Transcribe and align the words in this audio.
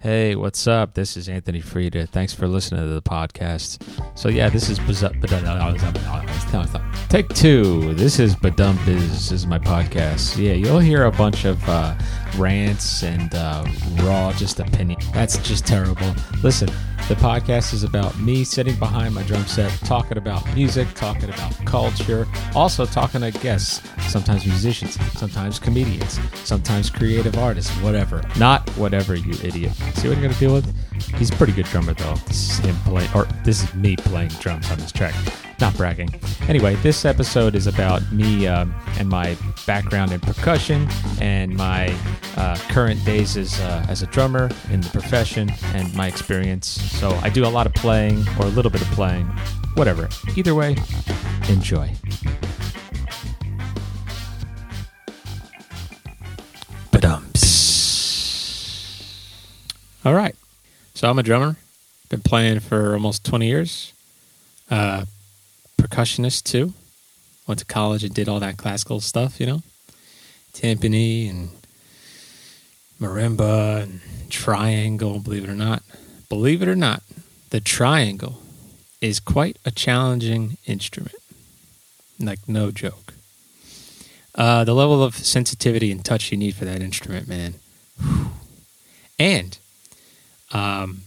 Hey, 0.00 0.36
what's 0.36 0.68
up? 0.68 0.94
This 0.94 1.16
is 1.16 1.28
Anthony 1.28 1.60
Freda. 1.60 2.08
Thanks 2.08 2.32
for 2.32 2.46
listening 2.46 2.82
to 2.82 2.86
the 2.86 3.02
podcast. 3.02 3.82
So 4.16 4.28
yeah, 4.28 4.48
this 4.48 4.70
is 4.70 4.78
take 7.08 7.28
two. 7.30 7.94
This 7.94 8.20
is 8.20 8.36
Badum 8.36 8.76
Biz. 8.86 9.32
Is 9.32 9.44
my 9.44 9.58
podcast. 9.58 10.36
Yeah, 10.36 10.52
you'll 10.52 10.78
hear 10.78 11.06
a 11.06 11.10
bunch 11.10 11.44
of 11.44 11.60
uh, 11.68 11.98
rants 12.36 13.02
and 13.02 13.34
uh, 13.34 13.64
raw 14.02 14.32
just 14.34 14.60
opinion. 14.60 15.00
That's 15.12 15.36
just 15.38 15.66
terrible. 15.66 16.14
Listen, 16.44 16.68
the 17.08 17.14
podcast 17.14 17.72
is 17.72 17.84
about 17.84 18.18
me 18.20 18.44
sitting 18.44 18.74
behind 18.76 19.14
my 19.14 19.22
drum 19.22 19.42
set, 19.46 19.70
talking 19.86 20.18
about 20.18 20.44
music, 20.54 20.86
talking 20.94 21.30
about 21.30 21.54
culture, 21.64 22.28
also 22.54 22.84
talking 22.84 23.22
to 23.22 23.30
guests, 23.30 23.80
sometimes 24.12 24.44
musicians, 24.44 24.98
sometimes 25.18 25.58
comedians, 25.58 26.20
sometimes 26.34 26.90
creative 26.90 27.38
artists, 27.38 27.70
whatever. 27.80 28.22
Not 28.38 28.68
whatever, 28.76 29.14
you 29.14 29.32
idiot. 29.42 29.72
See 29.94 30.08
what 30.08 30.18
you're 30.18 30.28
gonna 30.28 30.34
deal 30.38 30.52
with? 30.52 30.70
He's 31.16 31.30
a 31.30 31.36
pretty 31.36 31.54
good 31.54 31.64
drummer 31.66 31.94
though. 31.94 32.14
This 32.26 32.50
is 32.50 32.58
him 32.58 32.76
playing, 32.84 33.10
or 33.14 33.24
this 33.42 33.62
is 33.62 33.74
me 33.74 33.96
playing 33.96 34.28
drums 34.40 34.70
on 34.70 34.76
this 34.78 34.92
track. 34.92 35.14
Not 35.60 35.76
bragging. 35.76 36.10
Anyway, 36.46 36.76
this 36.76 37.04
episode 37.04 37.54
is 37.56 37.66
about 37.66 38.12
me 38.12 38.46
um, 38.46 38.72
and 38.98 39.08
my 39.08 39.36
background 39.66 40.12
in 40.12 40.20
percussion 40.20 40.86
and 41.20 41.56
my 41.56 41.92
uh, 42.36 42.56
current 42.68 43.04
days 43.04 43.36
as 43.36 43.58
uh, 43.60 43.84
as 43.88 44.02
a 44.02 44.06
drummer 44.06 44.50
in 44.70 44.80
the 44.80 44.88
profession 44.90 45.50
and 45.74 45.92
my 45.94 46.06
experience. 46.06 46.68
So 46.98 47.10
I 47.22 47.30
do 47.30 47.46
a 47.46 47.48
lot 47.48 47.66
of 47.66 47.74
playing 47.74 48.24
or 48.38 48.46
a 48.46 48.50
little 48.50 48.70
bit 48.70 48.82
of 48.82 48.88
playing, 48.88 49.26
whatever. 49.74 50.08
Either 50.36 50.54
way, 50.54 50.76
enjoy. 51.48 51.94
All 60.08 60.14
right. 60.14 60.34
So 60.94 61.10
I'm 61.10 61.18
a 61.18 61.22
drummer. 61.22 61.56
Been 62.08 62.22
playing 62.22 62.60
for 62.60 62.94
almost 62.94 63.26
20 63.26 63.46
years. 63.46 63.92
Uh, 64.70 65.04
percussionist 65.76 66.44
too. 66.44 66.72
Went 67.46 67.58
to 67.58 67.66
college 67.66 68.04
and 68.04 68.14
did 68.14 68.26
all 68.26 68.40
that 68.40 68.56
classical 68.56 69.00
stuff, 69.00 69.38
you 69.38 69.44
know, 69.44 69.62
timpani 70.54 71.28
and 71.28 71.50
marimba 72.98 73.82
and 73.82 74.00
triangle. 74.30 75.18
Believe 75.18 75.44
it 75.44 75.50
or 75.50 75.54
not, 75.54 75.82
believe 76.28 76.62
it 76.62 76.68
or 76.68 76.76
not, 76.76 77.02
the 77.50 77.60
triangle 77.60 78.42
is 79.00 79.20
quite 79.20 79.56
a 79.64 79.70
challenging 79.70 80.56
instrument. 80.66 81.14
Like 82.18 82.40
no 82.48 82.70
joke. 82.70 83.14
Uh, 84.34 84.64
the 84.64 84.74
level 84.74 85.02
of 85.02 85.16
sensitivity 85.16 85.90
and 85.90 86.04
touch 86.04 86.30
you 86.30 86.36
need 86.36 86.54
for 86.54 86.64
that 86.64 86.82
instrument, 86.82 87.28
man. 87.28 87.54
And 89.18 89.58
um, 90.52 91.02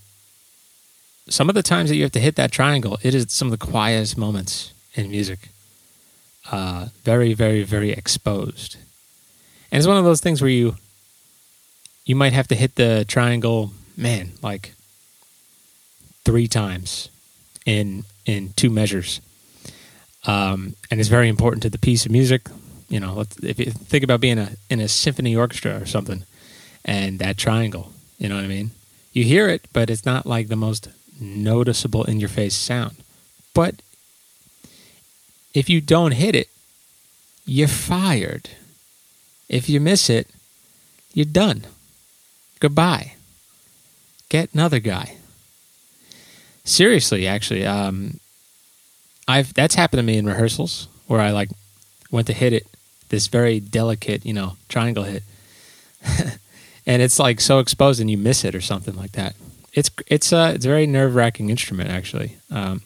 some 1.30 1.48
of 1.48 1.56
the 1.56 1.64
times 1.64 1.90
that 1.90 1.96
you 1.96 2.04
have 2.04 2.12
to 2.12 2.20
hit 2.20 2.36
that 2.36 2.52
triangle, 2.52 2.98
it 3.04 3.16
is 3.16 3.28
some 3.30 3.52
of 3.52 3.58
the 3.58 3.66
quietest 3.66 4.18
moments 4.18 4.74
in 4.96 5.10
music. 5.10 5.50
Uh, 6.52 6.88
very, 7.04 7.34
very, 7.34 7.64
very 7.64 7.92
exposed. 7.92 8.76
And 9.72 9.78
it's 9.78 9.88
one 9.88 9.98
of 9.98 10.04
those 10.04 10.22
things 10.22 10.42
where 10.42 10.50
you 10.50 10.76
you 12.04 12.16
might 12.16 12.34
have 12.34 12.48
to 12.48 12.56
hit 12.56 12.76
the 12.76 13.06
triangle, 13.08 13.72
man, 13.96 14.32
like 14.42 14.74
three 16.24 16.48
times 16.48 17.10
in 17.66 18.04
in 18.26 18.54
two 18.56 18.70
measures. 18.70 19.22
Um, 20.26 20.76
and 20.92 21.00
it's 21.00 21.10
very 21.10 21.30
important 21.30 21.64
to 21.64 21.70
the 21.70 21.80
piece 21.80 22.06
of 22.06 22.12
music. 22.12 22.48
You 22.90 23.00
know, 23.00 23.26
if 23.42 23.60
you 23.60 23.72
think 23.72 24.04
about 24.04 24.22
being 24.22 24.38
a 24.38 24.52
in 24.70 24.80
a 24.80 24.88
symphony 24.88 25.36
orchestra 25.36 25.82
or 25.82 25.86
something, 25.86 26.24
and 26.86 27.20
that 27.20 27.38
triangle, 27.38 27.92
you 28.18 28.30
know 28.30 28.36
what 28.36 28.44
I 28.44 28.48
mean? 28.48 28.72
You 29.14 29.24
hear 29.24 29.50
it, 29.50 29.68
but 29.74 29.90
it's 29.90 30.06
not 30.06 30.26
like 30.26 30.48
the 30.48 30.56
most 30.56 30.88
noticeable 31.20 32.04
in 32.04 32.20
your 32.20 32.30
face 32.30 32.56
sound. 32.56 32.96
But 33.54 33.82
if 35.54 35.70
you 35.70 35.82
don't 35.82 36.14
hit 36.14 36.36
it, 36.36 36.48
you're 37.46 37.68
fired. 37.68 38.50
If 39.50 39.68
you 39.70 39.82
miss 39.82 40.10
it, 40.10 40.28
you're 41.14 41.26
done. 41.26 41.66
Goodbye. 42.60 43.16
Get 44.30 44.54
another 44.54 44.80
guy. 44.80 45.18
Seriously, 46.72 47.28
actually, 47.28 47.66
um, 47.66 48.20
I've 49.28 49.54
that's 49.54 49.76
happened 49.76 50.00
to 50.00 50.04
me 50.04 50.18
in 50.18 50.26
rehearsals 50.26 50.88
where 51.08 51.20
I 51.20 51.32
like 51.32 51.50
went 52.12 52.28
to 52.28 52.34
hit 52.34 52.54
it, 52.54 52.68
this 53.10 53.28
very 53.28 53.60
delicate, 53.60 54.26
you 54.26 54.34
know, 54.34 54.58
triangle 54.70 55.04
hit, 55.04 55.24
and 56.86 57.02
it's 57.02 57.20
like 57.20 57.42
so 57.42 57.60
exposed 57.60 58.00
and 58.00 58.10
you 58.10 58.18
miss 58.18 58.44
it 58.46 58.56
or 58.56 58.62
something 58.62 58.96
like 58.96 59.12
that 59.14 59.36
it's 59.74 59.90
it's 60.08 60.32
a 60.32 60.54
it's 60.54 60.66
a 60.66 60.68
very 60.68 60.88
nerve 60.88 61.16
wracking 61.16 61.50
instrument 61.50 61.90
actually. 61.90 62.38
Um, 62.50 62.82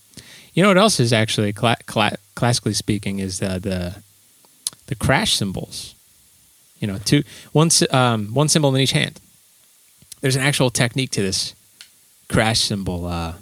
you 0.54 0.64
know 0.64 0.70
what 0.70 0.78
else 0.78 1.00
is 1.00 1.12
actually 1.12 1.52
cla- 1.52 1.78
cla- 1.86 2.18
classically 2.36 2.74
speaking 2.74 3.20
is 3.20 3.42
uh, 3.42 3.60
the 3.60 3.96
the 4.88 4.96
crash 4.96 5.34
cymbals. 5.34 5.96
You 6.80 6.88
know, 6.88 6.98
two 7.04 7.24
one 7.52 7.70
um, 7.92 8.28
one 8.34 8.48
cymbal 8.50 8.74
in 8.76 8.82
each 8.82 8.92
hand. 8.92 9.20
There's 10.22 10.36
an 10.36 10.44
actual 10.44 10.70
technique 10.70 11.12
to 11.12 11.22
this 11.22 11.56
crash 12.30 12.62
cymbal 12.62 13.06
uh, 13.06 13.34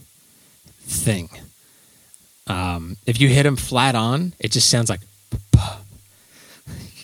thing. 0.84 1.30
Um, 2.48 2.98
if 3.06 3.20
you 3.22 3.30
hit 3.30 3.44
them 3.44 3.56
flat 3.56 3.96
on, 3.96 4.34
it 4.40 4.52
just 4.52 4.70
sounds 4.70 4.90
like, 4.90 5.02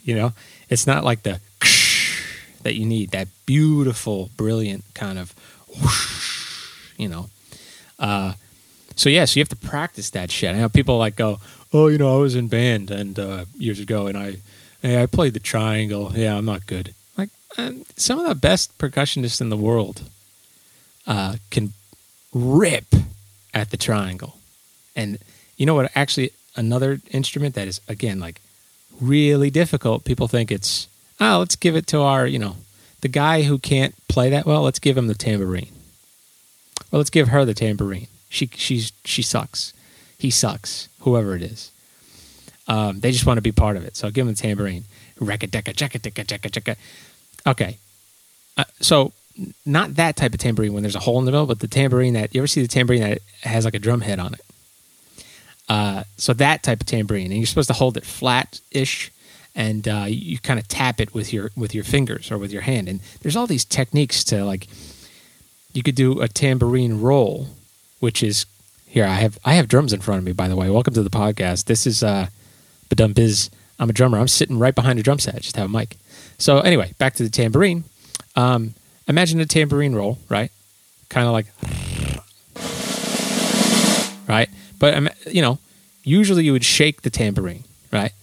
you 0.04 0.16
know, 0.16 0.34
it's 0.70 0.86
not 0.86 1.04
like 1.04 1.24
the 1.24 1.40
that 2.64 2.76
you 2.76 2.86
need. 2.86 3.12
That 3.12 3.28
beautiful, 3.46 4.30
brilliant 4.36 4.84
kind 4.94 5.18
of 5.18 5.34
you 6.98 7.08
know. 7.08 7.30
Uh, 7.98 8.34
so 8.96 9.10
yeah, 9.10 9.26
so 9.26 9.40
you 9.40 9.42
have 9.42 9.50
to 9.50 9.56
practice 9.56 10.10
that 10.12 10.30
shit. 10.32 10.54
I 10.56 10.60
know 10.60 10.70
people 10.70 10.98
like 10.98 11.16
go, 11.16 11.40
oh, 11.74 11.88
you 11.88 11.98
know, 11.98 12.18
I 12.18 12.20
was 12.20 12.36
in 12.36 12.48
band 12.48 12.92
and 12.92 13.18
uh, 13.18 13.46
years 13.58 13.80
ago, 13.80 14.08
and 14.08 14.18
I, 14.18 14.38
hey, 14.82 15.02
I 15.02 15.06
played 15.06 15.34
the 15.34 15.40
triangle. 15.40 16.12
Yeah, 16.14 16.38
I'm 16.38 16.46
not 16.46 16.68
good. 16.68 16.94
Like 17.18 17.30
um, 17.58 17.86
some 17.96 18.20
of 18.20 18.28
the 18.28 18.36
best 18.36 18.78
percussionists 18.78 19.42
in 19.42 19.50
the 19.50 19.58
world 19.58 20.04
uh, 21.08 21.38
can 21.50 21.74
rip 22.34 22.94
at 23.54 23.72
the 23.72 23.78
triangle, 23.78 24.38
and 24.96 25.18
you 25.58 25.66
know 25.66 25.76
what? 25.76 25.92
Actually, 25.96 26.32
another 26.56 27.02
instrument 27.12 27.56
that 27.56 27.68
is 27.68 27.82
again 27.88 28.20
like 28.20 28.42
really 29.00 29.50
difficult. 29.50 30.06
People 30.06 30.28
think 30.28 30.52
it's 30.52 30.88
oh, 31.20 31.40
let's 31.40 31.56
give 31.56 31.76
it 31.76 31.88
to 31.88 32.00
our, 32.02 32.26
you 32.26 32.40
know, 32.40 32.56
the 33.02 33.08
guy 33.08 33.44
who 33.44 33.58
can't 33.58 33.96
play 34.08 34.30
that 34.30 34.46
well. 34.46 34.62
Let's 34.62 34.80
give 34.80 34.98
him 34.98 35.08
the 35.08 35.16
tambourine 35.16 35.70
well, 36.92 37.00
let's 37.00 37.10
give 37.10 37.30
her 37.30 37.46
the 37.46 37.54
tambourine. 37.54 38.08
She 38.30 38.48
she's 38.48 38.92
she 39.06 39.22
sucks. 39.22 39.74
He 40.18 40.32
sucks. 40.32 40.90
Whoever 41.02 41.36
it 41.36 41.42
is. 41.42 41.72
Um, 42.68 43.00
they 43.00 43.12
just 43.12 43.26
want 43.26 43.38
to 43.38 43.42
be 43.42 43.52
part 43.52 43.78
of 43.78 43.86
it. 43.86 43.96
So 43.96 44.10
give 44.12 44.26
them 44.26 44.36
the 44.36 44.42
tambourine. 44.42 44.86
Okay. 47.48 47.78
Uh, 48.58 48.64
so 48.80 49.12
not 49.66 49.96
that 49.96 50.16
type 50.16 50.34
of 50.34 50.40
tambourine 50.40 50.74
when 50.74 50.84
there's 50.84 50.96
a 50.96 51.00
hole 51.00 51.20
in 51.20 51.26
the 51.26 51.32
middle, 51.32 51.46
but 51.46 51.60
the 51.60 51.68
tambourine 51.68 52.14
that 52.14 52.34
you 52.34 52.42
ever 52.42 52.48
see 52.48 52.62
the 52.62 52.68
tambourine 52.68 53.02
that 53.02 53.20
has 53.42 53.66
like 53.66 53.74
a 53.74 53.80
drum 53.80 54.02
head 54.02 54.20
on 54.20 54.34
it. 54.34 54.42
Uh, 55.68 56.04
so 56.18 56.34
that 56.34 56.64
type 56.64 56.82
of 56.82 56.88
tambourine, 56.88 57.28
and 57.28 57.38
you're 57.38 57.46
supposed 57.46 57.68
to 57.68 57.74
hold 57.74 57.96
it 57.96 58.04
flat-ish, 58.06 59.12
and 59.56 59.88
uh, 59.88 60.06
you, 60.08 60.16
you 60.16 60.40
kind 60.40 60.60
of 60.60 60.68
tap 60.68 61.00
it 61.00 61.14
with 61.14 61.32
your 61.32 61.52
with 61.56 61.76
your 61.76 61.84
fingers 61.84 62.32
or 62.32 62.38
with 62.38 62.52
your 62.52 62.64
hand. 62.64 62.88
And 62.88 63.00
there's 63.22 63.36
all 63.36 63.48
these 63.48 63.66
techniques 63.66 64.24
to 64.26 64.44
like 64.44 64.68
you 65.74 65.84
could 65.84 65.96
do 65.96 66.22
a 66.22 66.28
tambourine 66.28 67.02
roll, 67.02 67.50
which 68.00 68.24
is 68.24 68.46
here. 68.88 69.06
I 69.06 69.16
have 69.16 69.38
I 69.46 69.54
have 69.54 69.68
drums 69.68 69.94
in 69.94 70.02
front 70.02 70.20
of 70.20 70.26
me. 70.26 70.32
By 70.32 70.48
the 70.48 70.56
way, 70.56 70.70
welcome 70.70 70.94
to 70.96 71.04
the 71.04 71.10
podcast. 71.10 71.66
This 71.66 71.86
is 71.86 72.02
uh, 72.02 72.28
BaDumBizz. 72.90 73.50
I'm 73.80 73.90
a 73.90 73.94
drummer. 73.94 74.18
I'm 74.18 74.28
sitting 74.28 74.60
right 74.60 74.76
behind 74.76 75.00
a 75.00 75.04
drum 75.04 75.20
set. 75.20 75.36
I 75.36 75.40
just 75.40 75.56
have 75.56 75.68
a 75.68 75.78
mic. 75.78 75.98
So 76.38 76.60
anyway, 76.60 76.94
back 76.98 77.14
to 77.16 77.24
the 77.24 77.30
tambourine. 77.30 77.84
Um, 78.36 78.74
imagine 79.10 79.40
a 79.42 79.46
tambourine 79.46 79.96
roll, 79.96 80.20
right? 80.30 80.52
Kind 81.10 81.28
of 81.28 81.34
like, 81.34 81.48
right? 84.28 84.50
But 84.78 84.94
um, 84.94 85.10
you 85.28 85.42
know, 85.42 85.60
usually 86.04 86.46
you 86.46 86.54
would 86.54 86.64
shake 86.64 87.02
the 87.02 87.10
tambourine, 87.10 87.66
right, 87.92 88.14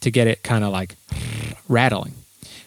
to 0.00 0.10
get 0.10 0.26
it 0.26 0.42
kind 0.42 0.64
of 0.64 0.72
like 0.72 0.96
rattling. 1.68 2.14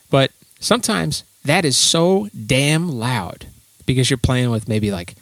But 0.10 0.32
sometimes 0.60 1.24
that 1.44 1.66
is 1.66 1.78
so 1.78 2.30
damn 2.46 2.90
loud 2.90 3.48
because 3.86 4.10
you're 4.10 4.18
playing 4.18 4.50
with 4.50 4.68
maybe 4.68 4.92
like 4.92 5.16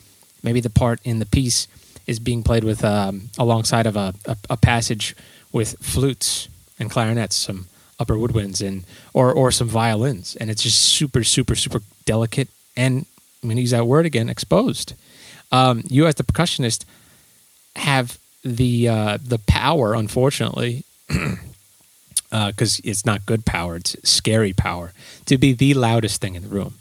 maybe 0.43 0.59
the 0.59 0.69
part 0.69 0.99
in 1.03 1.19
the 1.19 1.25
piece 1.25 1.67
is 2.07 2.19
being 2.19 2.43
played 2.43 2.63
with 2.63 2.83
um, 2.83 3.29
alongside 3.37 3.85
of 3.85 3.95
a, 3.95 4.13
a, 4.25 4.37
a, 4.49 4.57
passage 4.57 5.15
with 5.51 5.77
flutes 5.79 6.47
and 6.79 6.89
clarinets, 6.89 7.35
some 7.35 7.67
upper 8.01 8.15
woodwinds 8.15 8.65
and 8.65 8.83
or 9.13 9.31
or 9.31 9.51
some 9.51 9.67
violins, 9.67 10.35
and 10.39 10.49
it's 10.49 10.63
just 10.63 10.79
super 10.79 11.23
super 11.23 11.55
super 11.55 11.81
delicate 12.05 12.49
and 12.75 13.05
I'm 13.41 13.49
going 13.49 13.57
to 13.57 13.61
use 13.61 13.71
that 13.71 13.87
word 13.87 14.05
again, 14.05 14.29
exposed. 14.29 14.93
Um, 15.51 15.83
you 15.89 16.05
as 16.05 16.15
the 16.15 16.23
percussionist 16.23 16.85
have 17.75 18.19
the 18.43 18.87
uh, 18.87 19.17
the 19.23 19.39
power, 19.39 19.93
unfortunately, 19.95 20.83
because 21.07 21.39
uh, 22.31 22.51
it's 22.83 23.05
not 23.05 23.25
good 23.25 23.45
power; 23.45 23.77
it's 23.77 23.95
scary 24.07 24.53
power 24.53 24.93
to 25.25 25.37
be 25.37 25.53
the 25.53 25.73
loudest 25.73 26.21
thing 26.21 26.35
in 26.35 26.43
the 26.43 26.49
room 26.49 26.75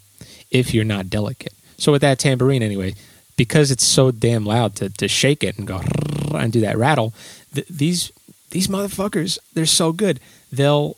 if 0.51 0.75
you're 0.75 0.85
not 0.85 1.09
delicate. 1.09 1.55
So 1.79 1.93
with 1.93 2.03
that 2.03 2.19
tambourine, 2.19 2.63
anyway, 2.63 2.95
because 3.37 3.71
it's 3.71 3.85
so 3.85 4.11
damn 4.11 4.45
loud 4.45 4.77
to, 4.77 4.91
to 4.91 5.09
shake 5.09 5.43
it 5.43 5.57
and 5.57 5.67
go 5.67 5.81
and 6.35 6.53
do 6.53 6.61
that 6.61 6.77
rattle, 6.77 7.15
th- 7.55 7.69
these 7.69 8.13
these 8.51 8.69
motherfuckers, 8.69 9.39
they're 9.55 9.67
so 9.67 9.93
good. 9.93 10.21
They'll 10.53 10.97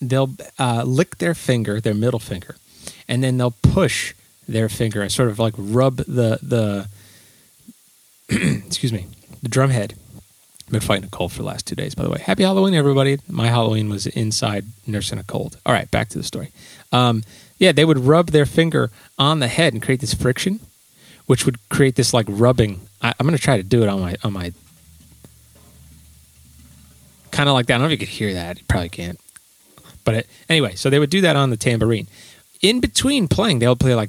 they'll 0.00 0.30
uh, 0.58 0.82
lick 0.84 1.18
their 1.18 1.34
finger, 1.34 1.80
their 1.80 1.94
middle 1.94 2.18
finger, 2.18 2.56
and 3.08 3.22
then 3.22 3.38
they'll 3.38 3.56
push 3.62 4.14
their 4.48 4.68
finger 4.68 5.02
and 5.02 5.10
sort 5.10 5.28
of 5.28 5.38
like 5.38 5.54
rub 5.56 5.96
the 5.96 6.38
the 6.42 6.88
excuse 8.66 8.92
me 8.92 9.06
the 9.42 9.48
drum 9.48 9.70
head. 9.70 9.94
I've 10.66 10.72
been 10.72 10.80
fighting 10.80 11.04
a 11.04 11.08
cold 11.08 11.30
for 11.30 11.38
the 11.38 11.44
last 11.44 11.64
two 11.66 11.76
days, 11.76 11.94
by 11.94 12.02
the 12.02 12.10
way. 12.10 12.18
Happy 12.18 12.42
Halloween, 12.42 12.74
everybody! 12.74 13.18
My 13.28 13.46
Halloween 13.46 13.88
was 13.88 14.06
inside 14.08 14.64
nursing 14.86 15.18
a 15.18 15.22
cold. 15.22 15.58
All 15.64 15.72
right, 15.72 15.88
back 15.90 16.08
to 16.08 16.18
the 16.18 16.24
story. 16.24 16.50
Um, 16.90 17.22
yeah, 17.58 17.70
they 17.70 17.84
would 17.84 17.98
rub 17.98 18.30
their 18.30 18.46
finger 18.46 18.90
on 19.16 19.38
the 19.38 19.48
head 19.48 19.72
and 19.72 19.82
create 19.82 20.00
this 20.00 20.12
friction, 20.12 20.58
which 21.26 21.46
would 21.46 21.56
create 21.68 21.94
this 21.94 22.12
like 22.12 22.26
rubbing. 22.28 22.80
I, 23.00 23.14
I'm 23.18 23.26
going 23.26 23.36
to 23.36 23.42
try 23.42 23.56
to 23.56 23.62
do 23.62 23.84
it 23.84 23.88
on 23.88 24.00
my 24.00 24.16
on 24.24 24.32
my 24.32 24.52
kind 27.30 27.48
of 27.48 27.54
like 27.54 27.66
that. 27.66 27.74
I 27.74 27.78
don't 27.78 27.82
know 27.82 27.92
if 27.92 28.00
you 28.00 28.06
could 28.06 28.08
hear 28.08 28.34
that. 28.34 28.58
You 28.58 28.64
probably 28.66 28.88
can't. 28.88 29.20
But 30.06 30.14
it, 30.14 30.26
anyway, 30.48 30.74
so 30.76 30.88
they 30.88 30.98
would 30.98 31.10
do 31.10 31.20
that 31.20 31.36
on 31.36 31.50
the 31.50 31.58
tambourine. 31.58 32.06
In 32.62 32.80
between 32.80 33.28
playing, 33.28 33.58
they 33.58 33.68
would 33.68 33.80
play 33.80 33.94
like. 33.94 34.08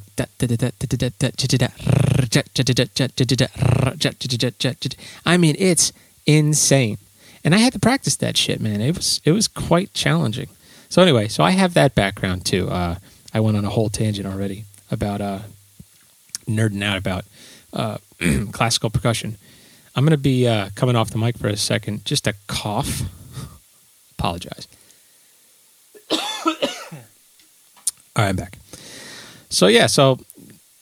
I 5.25 5.37
mean, 5.37 5.55
it's 5.59 5.91
insane, 6.25 6.97
and 7.43 7.53
I 7.53 7.57
had 7.57 7.73
to 7.73 7.79
practice 7.79 8.15
that 8.17 8.37
shit, 8.37 8.61
man. 8.61 8.79
It 8.79 8.95
was 8.95 9.19
it 9.25 9.33
was 9.33 9.49
quite 9.49 9.93
challenging. 9.93 10.47
So 10.87 11.01
anyway, 11.01 11.27
so 11.27 11.43
I 11.43 11.51
have 11.51 11.73
that 11.73 11.93
background 11.95 12.45
too. 12.45 12.69
Uh, 12.69 12.95
I 13.33 13.41
went 13.41 13.57
on 13.57 13.65
a 13.65 13.69
whole 13.69 13.89
tangent 13.89 14.25
already 14.25 14.63
about 14.89 15.19
uh, 15.19 15.39
nerding 16.47 16.83
out 16.83 16.97
about 16.97 17.25
uh, 17.73 17.97
classical 18.51 18.89
percussion. 18.89 19.37
I'm 19.95 20.05
going 20.05 20.11
to 20.11 20.17
be 20.17 20.47
uh, 20.47 20.69
coming 20.75 20.95
off 20.95 21.09
the 21.09 21.17
mic 21.17 21.37
for 21.37 21.47
a 21.47 21.57
second, 21.57 22.05
just 22.05 22.27
a 22.27 22.35
cough. 22.45 23.01
Apologize. 24.17 24.67
All 26.11 26.19
right, 28.23 28.29
I'm 28.29 28.35
back. 28.35 28.57
So 29.49 29.67
yeah, 29.67 29.87
so 29.87 30.19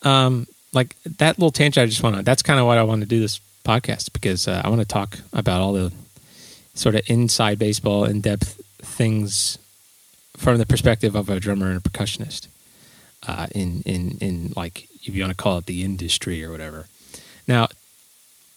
um, 0.04 0.48
like 0.74 0.96
that 1.04 1.38
little 1.38 1.52
tangent 1.52 1.84
I 1.84 1.88
just 1.88 2.04
want 2.04 2.16
to. 2.16 2.24
That's 2.24 2.42
kind 2.42 2.60
of 2.60 2.66
why 2.66 2.78
I 2.78 2.84
want 2.84 3.02
to 3.02 3.08
do 3.08 3.20
this 3.20 3.40
podcast 3.64 4.14
because 4.14 4.48
uh, 4.48 4.62
I 4.64 4.70
want 4.70 4.82
to 4.82 4.88
talk 4.88 5.20
about 5.34 5.62
all 5.62 5.74
the 5.74 5.92
sort 6.74 6.96
of 6.96 7.02
inside 7.08 7.58
baseball, 7.60 8.04
in 8.06 8.22
depth 8.22 8.62
things 8.80 9.58
from 10.38 10.58
the 10.58 10.66
perspective 10.66 11.16
of 11.16 11.30
a 11.30 11.40
drummer 11.40 11.70
and 11.70 11.78
a 11.78 11.90
percussionist. 11.90 12.48
Uh, 13.28 13.48
in 13.56 13.82
in 13.86 14.18
in 14.22 14.54
like 14.56 14.88
if 15.04 15.16
you 15.16 15.24
want 15.24 15.36
to 15.36 15.42
call 15.42 15.58
it 15.58 15.66
the 15.66 15.84
industry 15.84 16.44
or 16.44 16.52
whatever. 16.52 16.86
Now, 17.48 17.68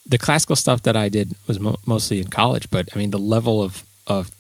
the 0.07 0.19
classical 0.19 0.57
stuff 0.57 0.83
that 0.83 0.97
I 0.97 1.09
did 1.09 1.35
was 1.47 1.61
mo- 1.61 1.79
mostly 1.87 2.21
in 2.21 2.29
college, 2.29 2.71
but 2.71 2.89
I 2.95 2.99
mean 2.99 3.11
the 3.11 3.19
level 3.19 3.63
of 3.63 3.85
of 4.07 4.31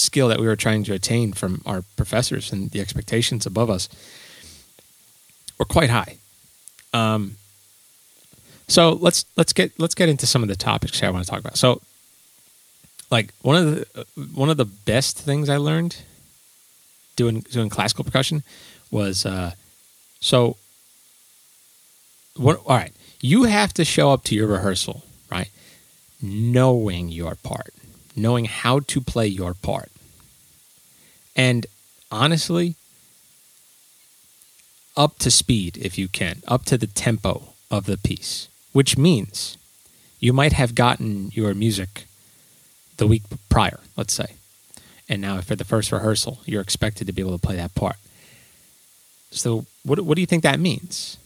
skill 0.00 0.28
that 0.28 0.40
we 0.40 0.46
were 0.46 0.56
trying 0.56 0.84
to 0.84 0.92
attain 0.92 1.32
from 1.32 1.62
our 1.66 1.84
professors 1.96 2.52
and 2.52 2.70
the 2.70 2.80
expectations 2.80 3.46
above 3.46 3.70
us 3.70 3.88
were 5.58 5.64
quite 5.64 5.90
high. 5.90 6.16
Um, 6.92 7.36
so 8.66 8.92
let's 8.92 9.24
let's 9.36 9.52
get 9.52 9.78
let's 9.78 9.94
get 9.94 10.08
into 10.08 10.26
some 10.26 10.42
of 10.42 10.48
the 10.48 10.56
topics 10.56 11.02
I 11.02 11.10
want 11.10 11.24
to 11.24 11.30
talk 11.30 11.40
about. 11.40 11.56
So, 11.56 11.80
like 13.10 13.32
one 13.42 13.56
of 13.56 13.64
the 13.66 14.06
one 14.34 14.48
of 14.48 14.56
the 14.56 14.64
best 14.64 15.18
things 15.18 15.48
I 15.48 15.56
learned 15.56 15.96
doing 17.16 17.40
doing 17.40 17.68
classical 17.68 18.04
percussion 18.04 18.42
was 18.90 19.26
uh, 19.26 19.52
so. 20.20 20.56
What? 22.36 22.62
All 22.64 22.76
right, 22.76 22.92
you 23.20 23.44
have 23.44 23.74
to 23.74 23.84
show 23.84 24.12
up 24.12 24.22
to 24.24 24.34
your 24.36 24.46
rehearsal, 24.46 25.02
right? 25.30 25.50
Knowing 26.22 27.08
your 27.08 27.34
part 27.34 27.74
knowing 28.20 28.44
how 28.44 28.80
to 28.80 29.00
play 29.00 29.26
your 29.26 29.54
part. 29.54 29.90
And 31.36 31.66
honestly, 32.10 32.74
up 34.96 35.18
to 35.18 35.30
speed 35.30 35.78
if 35.78 35.96
you 35.96 36.08
can, 36.08 36.42
up 36.46 36.64
to 36.66 36.76
the 36.76 36.86
tempo 36.86 37.54
of 37.70 37.86
the 37.86 37.96
piece, 37.96 38.48
which 38.72 38.98
means 38.98 39.56
you 40.18 40.32
might 40.32 40.52
have 40.52 40.74
gotten 40.74 41.30
your 41.32 41.54
music 41.54 42.06
the 42.96 43.06
week 43.06 43.22
prior, 43.48 43.80
let's 43.96 44.12
say. 44.12 44.34
And 45.08 45.20
now, 45.22 45.40
for 45.40 45.56
the 45.56 45.64
first 45.64 45.90
rehearsal, 45.90 46.40
you're 46.44 46.60
expected 46.60 47.06
to 47.06 47.12
be 47.12 47.22
able 47.22 47.36
to 47.36 47.44
play 47.44 47.56
that 47.56 47.74
part. 47.74 47.96
So, 49.32 49.66
what, 49.84 50.00
what 50.00 50.14
do 50.14 50.20
you 50.20 50.26
think 50.26 50.42
that 50.42 50.60
means? 50.60 51.16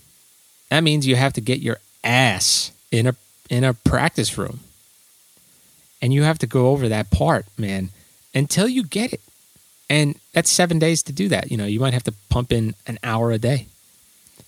That 0.70 0.80
means 0.80 1.06
you 1.06 1.16
have 1.16 1.32
to 1.34 1.40
get 1.40 1.60
your 1.60 1.78
ass 2.02 2.72
in 2.90 3.06
a 3.06 3.14
in 3.50 3.64
a 3.64 3.74
practice 3.74 4.38
room 4.38 4.60
and 6.04 6.12
you 6.12 6.22
have 6.22 6.38
to 6.38 6.46
go 6.46 6.68
over 6.68 6.86
that 6.86 7.10
part, 7.10 7.46
man, 7.56 7.88
until 8.34 8.68
you 8.68 8.84
get 8.84 9.14
it. 9.14 9.22
And 9.88 10.16
that's 10.34 10.50
seven 10.50 10.78
days 10.78 11.02
to 11.04 11.14
do 11.14 11.30
that. 11.30 11.50
You 11.50 11.56
know, 11.56 11.64
you 11.64 11.80
might 11.80 11.94
have 11.94 12.02
to 12.02 12.12
pump 12.28 12.52
in 12.52 12.74
an 12.86 12.98
hour 13.02 13.30
a 13.30 13.38
day 13.38 13.68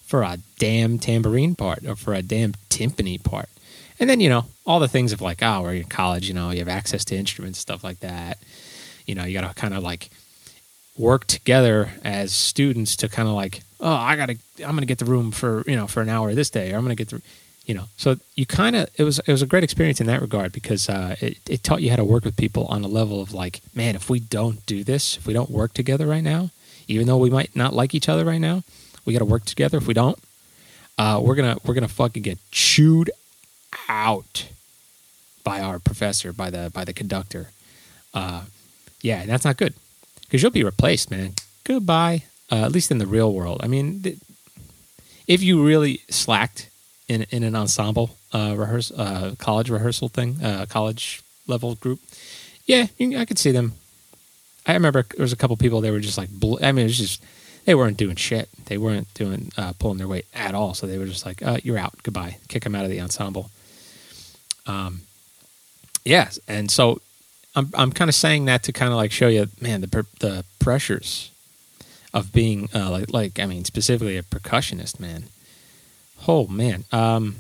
for 0.05 0.21
a 0.23 0.37
damn 0.59 0.99
tambourine 0.99 1.55
part 1.55 1.87
or 1.87 1.97
for 1.97 2.13
a 2.13 2.21
damn 2.21 2.53
timpani 2.69 3.25
part. 3.25 3.49
And 3.99 4.11
then, 4.11 4.21
you 4.21 4.29
know, 4.29 4.45
all 4.67 4.81
the 4.81 4.87
things 4.87 5.15
of 5.15 5.23
like, 5.23 5.43
oh, 5.43 5.63
we're 5.63 5.77
in 5.77 5.85
college, 5.85 6.29
you 6.29 6.35
know, 6.35 6.51
you 6.51 6.59
have 6.59 6.69
access 6.69 7.07
to 7.07 7.17
instruments, 7.17 7.59
stuff 7.59 7.83
like 7.83 8.01
that. 8.01 8.37
You 9.07 9.15
know, 9.15 9.25
you 9.25 9.33
got 9.33 9.49
to 9.49 9.59
kind 9.59 9.73
of 9.73 9.83
like 9.83 10.11
work 10.99 11.27
together 11.27 11.91
as 12.05 12.35
students 12.35 12.97
to 12.97 13.09
kind 13.09 13.31
of 13.31 13.35
like, 13.35 13.63
oh, 13.81 13.95
I 13.95 14.17
got 14.17 14.27
to, 14.27 14.37
I'm 14.59 14.73
going 14.73 14.81
to 14.81 14.87
get 14.87 14.99
the 14.99 15.07
room 15.07 15.33
for, 15.33 15.65
you 15.67 15.77
know, 15.77 15.87
for 15.87 16.03
an 16.03 16.11
hour 16.11 16.35
this 16.35 16.51
day, 16.51 16.75
or 16.75 16.77
I'm 16.77 16.85
going 16.85 16.95
to 16.95 17.03
get 17.03 17.09
the, 17.09 17.23
you 17.67 17.75
know 17.75 17.85
so 17.97 18.17
you 18.35 18.47
kind 18.47 18.75
of 18.77 18.89
it 18.97 19.05
was 19.05 19.19
it 19.21 19.33
was 19.33 19.43
a 19.43 19.47
great 19.47 19.65
experience 19.65 20.01
in 20.01 20.07
that 20.07 20.21
regard 20.21 20.53
because 20.53 20.89
uh, 20.89 21.17
it, 21.21 21.39
it 21.49 21.63
taught 21.63 21.83
you 21.83 21.91
how 21.91 21.97
to 21.97 22.05
work 22.05 22.25
with 22.25 22.37
people 22.37 22.65
on 22.67 22.85
a 22.85 22.89
level 22.89 23.21
of 23.21 23.33
like 23.35 23.61
man 23.75 23.95
if 23.95 24.09
we 24.09 24.19
don't 24.21 24.65
do 24.67 24.83
this 24.85 25.17
if 25.17 25.27
we 25.27 25.33
don't 25.33 25.51
work 25.51 25.75
together 25.75 26.07
right 26.07 26.25
now 26.25 26.51
even 26.89 27.07
though 27.07 27.19
we 27.19 27.31
might 27.31 27.55
not 27.55 27.75
like 27.75 27.95
each 27.95 28.09
other 28.09 28.25
right 28.25 28.41
now 28.41 28.63
we 29.07 29.13
got 29.13 29.21
to 29.21 29.25
work 29.25 29.45
together. 29.45 29.79
If 29.79 29.87
we 29.87 29.95
don't 29.95 30.19
uh, 30.99 31.21
we're 31.23 31.37
gonna 31.37 31.57
we're 31.65 31.75
gonna 31.75 31.89
fucking 31.89 32.23
get 32.23 32.39
chewed 32.51 33.11
out 33.89 34.49
by 35.45 35.61
our 35.61 35.79
professor 35.79 36.33
by 36.33 36.51
the 36.51 36.71
by 36.75 36.85
the 36.85 36.93
conductor. 36.93 37.51
Uh, 38.13 38.43
yeah 39.01 39.21
and 39.21 39.31
that's 39.31 39.45
not 39.45 39.57
good 39.57 39.75
because 40.23 40.43
you'll 40.43 40.51
be 40.51 40.65
replaced 40.65 41.11
man. 41.11 41.35
Goodbye. 41.65 42.25
Uh, 42.51 42.65
at 42.65 42.73
least 42.73 42.91
in 42.91 42.99
the 42.99 43.07
real 43.07 43.33
world. 43.33 43.61
I 43.63 43.69
mean 43.69 44.03
th- 44.03 44.19
if 45.27 45.43
you 45.43 45.65
really 45.65 46.01
slacked 46.09 46.69
in 47.09 47.27
in 47.31 47.43
an 47.43 47.55
ensemble 47.55 48.17
uh, 48.33 48.57
uh, 48.97 49.35
college 49.39 49.71
rehearsal 49.71 50.09
thing, 50.09 50.39
uh, 50.43 50.67
college 50.69 51.23
level 51.47 51.75
group. 51.77 52.01
Yeah, 52.67 52.87
I 53.01 53.25
could 53.25 53.39
see 53.39 53.53
them. 53.53 53.75
I 54.67 54.75
remember 54.75 55.03
there 55.03 55.23
was 55.23 55.33
a 55.33 55.37
couple 55.37 55.57
people 55.57 55.81
they 55.81 55.93
were 55.93 56.01
just 56.01 56.19
like, 56.19 56.29
I 56.61 56.73
mean, 56.73 56.85
it 56.85 56.89
was 56.89 56.99
just 56.99 57.23
they 57.65 57.75
weren't 57.75 57.97
doing 57.97 58.17
shit. 58.17 58.49
They 58.67 58.79
weren't 58.79 59.13
doing 59.15 59.53
uh, 59.57 59.73
pulling 59.79 59.99
their 59.99 60.09
weight 60.09 60.27
at 60.35 60.55
all. 60.55 60.75
So 60.75 60.87
they 60.87 60.99
were 60.99 61.07
just 61.07 61.25
like, 61.25 61.43
uh, 61.43 61.59
"You're 61.63 61.79
out, 61.79 61.95
goodbye." 62.03 62.39
Kick 62.49 62.65
them 62.65 62.75
out 62.75 62.85
of 62.85 62.91
the 62.91 63.01
ensemble. 63.01 63.51
Um, 64.67 65.03
yes, 66.05 66.41
and 66.49 66.71
so 66.71 67.01
I'm 67.55 67.71
I'm 67.75 67.93
kind 67.93 68.09
of 68.09 68.15
saying 68.15 68.47
that 68.47 68.65
to 68.65 68.73
kind 68.73 68.91
of 68.91 68.97
like 68.97 69.13
show 69.13 69.29
you, 69.29 69.47
man, 69.61 69.81
the 69.83 70.07
the 70.19 70.45
pressures 70.59 71.31
of 72.13 72.33
being 72.33 72.69
uh, 72.75 72.91
like 72.91 73.13
like 73.13 73.39
I 73.39 73.47
mean 73.47 73.65
specifically 73.65 74.17
a 74.17 74.23
percussionist, 74.25 74.99
man 74.99 75.25
Oh 76.29 76.47
man. 76.47 76.85
Um, 76.93 77.37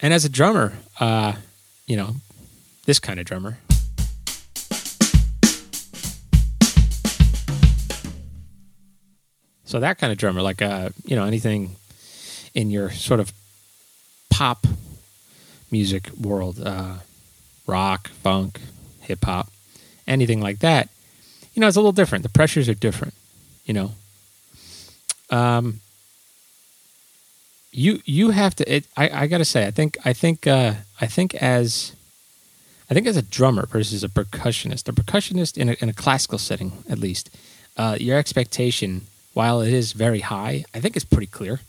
and 0.00 0.12
as 0.12 0.24
a 0.24 0.28
drummer, 0.28 0.72
uh, 1.00 1.34
you 1.86 1.96
know, 1.96 2.16
this 2.86 2.98
kind 2.98 3.20
of 3.20 3.26
drummer. 3.26 3.58
So 9.64 9.80
that 9.80 9.96
kind 9.98 10.12
of 10.12 10.18
drummer, 10.18 10.42
like 10.42 10.60
uh, 10.60 10.90
you 11.04 11.16
know, 11.16 11.24
anything 11.24 11.76
in 12.52 12.70
your 12.70 12.90
sort 12.90 13.20
of 13.20 13.32
pop 14.28 14.66
music 15.70 16.10
world, 16.20 16.60
uh, 16.62 16.96
rock, 17.66 18.10
funk, 18.10 18.60
hip 19.00 19.24
hop, 19.24 19.50
anything 20.06 20.42
like 20.42 20.58
that, 20.58 20.90
you 21.54 21.60
know, 21.60 21.68
it's 21.68 21.76
a 21.76 21.80
little 21.80 21.92
different. 21.92 22.22
The 22.22 22.28
pressures 22.28 22.68
are 22.68 22.74
different, 22.74 23.14
you 23.64 23.72
know. 23.72 23.92
Um, 25.30 25.80
you 27.72 28.00
you 28.04 28.30
have 28.30 28.54
to. 28.56 28.76
It, 28.76 28.86
I 28.96 29.22
I 29.22 29.26
gotta 29.26 29.44
say, 29.44 29.66
I 29.66 29.70
think 29.70 29.96
I 30.04 30.12
think 30.12 30.46
uh, 30.46 30.74
I 31.00 31.06
think 31.06 31.34
as 31.34 31.92
I 32.90 32.94
think 32.94 33.06
as 33.06 33.16
a 33.16 33.22
drummer 33.22 33.66
versus 33.66 34.04
a 34.04 34.08
percussionist, 34.08 34.88
a 34.88 34.92
percussionist 34.92 35.56
in 35.56 35.70
a, 35.70 35.76
in 35.80 35.88
a 35.88 35.94
classical 35.94 36.38
setting 36.38 36.84
at 36.88 36.98
least, 36.98 37.30
uh, 37.76 37.96
your 37.98 38.18
expectation, 38.18 39.06
while 39.32 39.62
it 39.62 39.72
is 39.72 39.92
very 39.92 40.20
high, 40.20 40.64
I 40.74 40.80
think 40.80 40.96
is 40.96 41.04
pretty 41.04 41.26
clear. 41.26 41.60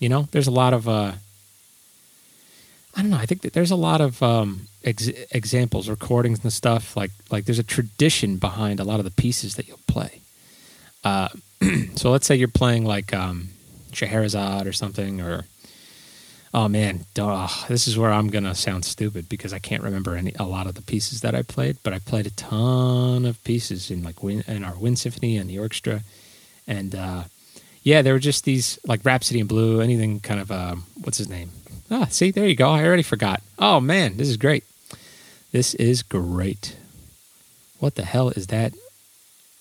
You 0.00 0.08
know, 0.08 0.26
there's 0.32 0.48
a 0.48 0.52
lot 0.52 0.74
of 0.74 0.88
uh, 0.88 1.12
I 2.96 3.00
don't 3.00 3.10
know. 3.10 3.16
I 3.16 3.26
think 3.26 3.42
that 3.42 3.52
there's 3.52 3.70
a 3.70 3.76
lot 3.76 4.00
of 4.00 4.20
um, 4.22 4.62
ex- 4.84 5.06
examples, 5.30 5.88
recordings, 5.88 6.42
and 6.42 6.52
stuff. 6.52 6.96
Like 6.96 7.12
like 7.30 7.44
there's 7.44 7.60
a 7.60 7.64
tradition 7.64 8.36
behind 8.36 8.80
a 8.80 8.84
lot 8.84 8.98
of 8.98 9.04
the 9.04 9.12
pieces 9.12 9.54
that 9.54 9.68
you'll 9.68 9.78
play. 9.86 10.20
Uh, 11.04 11.28
so 11.94 12.10
let's 12.10 12.26
say 12.26 12.34
you're 12.34 12.48
playing 12.48 12.84
like 12.84 13.14
um, 13.14 13.50
Scheherazade 13.94 14.66
or 14.66 14.72
something, 14.72 15.20
or 15.20 15.44
oh 16.54 16.68
man, 16.68 17.06
duh, 17.14 17.48
this 17.68 17.88
is 17.88 17.96
where 17.96 18.12
I'm 18.12 18.28
gonna 18.28 18.54
sound 18.54 18.84
stupid 18.84 19.28
because 19.28 19.52
I 19.52 19.58
can't 19.58 19.82
remember 19.82 20.16
any 20.16 20.32
a 20.38 20.44
lot 20.44 20.66
of 20.66 20.74
the 20.74 20.82
pieces 20.82 21.20
that 21.20 21.34
I 21.34 21.42
played, 21.42 21.78
but 21.82 21.92
I 21.92 21.98
played 21.98 22.26
a 22.26 22.30
ton 22.30 23.24
of 23.24 23.42
pieces 23.44 23.90
in 23.90 24.02
like 24.02 24.22
wind, 24.22 24.44
in 24.48 24.64
our 24.64 24.76
wind 24.76 24.98
symphony 24.98 25.36
and 25.36 25.48
the 25.48 25.58
orchestra, 25.58 26.02
and 26.66 26.94
uh, 26.94 27.24
yeah, 27.82 28.02
there 28.02 28.12
were 28.12 28.18
just 28.18 28.44
these 28.44 28.78
like 28.86 29.04
Rhapsody 29.04 29.40
in 29.40 29.46
Blue, 29.46 29.80
anything 29.80 30.20
kind 30.20 30.40
of 30.40 30.50
um, 30.50 30.84
what's 31.02 31.18
his 31.18 31.28
name? 31.28 31.50
Ah, 31.90 32.06
see, 32.06 32.30
there 32.30 32.46
you 32.48 32.56
go. 32.56 32.70
I 32.70 32.84
already 32.84 33.02
forgot. 33.02 33.42
Oh 33.58 33.80
man, 33.80 34.16
this 34.16 34.28
is 34.28 34.36
great. 34.36 34.64
This 35.52 35.74
is 35.74 36.02
great. 36.02 36.76
What 37.78 37.96
the 37.96 38.04
hell 38.04 38.30
is 38.30 38.46
that? 38.46 38.72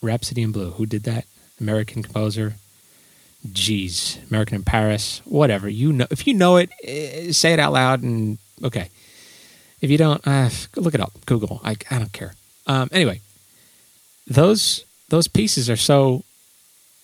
Rhapsody 0.02 0.42
in 0.42 0.52
Blue. 0.52 0.72
Who 0.72 0.86
did 0.86 1.04
that? 1.04 1.26
American 1.60 2.02
composer. 2.04 2.56
Jeez, 3.48 4.18
American 4.30 4.56
in 4.56 4.64
Paris. 4.64 5.22
Whatever 5.26 5.68
you 5.68 5.92
know. 5.92 6.08
If 6.12 6.28
you 6.28 6.34
know 6.34 6.58
it, 6.58 6.70
eh, 6.84 7.32
say 7.32 7.54
it 7.54 7.60
out 7.60 7.74
loud. 7.74 8.04
And 8.04 8.38
okay, 8.64 8.90
if 9.82 9.90
you 9.90 9.98
don't, 9.98 10.26
uh, 10.28 10.50
look 10.76 10.94
it 10.94 11.02
up. 11.02 11.14
Google. 11.26 11.60
I 11.64 11.76
I 11.90 11.98
don't 11.98 12.14
care. 12.14 12.36
Um, 12.68 12.90
anyway, 12.92 13.22
those 14.28 14.86
those 15.10 15.28
pieces 15.28 15.70
are 15.70 15.76
so 15.78 16.24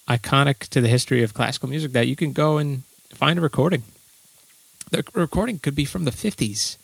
iconic 0.08 0.60
to 0.70 0.79
the 0.79 0.88
history 0.88 1.24
of 1.24 1.34
classical 1.34 1.70
music 1.70 1.91
that 1.91 2.08
you 2.08 2.15
can 2.15 2.32
go 2.34 2.58
and 2.58 2.84
find 3.10 3.39
a 3.39 3.41
recording. 3.41 3.84
The 4.91 5.03
recording 5.13 5.60
could 5.60 5.75
be 5.75 5.86
from 5.86 6.06
the 6.06 6.12
fifties 6.12 6.77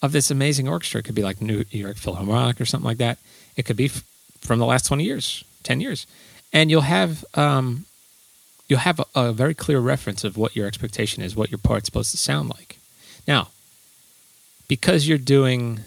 of 0.00 0.12
this 0.12 0.30
amazing 0.30 0.68
orchestra. 0.68 1.00
It 1.00 1.04
could 1.04 1.14
be 1.14 1.22
like 1.22 1.40
New 1.40 1.64
York 1.70 1.96
Philharmonic 1.96 2.60
or 2.60 2.66
something 2.66 2.86
like 2.86 2.98
that. 2.98 3.18
It 3.56 3.64
could 3.64 3.76
be 3.76 3.86
f- 3.86 4.04
from 4.40 4.58
the 4.58 4.66
last 4.66 4.86
20 4.86 5.02
years, 5.02 5.44
10 5.62 5.80
years. 5.80 6.06
And 6.52 6.70
you'll 6.70 6.82
have 6.82 7.24
um, 7.34 7.86
you'll 8.68 8.80
have 8.80 9.00
a, 9.00 9.06
a, 9.14 9.32
very 9.32 9.54
clear 9.54 9.78
reference 9.78 10.24
of 10.24 10.36
what 10.36 10.56
your 10.56 10.66
expectation 10.66 11.22
is, 11.22 11.36
what 11.36 11.50
your 11.50 11.58
part's 11.58 11.86
supposed 11.86 12.10
to 12.12 12.16
sound 12.16 12.48
like. 12.48 12.78
Now, 13.26 13.48
because 14.68 15.06
you're 15.06 15.18
doing, 15.18 15.80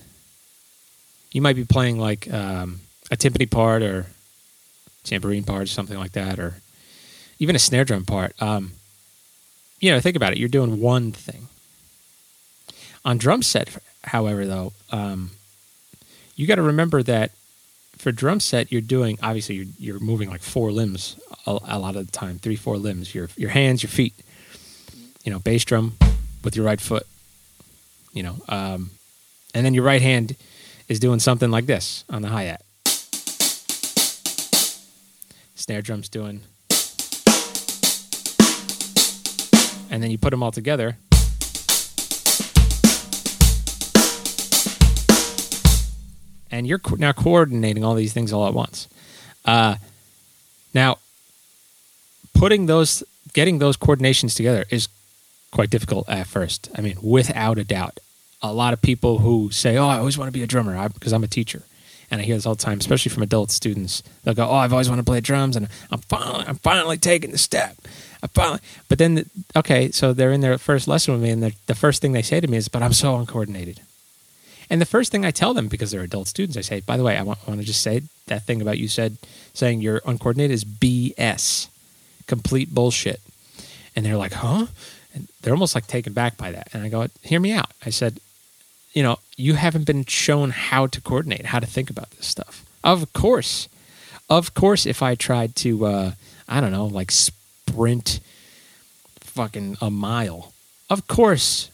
you 1.31 1.41
might 1.41 1.55
be 1.55 1.65
playing 1.65 1.99
like 1.99 2.31
um, 2.31 2.81
a 3.11 3.17
timpani 3.17 3.49
part 3.49 3.81
or 3.81 4.07
tambourine 5.03 5.43
part 5.43 5.63
or 5.63 5.67
something 5.67 5.97
like 5.97 6.11
that, 6.13 6.39
or 6.39 6.55
even 7.39 7.55
a 7.55 7.59
snare 7.59 7.85
drum 7.85 8.05
part. 8.05 8.39
Um, 8.41 8.73
you 9.79 9.91
know, 9.91 9.99
think 9.99 10.15
about 10.15 10.33
it. 10.33 10.37
You're 10.37 10.49
doing 10.49 10.79
one 10.81 11.11
thing. 11.11 11.47
On 13.05 13.17
drum 13.17 13.41
set, 13.41 13.77
however, 14.03 14.45
though, 14.45 14.73
um, 14.91 15.31
you 16.35 16.45
got 16.45 16.55
to 16.55 16.61
remember 16.61 17.01
that 17.03 17.31
for 17.97 18.11
drum 18.11 18.39
set, 18.39 18.71
you're 18.71 18.81
doing 18.81 19.17
obviously 19.21 19.55
you're, 19.55 19.65
you're 19.77 19.99
moving 19.99 20.29
like 20.29 20.41
four 20.41 20.71
limbs 20.71 21.17
a, 21.47 21.59
a, 21.69 21.79
lot 21.79 21.95
of 21.95 22.05
the 22.05 22.11
time, 22.11 22.37
three, 22.39 22.55
four 22.55 22.77
limbs. 22.77 23.15
Your 23.15 23.29
your 23.35 23.49
hands, 23.49 23.81
your 23.81 23.89
feet. 23.89 24.13
You 25.23 25.31
know, 25.31 25.39
bass 25.39 25.65
drum 25.65 25.97
with 26.43 26.55
your 26.55 26.65
right 26.65 26.79
foot. 26.79 27.07
You 28.13 28.23
know, 28.23 28.35
um, 28.47 28.91
and 29.53 29.65
then 29.65 29.73
your 29.73 29.83
right 29.83 30.01
hand 30.01 30.35
is 30.87 30.99
doing 30.99 31.19
something 31.19 31.49
like 31.49 31.65
this 31.65 32.03
on 32.09 32.21
the 32.21 32.29
hi 32.29 32.43
hat. 32.43 32.61
Snare 35.55 35.81
drum's 35.81 36.09
doing, 36.09 36.41
and 39.89 40.03
then 40.03 40.11
you 40.11 40.17
put 40.17 40.29
them 40.29 40.43
all 40.43 40.51
together 40.51 40.97
and 46.57 46.67
you're 46.67 46.79
co- 46.79 46.95
now 46.95 47.11
coordinating 47.11 47.83
all 47.83 47.93
these 47.93 48.13
things 48.13 48.33
all 48.33 48.47
at 48.47 48.53
once. 48.53 48.87
Uh, 49.45 49.75
now, 50.73 50.97
putting 52.33 52.65
those, 52.65 53.03
getting 53.33 53.59
those 53.59 53.77
coordinations 53.77 54.35
together 54.35 54.65
is 54.71 54.89
quite 55.51 55.69
difficult 55.69 56.09
at 56.09 56.25
first. 56.27 56.69
I 56.75 56.81
mean, 56.81 56.97
without 57.01 57.57
a 57.57 57.63
doubt. 57.63 57.99
A 58.41 58.53
lot 58.53 58.73
of 58.73 58.81
people 58.81 59.19
who 59.19 59.49
say, 59.51 59.77
"Oh, 59.77 59.87
I 59.87 59.97
always 59.97 60.17
want 60.17 60.27
to 60.27 60.31
be 60.31 60.43
a 60.43 60.47
drummer," 60.47 60.89
because 60.89 61.11
I'm 61.11 61.23
a 61.23 61.27
teacher, 61.27 61.63
and 62.11 62.21
I 62.21 62.23
hear 62.23 62.35
this 62.35 62.45
all 62.45 62.53
the 62.53 62.63
time, 62.63 62.79
especially 62.79 63.09
from 63.09 63.23
adult 63.23 63.49
students. 63.49 64.03
They'll 64.23 64.35
go, 64.35 64.47
"Oh, 64.47 64.55
I've 64.55 64.71
always 64.73 64.89
wanted 64.89 65.01
to 65.05 65.11
play 65.11 65.21
drums, 65.21 65.55
and 65.55 65.67
I'm 65.89 66.01
finally, 66.01 66.45
I'm 66.47 66.57
finally 66.57 66.97
taking 66.97 67.31
the 67.31 67.39
step." 67.39 67.77
I 68.21 68.27
finally, 68.27 68.59
but 68.89 68.99
then, 68.99 69.15
the, 69.15 69.25
okay, 69.55 69.89
so 69.89 70.13
they're 70.13 70.31
in 70.31 70.41
their 70.41 70.57
first 70.59 70.87
lesson 70.87 71.13
with 71.13 71.23
me, 71.23 71.31
and 71.31 71.41
the 71.65 71.75
first 71.75 71.99
thing 71.99 72.11
they 72.11 72.21
say 72.21 72.39
to 72.39 72.47
me 72.47 72.57
is, 72.57 72.67
"But 72.67 72.83
I'm 72.83 72.93
so 72.93 73.15
uncoordinated." 73.17 73.81
And 74.69 74.81
the 74.81 74.85
first 74.85 75.11
thing 75.11 75.25
I 75.25 75.31
tell 75.31 75.53
them, 75.53 75.67
because 75.67 75.91
they're 75.91 76.01
adult 76.01 76.27
students, 76.27 76.57
I 76.57 76.61
say, 76.61 76.81
by 76.81 76.97
the 76.97 77.03
way, 77.03 77.17
I 77.17 77.23
want, 77.23 77.39
I 77.45 77.51
want 77.51 77.61
to 77.61 77.67
just 77.67 77.81
say 77.81 78.01
that 78.27 78.43
thing 78.43 78.61
about 78.61 78.77
you 78.77 78.87
said 78.87 79.17
saying 79.53 79.81
you're 79.81 80.01
uncoordinated 80.05 80.53
is 80.53 80.65
BS, 80.65 81.67
complete 82.27 82.73
bullshit. 82.73 83.21
And 83.95 84.05
they're 84.05 84.17
like, 84.17 84.33
huh? 84.33 84.67
And 85.13 85.27
they're 85.41 85.53
almost 85.53 85.73
like 85.73 85.87
taken 85.87 86.13
back 86.13 86.37
by 86.37 86.51
that. 86.51 86.69
And 86.73 86.83
I 86.83 86.89
go, 86.89 87.07
hear 87.23 87.39
me 87.39 87.53
out. 87.53 87.71
I 87.85 87.89
said, 87.89 88.19
you 88.93 89.03
know, 89.03 89.19
you 89.37 89.53
haven't 89.53 89.85
been 89.85 90.05
shown 90.05 90.49
how 90.49 90.87
to 90.87 91.01
coordinate, 91.01 91.47
how 91.47 91.59
to 91.59 91.65
think 91.65 91.89
about 91.89 92.11
this 92.11 92.27
stuff. 92.27 92.65
Of 92.83 93.13
course. 93.13 93.69
Of 94.29 94.53
course, 94.53 94.85
if 94.85 95.01
I 95.01 95.15
tried 95.15 95.55
to, 95.57 95.85
uh, 95.85 96.11
I 96.47 96.59
don't 96.59 96.71
know, 96.71 96.85
like 96.85 97.11
sprint 97.11 98.19
fucking 99.21 99.77
a 99.79 99.89
mile, 99.89 100.51
of 100.89 101.07
course 101.07 101.69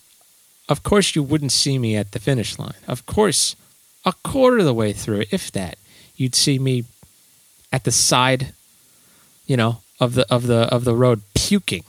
of 0.69 0.83
course 0.83 1.15
you 1.15 1.23
wouldn't 1.23 1.51
see 1.51 1.77
me 1.77 1.95
at 1.95 2.11
the 2.11 2.19
finish 2.19 2.57
line. 2.57 2.75
Of 2.87 3.05
course, 3.05 3.55
a 4.05 4.13
quarter 4.23 4.59
of 4.59 4.65
the 4.65 4.73
way 4.73 4.93
through, 4.93 5.25
if 5.31 5.51
that, 5.51 5.77
you'd 6.15 6.35
see 6.35 6.59
me 6.59 6.85
at 7.71 7.83
the 7.83 7.91
side, 7.91 8.53
you 9.45 9.57
know, 9.57 9.81
of 9.99 10.13
the 10.13 10.31
of 10.33 10.47
the 10.47 10.61
of 10.73 10.83
the 10.83 10.95
road 10.95 11.21
puking. 11.33 11.83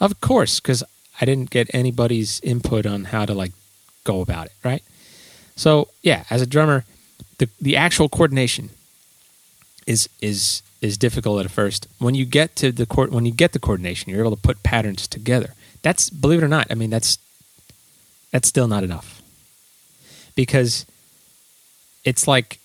Of 0.00 0.20
course, 0.20 0.60
because 0.60 0.82
I 1.20 1.24
didn't 1.24 1.50
get 1.50 1.74
anybody's 1.74 2.40
input 2.40 2.86
on 2.86 3.04
how 3.04 3.24
to 3.26 3.34
like 3.34 3.52
go 4.04 4.20
about 4.20 4.46
it, 4.46 4.52
right? 4.62 4.82
So 5.56 5.88
yeah, 6.02 6.24
as 6.30 6.42
a 6.42 6.46
drummer, 6.46 6.84
the 7.38 7.48
the 7.60 7.76
actual 7.76 8.08
coordination 8.08 8.70
is 9.86 10.08
is 10.20 10.62
is 10.80 10.98
difficult 10.98 11.44
at 11.44 11.50
first. 11.50 11.88
When 11.98 12.14
you 12.14 12.26
get 12.26 12.56
to 12.56 12.70
the 12.72 12.86
court, 12.86 13.10
when 13.10 13.24
you 13.24 13.32
get 13.32 13.52
the 13.52 13.58
coordination, 13.58 14.10
you're 14.10 14.20
able 14.20 14.36
to 14.36 14.42
put 14.42 14.62
patterns 14.62 15.08
together. 15.08 15.54
That's 15.82 16.10
believe 16.10 16.42
it 16.42 16.44
or 16.44 16.48
not. 16.48 16.66
I 16.70 16.74
mean, 16.74 16.90
that's 16.90 17.18
that's 18.34 18.48
still 18.48 18.66
not 18.66 18.82
enough. 18.82 19.22
Because 20.34 20.86
it's 22.02 22.26
like 22.26 22.58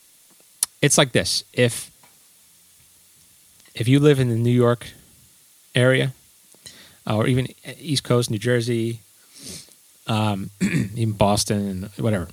it's 0.82 0.98
like 0.98 1.12
this. 1.12 1.44
If 1.54 1.92
if 3.76 3.88
you 3.88 4.00
live 4.00 4.20
in 4.20 4.30
the 4.30 4.36
New 4.36 4.50
York 4.50 4.88
area 5.76 6.14
or 7.06 7.28
even 7.28 7.50
East 7.80 8.04
Coast, 8.04 8.32
New 8.32 8.40
Jersey, 8.40 9.02
um, 10.08 10.50
Boston 11.08 11.68
and 11.68 12.04
whatever, 12.04 12.30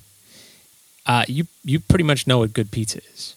uh, 1.05 1.23
you 1.27 1.45
you 1.63 1.79
pretty 1.79 2.05
much 2.05 2.25
know 2.25 2.39
what 2.39 2.53
good 2.53 2.71
pizza 2.71 3.01
is. 3.13 3.35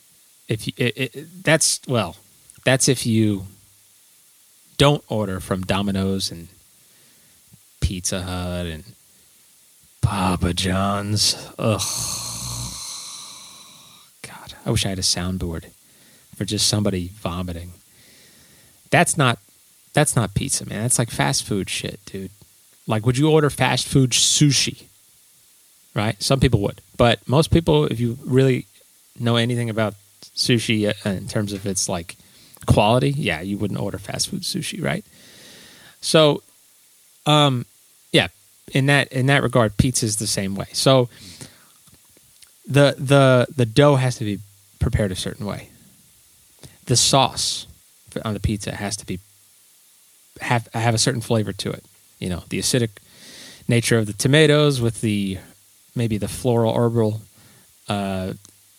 If 0.48 0.66
you, 0.66 0.72
it, 0.78 0.96
it, 0.96 1.44
that's 1.44 1.78
well, 1.86 2.16
that's 2.64 2.88
if 2.88 3.04
you 3.04 3.44
don't 4.78 5.04
order 5.08 5.40
from 5.40 5.60
Domino's 5.60 6.30
and 6.30 6.48
Pizza 7.82 8.22
Hut 8.22 8.64
and 8.64 8.94
Papa 10.00 10.54
John's. 10.54 11.34
Ugh. 11.58 11.80
God, 14.22 14.54
I 14.64 14.70
wish 14.70 14.86
I 14.86 14.90
had 14.90 14.98
a 14.98 15.02
soundboard 15.02 15.66
for 16.36 16.44
just 16.44 16.68
somebody 16.68 17.08
vomiting. 17.08 17.72
That's 18.90 19.16
not 19.16 19.38
that's 19.92 20.16
not 20.16 20.34
pizza, 20.34 20.66
man. 20.66 20.82
That's 20.82 20.98
like 20.98 21.10
fast 21.10 21.44
food 21.44 21.68
shit, 21.68 22.00
dude. 22.06 22.30
Like 22.86 23.04
would 23.06 23.18
you 23.18 23.30
order 23.30 23.50
fast 23.50 23.86
food 23.86 24.10
sushi? 24.10 24.84
Right? 25.94 26.20
Some 26.22 26.40
people 26.40 26.60
would. 26.60 26.80
But 26.96 27.26
most 27.28 27.50
people 27.50 27.84
if 27.84 28.00
you 28.00 28.18
really 28.24 28.66
know 29.18 29.36
anything 29.36 29.70
about 29.70 29.94
sushi 30.34 30.88
uh, 30.88 31.10
in 31.10 31.28
terms 31.28 31.52
of 31.52 31.66
its 31.66 31.88
like 31.88 32.16
quality, 32.66 33.10
yeah, 33.10 33.40
you 33.40 33.58
wouldn't 33.58 33.80
order 33.80 33.98
fast 33.98 34.28
food 34.28 34.42
sushi, 34.42 34.82
right? 34.82 35.04
So 36.00 36.42
um 37.26 37.66
in 38.72 38.86
that 38.86 39.12
in 39.12 39.26
that 39.26 39.42
regard, 39.42 39.76
pizza 39.76 40.06
is 40.06 40.16
the 40.16 40.26
same 40.26 40.54
way. 40.54 40.66
So 40.72 41.08
the 42.66 42.94
the 42.98 43.46
the 43.54 43.66
dough 43.66 43.96
has 43.96 44.16
to 44.18 44.24
be 44.24 44.38
prepared 44.78 45.12
a 45.12 45.16
certain 45.16 45.46
way. 45.46 45.68
The 46.86 46.96
sauce 46.96 47.66
on 48.24 48.34
the 48.34 48.40
pizza 48.40 48.74
has 48.74 48.96
to 48.98 49.06
be 49.06 49.20
have 50.40 50.68
have 50.72 50.94
a 50.94 50.98
certain 50.98 51.20
flavor 51.20 51.52
to 51.52 51.70
it. 51.70 51.84
You 52.18 52.28
know, 52.28 52.44
the 52.48 52.58
acidic 52.58 52.90
nature 53.68 53.98
of 53.98 54.06
the 54.06 54.12
tomatoes 54.12 54.80
with 54.80 55.00
the 55.00 55.38
maybe 55.94 56.18
the 56.18 56.28
floral 56.28 56.74
herbal 56.74 57.22
uh, 57.88 58.34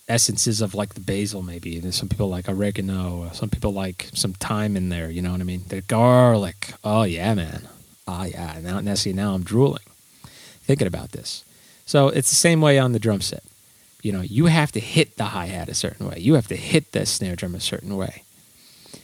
essences 0.08 0.62
of 0.62 0.76
like 0.76 0.94
the 0.94 1.02
basil 1.02 1.42
maybe. 1.42 1.80
There's 1.80 1.96
some 1.96 2.10
people 2.10 2.30
like 2.30 2.48
oregano. 2.48 3.30
Some 3.34 3.50
people 3.50 3.74
like 3.74 4.10
some 4.14 4.34
thyme 4.34 4.76
in 4.76 4.90
there. 4.90 5.10
You 5.10 5.22
know 5.22 5.32
what 5.32 5.42
I 5.42 5.46
mean? 5.46 5.64
The 5.68 5.82
garlic. 5.82 6.74
Oh 6.84 7.04
yeah, 7.04 7.34
man. 7.34 7.68
Ah, 8.08 8.26
yeah. 8.26 8.60
Now, 8.62 8.80
now 8.80 8.96
see, 8.96 9.14
now 9.14 9.34
I'm 9.34 9.44
drooling 9.44 9.84
thinking 10.64 10.88
about 10.88 11.12
this. 11.12 11.44
So 11.86 12.08
it's 12.10 12.30
the 12.30 12.36
same 12.36 12.62
way 12.62 12.80
on 12.80 12.94
the 12.94 13.00
drum 13.00 13.22
set. 13.22 13.44
You 14.02 14.12
know, 14.12 14.22
you 14.22 14.46
have 14.46 14.72
to 14.72 14.80
hit 14.80 15.18
the 15.18 15.26
hi 15.26 15.48
hat 15.48 15.70
a 15.70 15.74
certain 15.74 16.08
way. 16.08 16.18
You 16.20 16.36
have 16.36 16.48
to 16.48 16.56
hit 16.56 16.92
the 16.92 17.06
snare 17.06 17.36
drum 17.36 17.56
a 17.56 17.60
certain 17.60 17.98
way. 17.98 18.24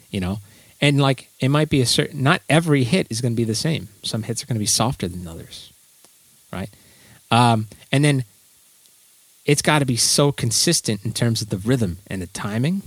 You 0.09 0.21
know, 0.21 0.39
And 0.79 1.01
like 1.01 1.29
it 1.39 1.49
might 1.49 1.69
be 1.69 1.81
a 1.81 1.85
certain 1.85 2.23
not 2.23 2.41
every 2.49 2.83
hit 2.83 3.07
is 3.09 3.21
going 3.21 3.33
to 3.33 3.37
be 3.37 3.43
the 3.43 3.55
same. 3.55 3.89
Some 4.03 4.23
hits 4.23 4.43
are 4.43 4.45
going 4.45 4.55
to 4.55 4.59
be 4.59 4.65
softer 4.65 5.07
than 5.07 5.27
others. 5.27 5.71
Right? 6.51 6.69
Um, 7.29 7.67
and 7.91 8.05
then 8.05 8.23
it's 9.45 9.61
got 9.61 9.79
to 9.79 9.85
be 9.85 9.97
so 9.97 10.31
consistent 10.31 11.03
in 11.03 11.13
terms 11.13 11.41
of 11.41 11.49
the 11.49 11.57
rhythm 11.57 11.97
and 12.07 12.21
the 12.21 12.27
timing 12.27 12.83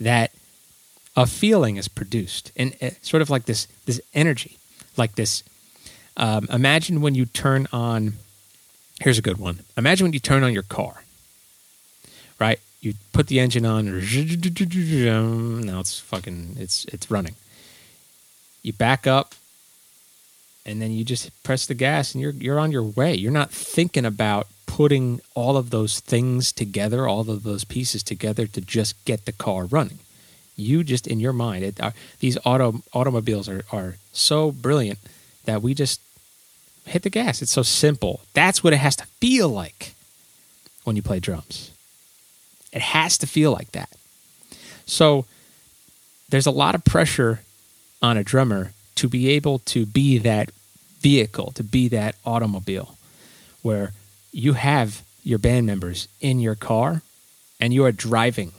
that 0.00 0.32
a 1.18 1.26
feeling 1.26 1.76
is 1.76 1.88
produced 1.88 2.52
and 2.56 2.76
uh, 2.80 2.90
sort 3.02 3.20
of 3.20 3.28
like 3.28 3.44
this 3.46 3.66
this 3.86 4.00
energy 4.14 4.56
like 4.96 5.16
this 5.16 5.42
um, 6.16 6.46
imagine 6.50 7.00
when 7.00 7.16
you 7.16 7.26
turn 7.26 7.66
on 7.72 8.12
here's 9.00 9.18
a 9.18 9.22
good 9.22 9.38
one. 9.38 9.60
Imagine 9.76 10.06
when 10.06 10.12
you 10.12 10.20
turn 10.20 10.44
on 10.44 10.52
your 10.52 10.62
car 10.62 11.02
right? 12.38 12.60
You 12.80 12.94
put 13.12 13.26
the 13.26 13.40
engine 13.40 13.66
on 13.66 13.86
now 15.60 15.80
it's 15.80 15.98
fucking 15.98 16.54
it's 16.56 16.84
it's 16.84 17.10
running. 17.10 17.34
You 18.62 18.72
back 18.72 19.04
up 19.08 19.34
and 20.64 20.80
then 20.80 20.92
you 20.92 21.04
just 21.04 21.30
press 21.42 21.66
the 21.66 21.74
gas 21.74 22.14
and 22.14 22.22
you're 22.22 22.30
you're 22.30 22.60
on 22.60 22.70
your 22.70 22.84
way. 22.84 23.12
You're 23.16 23.32
not 23.32 23.50
thinking 23.50 24.04
about 24.04 24.46
putting 24.66 25.20
all 25.34 25.56
of 25.56 25.70
those 25.70 25.98
things 25.98 26.52
together 26.52 27.08
all 27.08 27.28
of 27.28 27.42
those 27.42 27.64
pieces 27.64 28.04
together 28.04 28.46
to 28.46 28.60
just 28.60 28.94
get 29.04 29.24
the 29.24 29.32
car 29.32 29.64
running 29.64 29.98
you 30.58 30.82
just 30.84 31.06
in 31.06 31.20
your 31.20 31.32
mind 31.32 31.64
it, 31.64 31.80
uh, 31.80 31.92
these 32.20 32.36
auto 32.44 32.82
automobiles 32.92 33.48
are, 33.48 33.64
are 33.72 33.96
so 34.12 34.50
brilliant 34.50 34.98
that 35.44 35.62
we 35.62 35.72
just 35.72 36.00
hit 36.84 37.02
the 37.02 37.10
gas. 37.10 37.42
It's 37.42 37.52
so 37.52 37.62
simple. 37.62 38.20
That's 38.34 38.64
what 38.64 38.72
it 38.72 38.78
has 38.78 38.96
to 38.96 39.06
feel 39.20 39.48
like 39.48 39.94
when 40.84 40.96
you 40.96 41.02
play 41.02 41.20
drums. 41.20 41.70
It 42.72 42.80
has 42.80 43.18
to 43.18 43.26
feel 43.26 43.52
like 43.52 43.72
that. 43.72 43.90
So 44.86 45.26
there's 46.28 46.46
a 46.46 46.50
lot 46.50 46.74
of 46.74 46.84
pressure 46.84 47.40
on 48.02 48.16
a 48.16 48.24
drummer 48.24 48.72
to 48.96 49.08
be 49.08 49.28
able 49.30 49.60
to 49.60 49.86
be 49.86 50.18
that 50.18 50.50
vehicle 51.00 51.52
to 51.52 51.62
be 51.62 51.88
that 51.88 52.16
automobile 52.26 52.96
where 53.62 53.92
you 54.32 54.54
have 54.54 55.02
your 55.22 55.38
band 55.38 55.66
members 55.66 56.08
in 56.20 56.40
your 56.40 56.54
car 56.54 57.02
and 57.60 57.72
you 57.72 57.84
are 57.84 57.92
driving 57.92 58.52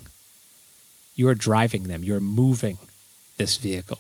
you 1.19 1.27
are 1.27 1.35
driving 1.35 1.83
them, 1.83 2.01
you're 2.01 2.21
moving 2.21 2.77
this 3.35 3.57
vehicle, 3.57 3.99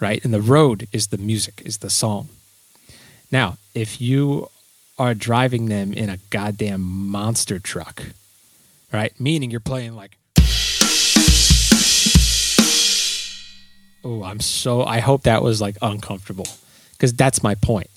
right? 0.00 0.22
And 0.24 0.34
the 0.34 0.42
road 0.42 0.88
is 0.90 1.06
the 1.06 1.16
music, 1.16 1.62
is 1.64 1.78
the 1.78 1.90
song. 1.90 2.28
Now, 3.30 3.56
if 3.72 4.00
you 4.00 4.48
are 4.98 5.14
driving 5.14 5.66
them 5.66 5.92
in 5.92 6.10
a 6.10 6.18
goddamn 6.30 6.82
monster 6.82 7.60
truck, 7.60 8.02
right? 8.92 9.12
Meaning 9.20 9.52
you're 9.52 9.60
playing 9.60 9.94
like, 9.94 10.18
oh, 14.02 14.24
I'm 14.24 14.40
so, 14.40 14.82
I 14.82 14.98
hope 14.98 15.22
that 15.22 15.40
was 15.40 15.60
like 15.60 15.76
uncomfortable 15.80 16.48
because 16.94 17.12
that's 17.12 17.44
my 17.44 17.54
point. 17.54 17.90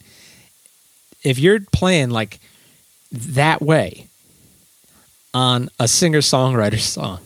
If 1.23 1.39
you're 1.39 1.59
playing 1.59 2.11
like 2.11 2.39
that 3.11 3.63
way 3.63 4.09
on 5.33 5.69
a 5.79 5.87
singer 5.87 6.21
songwriter 6.21 6.79
song, 6.95 7.24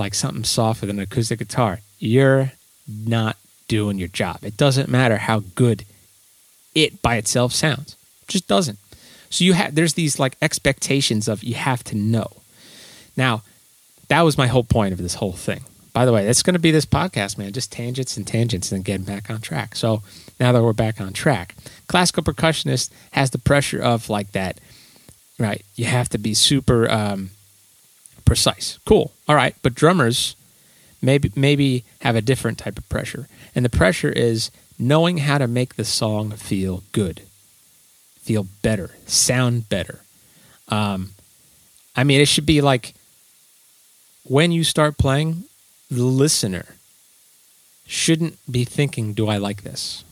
like 0.00 0.14
something 0.14 0.42
softer 0.42 0.86
than 0.86 0.98
an 0.98 1.04
acoustic 1.04 1.38
guitar, 1.38 1.78
you're 2.00 2.52
not 2.88 3.36
doing 3.68 3.98
your 3.98 4.08
job. 4.08 4.38
It 4.42 4.56
doesn't 4.56 4.88
matter 4.88 5.18
how 5.18 5.44
good 5.54 5.84
it 6.74 7.00
by 7.02 7.16
itself 7.16 7.52
sounds. 7.52 7.94
It 8.22 8.28
just 8.28 8.48
doesn't. 8.48 8.78
So 9.28 9.44
you 9.44 9.52
have 9.52 9.76
there's 9.76 9.94
these 9.94 10.18
like 10.18 10.36
expectations 10.42 11.28
of 11.28 11.44
you 11.44 11.54
have 11.54 11.84
to 11.84 11.96
know. 11.96 12.32
Now, 13.16 13.42
that 14.08 14.22
was 14.22 14.36
my 14.36 14.48
whole 14.48 14.64
point 14.64 14.92
of 14.92 14.98
this 14.98 15.14
whole 15.14 15.32
thing. 15.32 15.60
By 15.92 16.04
the 16.04 16.12
way, 16.12 16.24
that's 16.24 16.42
going 16.42 16.54
to 16.54 16.60
be 16.60 16.70
this 16.70 16.86
podcast, 16.86 17.36
man. 17.36 17.52
Just 17.52 17.70
tangents 17.70 18.16
and 18.16 18.26
tangents 18.26 18.72
and 18.72 18.84
getting 18.84 19.04
back 19.04 19.28
on 19.28 19.40
track. 19.40 19.76
So 19.76 20.02
now 20.38 20.52
that 20.52 20.62
we're 20.62 20.72
back 20.72 21.00
on 21.00 21.12
track, 21.12 21.54
classical 21.86 22.22
percussionist 22.22 22.90
has 23.12 23.30
the 23.30 23.38
pressure 23.38 23.82
of 23.82 24.08
like 24.08 24.32
that, 24.32 24.58
right? 25.38 25.64
You 25.76 25.84
have 25.86 26.08
to 26.10 26.18
be 26.18 26.34
super 26.34 26.90
um, 26.90 27.30
precise. 28.30 28.78
Cool. 28.86 29.10
All 29.28 29.34
right. 29.34 29.56
But 29.60 29.74
drummers 29.74 30.36
maybe 31.02 31.32
maybe 31.34 31.84
have 32.02 32.14
a 32.14 32.22
different 32.22 32.58
type 32.58 32.78
of 32.78 32.88
pressure. 32.88 33.26
And 33.56 33.64
the 33.64 33.68
pressure 33.68 34.10
is 34.10 34.52
knowing 34.78 35.18
how 35.18 35.38
to 35.38 35.48
make 35.48 35.74
the 35.74 35.84
song 35.84 36.30
feel 36.30 36.84
good, 36.92 37.22
feel 38.20 38.46
better, 38.62 38.92
sound 39.04 39.68
better. 39.68 40.02
Um, 40.68 41.10
I 41.96 42.04
mean, 42.04 42.20
it 42.20 42.28
should 42.28 42.46
be 42.46 42.60
like 42.60 42.94
when 44.22 44.52
you 44.52 44.62
start 44.62 44.96
playing, 44.96 45.42
the 45.90 46.04
listener 46.04 46.76
shouldn't 47.84 48.38
be 48.48 48.62
thinking, 48.62 49.12
Do 49.12 49.26
I 49.26 49.38
like 49.38 49.64
this? 49.64 50.04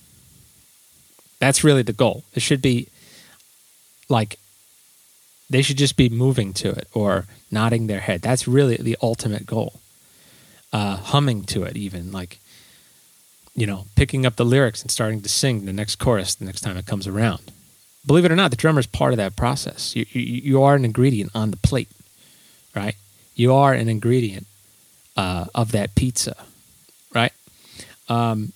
That's 1.39 1.63
really 1.63 1.83
the 1.83 1.93
goal. 1.93 2.25
It 2.35 2.43
should 2.43 2.63
be 2.63 2.89
like 4.09 4.41
they 5.51 5.63
should 5.63 5.79
just 5.79 5.97
be 5.97 6.09
moving 6.09 6.53
to 6.55 6.71
it 6.71 6.89
or 6.93 7.27
nodding 7.51 7.87
their 7.87 8.01
head. 8.01 8.23
That's 8.23 8.47
really 8.47 8.77
the 8.77 8.97
ultimate 9.03 9.47
goal. 9.47 9.81
Uh, 10.73 10.97
humming 10.97 11.45
to 11.45 11.63
it, 11.63 11.77
even 11.77 12.13
like, 12.13 12.39
you 13.55 13.67
know, 13.67 13.87
picking 13.97 14.27
up 14.27 14.37
the 14.37 14.45
lyrics 14.45 14.83
and 14.83 14.91
starting 14.91 15.23
to 15.23 15.29
sing 15.29 15.65
the 15.65 15.73
next 15.73 15.97
chorus 15.97 16.35
the 16.35 16.45
next 16.45 16.61
time 16.61 16.77
it 16.77 16.85
comes 16.85 17.07
around. 17.07 17.51
Believe 18.07 18.27
it 18.27 18.33
or 18.33 18.37
not, 18.37 18.51
the 18.51 18.57
drummer 18.57 18.81
is 18.81 18.87
part 18.87 19.13
of 19.13 19.17
that 19.17 19.35
process. 19.35 19.97
You, 19.97 20.05
you, 20.11 20.21
you 20.21 20.63
are 20.63 20.75
an 20.75 20.85
ingredient 20.85 21.31
on 21.35 21.51
the 21.51 21.57
plate, 21.57 21.89
right? 22.77 22.97
You 23.35 23.55
are 23.55 23.73
an 23.73 23.89
ingredient 23.89 24.47
uh, 25.17 25.47
of 25.55 25.73
that 25.73 25.95
pizza, 25.95 26.37
right? 27.15 27.33
Um, 28.09 28.53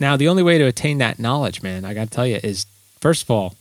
now, 0.00 0.16
the 0.16 0.28
only 0.28 0.42
way 0.42 0.58
to 0.58 0.64
attain 0.64 0.98
that 0.98 1.20
knowledge, 1.20 1.62
man, 1.62 1.84
I 1.84 1.94
got 1.94 2.04
to 2.04 2.10
tell 2.10 2.26
you, 2.26 2.40
is 2.42 2.66
first 3.00 3.22
of 3.22 3.30
all, 3.30 3.54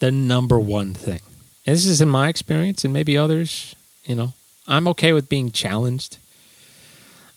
the 0.00 0.10
number 0.10 0.58
one 0.58 0.92
thing. 0.94 1.20
And 1.66 1.76
this 1.76 1.86
is 1.86 2.00
in 2.00 2.08
my 2.08 2.28
experience, 2.28 2.84
and 2.84 2.92
maybe 2.92 3.16
others. 3.16 3.74
You 4.04 4.16
know, 4.16 4.32
I'm 4.66 4.88
okay 4.88 5.12
with 5.12 5.28
being 5.28 5.52
challenged 5.52 6.18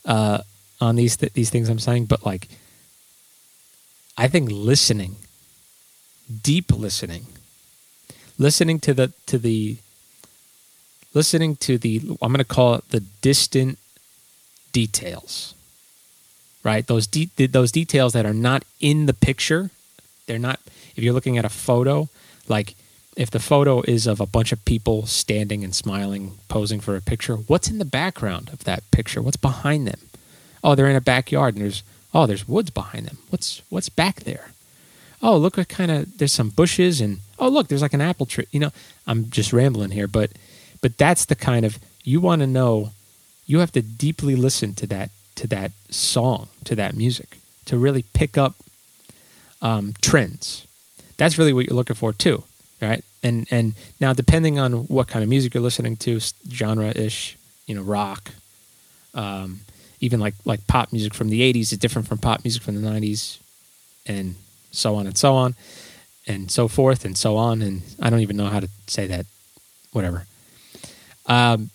uh, 0.06 0.40
on 0.82 0.96
these 0.96 1.18
th- 1.18 1.34
these 1.34 1.50
things 1.50 1.70
I'm 1.70 1.80
saying, 1.80 2.06
but 2.06 2.26
like, 2.26 2.48
I 4.18 4.28
think 4.28 4.50
listening, 4.52 5.18
deep 6.42 6.72
listening, 6.72 7.26
listening 8.38 8.80
to 8.80 8.94
the 8.94 9.14
to 9.28 9.38
the 9.38 9.78
listening 11.14 11.56
to 11.58 11.78
the 11.78 12.02
I'm 12.22 12.32
going 12.32 12.38
to 12.38 12.46
call 12.46 12.76
it 12.76 12.90
the 12.90 13.02
distant 13.22 13.78
details, 14.72 15.54
right? 16.64 16.86
Those 16.88 17.08
de- 17.08 17.30
those 17.48 17.72
details 17.72 18.14
that 18.14 18.26
are 18.26 18.34
not 18.34 18.64
in 18.80 19.06
the 19.06 19.14
picture. 19.14 19.70
They're 20.26 20.40
not. 20.40 20.60
If 20.96 21.04
you're 21.04 21.14
looking 21.14 21.38
at 21.38 21.46
a 21.46 21.50
photo, 21.50 22.08
like, 22.48 22.76
if 23.16 23.30
the 23.30 23.40
photo 23.40 23.82
is 23.82 24.08
of 24.08 24.20
a 24.20 24.26
bunch 24.26 24.52
of 24.52 24.66
people 24.66 25.06
standing 25.06 25.64
and 25.64 25.76
smiling, 25.76 26.38
posing 26.48 26.80
for 26.80 26.96
a 26.96 27.02
picture, 27.02 27.36
what's 27.36 27.70
in 27.70 27.78
the 27.78 27.86
background 27.86 28.50
of 28.52 28.64
that 28.64 28.90
picture? 28.92 29.22
What's 29.22 29.38
behind 29.38 29.88
them? 29.88 30.00
Oh, 30.64 30.76
they're 30.76 30.90
in 30.90 30.96
a 30.96 31.02
backyard 31.02 31.56
and 31.56 31.64
there's 31.64 31.84
oh, 32.14 32.26
there's 32.26 32.48
woods 32.48 32.70
behind 32.70 33.06
them. 33.06 33.18
What's 33.30 33.62
what's 33.70 33.90
back 33.90 34.22
there? 34.22 34.52
Oh, 35.22 35.38
look 35.38 35.58
what 35.58 35.70
kind 35.70 35.92
of 35.92 36.18
there's 36.18 36.34
some 36.34 36.50
bushes 36.50 37.02
and 37.02 37.20
oh, 37.38 37.50
look, 37.50 37.68
there's 37.68 37.82
like 37.82 37.94
an 37.94 38.02
apple 38.02 38.26
tree. 38.26 38.48
You 38.52 38.60
know, 38.60 38.72
I'm 39.06 39.30
just 39.30 39.54
rambling 39.54 39.92
here, 39.92 40.08
but 40.08 40.32
but 40.82 40.98
that's 40.98 41.26
the 41.26 41.36
kind 41.36 41.66
of 41.66 41.80
you 42.04 42.20
want 42.20 42.42
to 42.42 42.48
know. 42.48 42.92
You 43.46 43.60
have 43.60 43.74
to 43.74 43.82
deeply 43.82 44.36
listen 44.36 44.74
to 44.76 44.88
that 44.88 45.12
to 45.36 45.48
that 45.48 45.72
song, 45.90 46.48
to 46.64 46.76
that 46.76 46.96
music, 46.96 47.38
to 47.66 47.78
really 47.78 48.04
pick 48.14 48.38
up 48.38 48.56
um, 49.62 49.94
trends 50.02 50.66
that's 51.18 51.38
really 51.38 51.54
what 51.54 51.66
you're 51.66 51.76
looking 51.76 51.96
for 51.96 52.14
too, 52.14 52.44
right? 52.82 53.04
And 53.22 53.48
and 53.52 53.74
now 54.00 54.14
depending 54.14 54.60
on 54.60 54.88
what 54.88 55.08
kind 55.08 55.24
of 55.24 55.30
music 55.30 55.54
you're 55.54 55.64
listening 55.64 55.96
to, 55.98 56.20
genre 56.50 56.90
ish, 56.96 57.38
you 57.68 57.76
know, 57.76 57.82
rock, 57.82 58.32
um, 59.14 59.62
even 60.00 60.20
like 60.20 60.36
like 60.46 60.66
pop 60.68 60.92
music 60.92 61.14
from 61.14 61.30
the 61.30 61.42
'80s 61.42 61.72
is 61.72 61.78
different 61.78 62.08
from 62.08 62.18
pop 62.18 62.44
music 62.44 62.62
from 62.62 62.82
the 62.82 62.88
'90s, 62.88 63.40
and 64.06 64.36
so 64.72 64.96
on 64.96 65.08
and 65.08 65.18
so 65.18 65.36
on, 65.36 65.56
and 66.28 66.52
so 66.52 66.68
forth 66.68 67.06
and 67.06 67.18
so 67.18 67.38
on. 67.38 67.62
And 67.62 67.82
I 68.02 68.10
don't 68.10 68.22
even 68.22 68.38
know 68.38 68.48
how 68.48 68.60
to 68.60 68.70
say 68.88 69.08
that. 69.08 69.26
Whatever. 69.92 70.26
Um, 71.28 71.70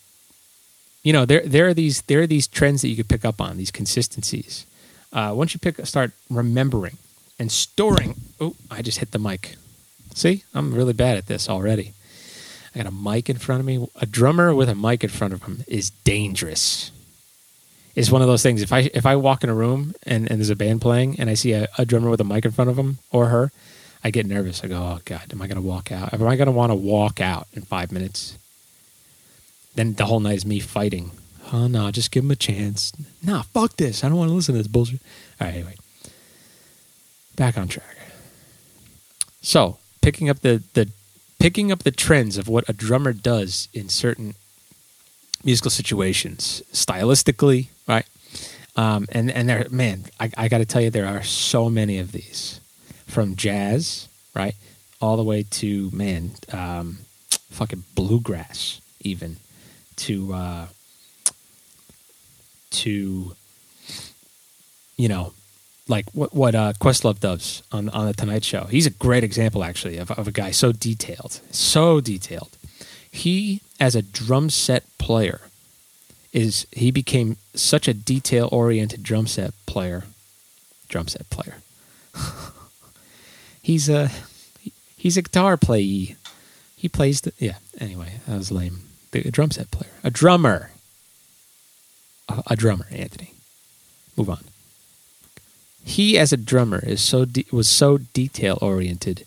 you 1.03 1.13
know, 1.13 1.25
there 1.25 1.41
there 1.47 1.69
are 1.69 1.75
these 1.75 2.03
there 2.03 2.21
are 2.21 2.27
these 2.27 2.47
trends 2.47 2.83
that 2.83 2.89
you 2.89 2.97
could 2.97 3.09
pick 3.09 3.25
up 3.25 3.41
on 3.41 3.57
these 3.57 3.71
consistencies. 3.71 4.67
Uh, 5.13 5.33
once 5.35 5.55
you 5.55 5.61
pick 5.61 5.85
start 5.87 6.13
remembering 6.29 6.99
and 7.39 7.51
storing. 7.53 8.17
Oh, 8.41 8.55
I 8.71 8.83
just 8.83 8.99
hit 8.99 9.13
the 9.13 9.19
mic. 9.19 9.57
See, 10.15 10.45
I'm 10.55 10.75
really 10.75 10.93
bad 10.93 11.17
at 11.17 11.27
this 11.27 11.49
already. 11.49 11.93
I 12.75 12.79
got 12.79 12.87
a 12.87 12.95
mic 12.95 13.31
in 13.31 13.39
front 13.39 13.61
of 13.61 13.67
me. 13.67 13.87
A 13.97 14.07
drummer 14.07 14.55
with 14.55 14.69
a 14.69 14.75
mic 14.75 15.05
in 15.05 15.11
front 15.11 15.33
of 15.33 15.45
him 15.45 15.65
is 15.67 15.91
dangerous. 15.91 16.91
It's 17.95 18.11
one 18.11 18.23
of 18.23 18.29
those 18.29 18.43
things. 18.43 18.63
If 18.63 18.73
I 18.73 18.91
if 18.95 19.07
I 19.07 19.17
walk 19.17 19.43
in 19.43 19.51
a 19.51 19.55
room 19.55 19.95
and, 20.05 20.31
and 20.31 20.39
there's 20.39 20.51
a 20.51 20.57
band 20.57 20.81
playing 20.81 21.19
and 21.19 21.29
I 21.29 21.35
see 21.35 21.53
a, 21.53 21.69
a 21.79 21.85
drummer 21.85 22.11
with 22.11 22.21
a 22.21 22.25
mic 22.25 22.45
in 22.45 22.53
front 22.53 22.71
of 22.71 22.79
him 22.79 22.99
or 23.11 23.27
her, 23.27 23.51
I 24.05 24.11
get 24.11 24.27
nervous. 24.27 24.63
I 24.63 24.69
go, 24.69 24.77
oh 24.77 24.99
God, 25.05 25.33
am 25.33 25.43
I 25.43 25.47
going 25.49 25.61
to 25.61 25.67
walk 25.67 25.91
out? 25.91 26.15
Am 26.15 26.23
I 26.27 26.37
going 26.37 26.47
to 26.47 26.53
want 26.53 26.71
to 26.71 26.77
walk 26.77 27.21
out 27.21 27.49
in 27.55 27.63
five 27.63 27.91
minutes? 27.91 28.39
Then 29.75 29.95
the 29.95 30.07
whole 30.07 30.21
night 30.21 30.37
is 30.37 30.47
me 30.47 30.61
fighting. 30.61 31.11
Oh 31.53 31.67
no, 31.67 31.91
just 31.91 32.11
give 32.11 32.25
him 32.25 32.31
a 32.31 32.37
chance. 32.37 32.93
Nah, 33.23 33.43
fuck 33.43 33.77
this. 33.77 34.05
I 34.05 34.09
don't 34.09 34.19
want 34.19 34.29
to 34.31 34.35
listen 34.35 34.55
to 34.55 34.59
this 34.59 34.69
bullshit. 34.69 35.01
All 35.41 35.47
right, 35.47 35.55
anyway. 35.55 35.75
Back 37.39 37.57
on 37.57 37.69
track. 37.69 37.97
So, 39.41 39.79
picking 40.03 40.29
up 40.29 40.41
the 40.41 40.61
the 40.75 40.91
picking 41.39 41.71
up 41.71 41.85
the 41.85 41.93
trends 41.93 42.37
of 42.37 42.49
what 42.49 42.69
a 42.69 42.73
drummer 42.73 43.13
does 43.13 43.69
in 43.73 43.89
certain 43.89 44.35
musical 45.45 45.71
situations, 45.71 46.63
stylistically, 46.73 47.69
right? 47.87 48.05
Um, 48.75 49.07
and 49.13 49.31
and 49.31 49.49
there, 49.49 49.67
man, 49.71 50.07
I, 50.19 50.33
I 50.37 50.49
got 50.49 50.59
to 50.59 50.65
tell 50.65 50.83
you, 50.83 50.91
there 50.91 51.07
are 51.07 51.23
so 51.23 51.71
many 51.71 52.01
of 52.01 52.11
these, 52.11 52.61
from 53.07 53.37
jazz, 53.37 54.09
right, 54.35 54.57
all 55.01 55.17
the 55.17 55.23
way 55.23 55.45
to 55.45 55.91
man, 55.93 56.33
um, 56.53 56.99
fucking 57.51 57.85
bluegrass, 57.95 58.81
even 59.01 59.37
to 59.95 60.35
uh, 60.35 60.67
to 62.71 63.37
you 64.97 65.09
know 65.09 65.35
like 65.89 66.07
what 66.13 66.35
what 66.35 66.55
uh, 66.55 66.73
Questlove 66.75 67.21
does 67.21 67.63
on 67.73 67.89
on 67.91 68.07
the 68.07 68.13
Tonight 68.13 68.45
Show. 68.45 68.65
He's 68.65 68.87
a 68.87 68.91
great 68.91 69.25
example, 69.25 69.65
actually, 69.65 69.97
of, 69.97 70.11
of 70.13 70.29
a 70.29 70.33
guy 70.33 70.51
so 70.51 70.73
detailed, 70.73 71.41
so 71.51 72.01
detailed. 72.01 72.57
He, 73.11 73.63
as 73.81 73.97
a 73.97 74.03
drum 74.03 74.51
set 74.51 74.85
player, 74.99 75.41
is 76.33 76.67
he 76.71 76.91
became 76.91 77.37
such 77.55 77.89
a 77.89 77.95
detail 77.95 78.49
oriented 78.53 79.03
drum 79.03 79.27
set 79.27 79.55
player. 79.67 80.05
Drum 80.89 81.09
set 81.09 81.29
player. 81.31 81.57
he's 83.63 83.89
a 83.89 84.11
he's 84.97 85.17
a 85.17 85.23
guitar 85.23 85.57
player. 85.57 86.17
He 86.77 86.89
plays 86.89 87.23
the 87.23 87.33
yeah. 87.39 87.57
Anyway, 87.81 88.21
that 88.27 88.37
was 88.37 88.53
lame. 88.53 88.81
The 89.11 89.21
a 89.27 89.31
drum 89.31 89.51
set 89.51 89.71
player, 89.71 89.93
a 90.05 90.11
drummer, 90.11 90.71
a, 92.29 92.43
a 92.49 92.57
drummer. 92.57 92.87
Anthony, 92.91 93.33
move 94.17 94.29
on 94.29 94.45
he 95.85 96.19
as 96.19 96.33
a 96.33 96.37
drummer 96.37 96.83
is 96.85 97.01
so 97.01 97.25
de- 97.25 97.47
was 97.53 97.69
so 97.69 97.99
detail 97.99 98.59
oriented 98.61 99.25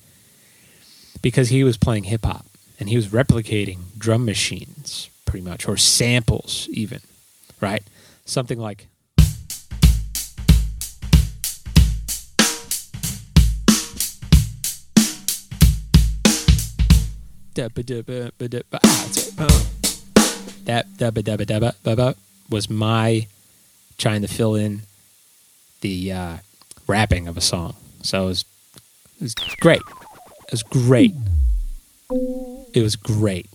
because 1.22 1.50
he 1.50 1.64
was 1.64 1.78
playing 1.78 2.06
hip 2.06 2.26
hop 2.26 2.46
and 2.80 2.90
he 2.90 2.96
was 2.96 3.08
replicating 3.08 3.80
drum 3.98 4.26
machines 4.26 5.10
pretty 5.26 5.46
much 5.46 5.68
or 5.68 5.78
samples 5.78 6.68
even 6.72 7.02
right? 7.62 7.84
Something 8.26 8.60
like 8.60 8.88
that 17.54 17.74
was 22.50 22.70
my 22.70 23.28
trying 23.98 24.22
to 24.22 24.28
fill 24.28 24.56
in 24.56 24.82
the 25.82 26.12
uh, 26.12 26.38
rapping 26.88 27.28
of 27.28 27.38
a 27.38 27.41
song. 27.41 27.76
So 28.02 28.24
it 28.24 28.28
was, 28.28 28.46
it 29.17 29.24
was 29.24 29.36
great. 29.60 29.82
It 30.48 30.52
was 30.52 30.63
great. 30.63 31.13
It 32.74 32.82
was 32.82 32.96
great. 32.96 33.48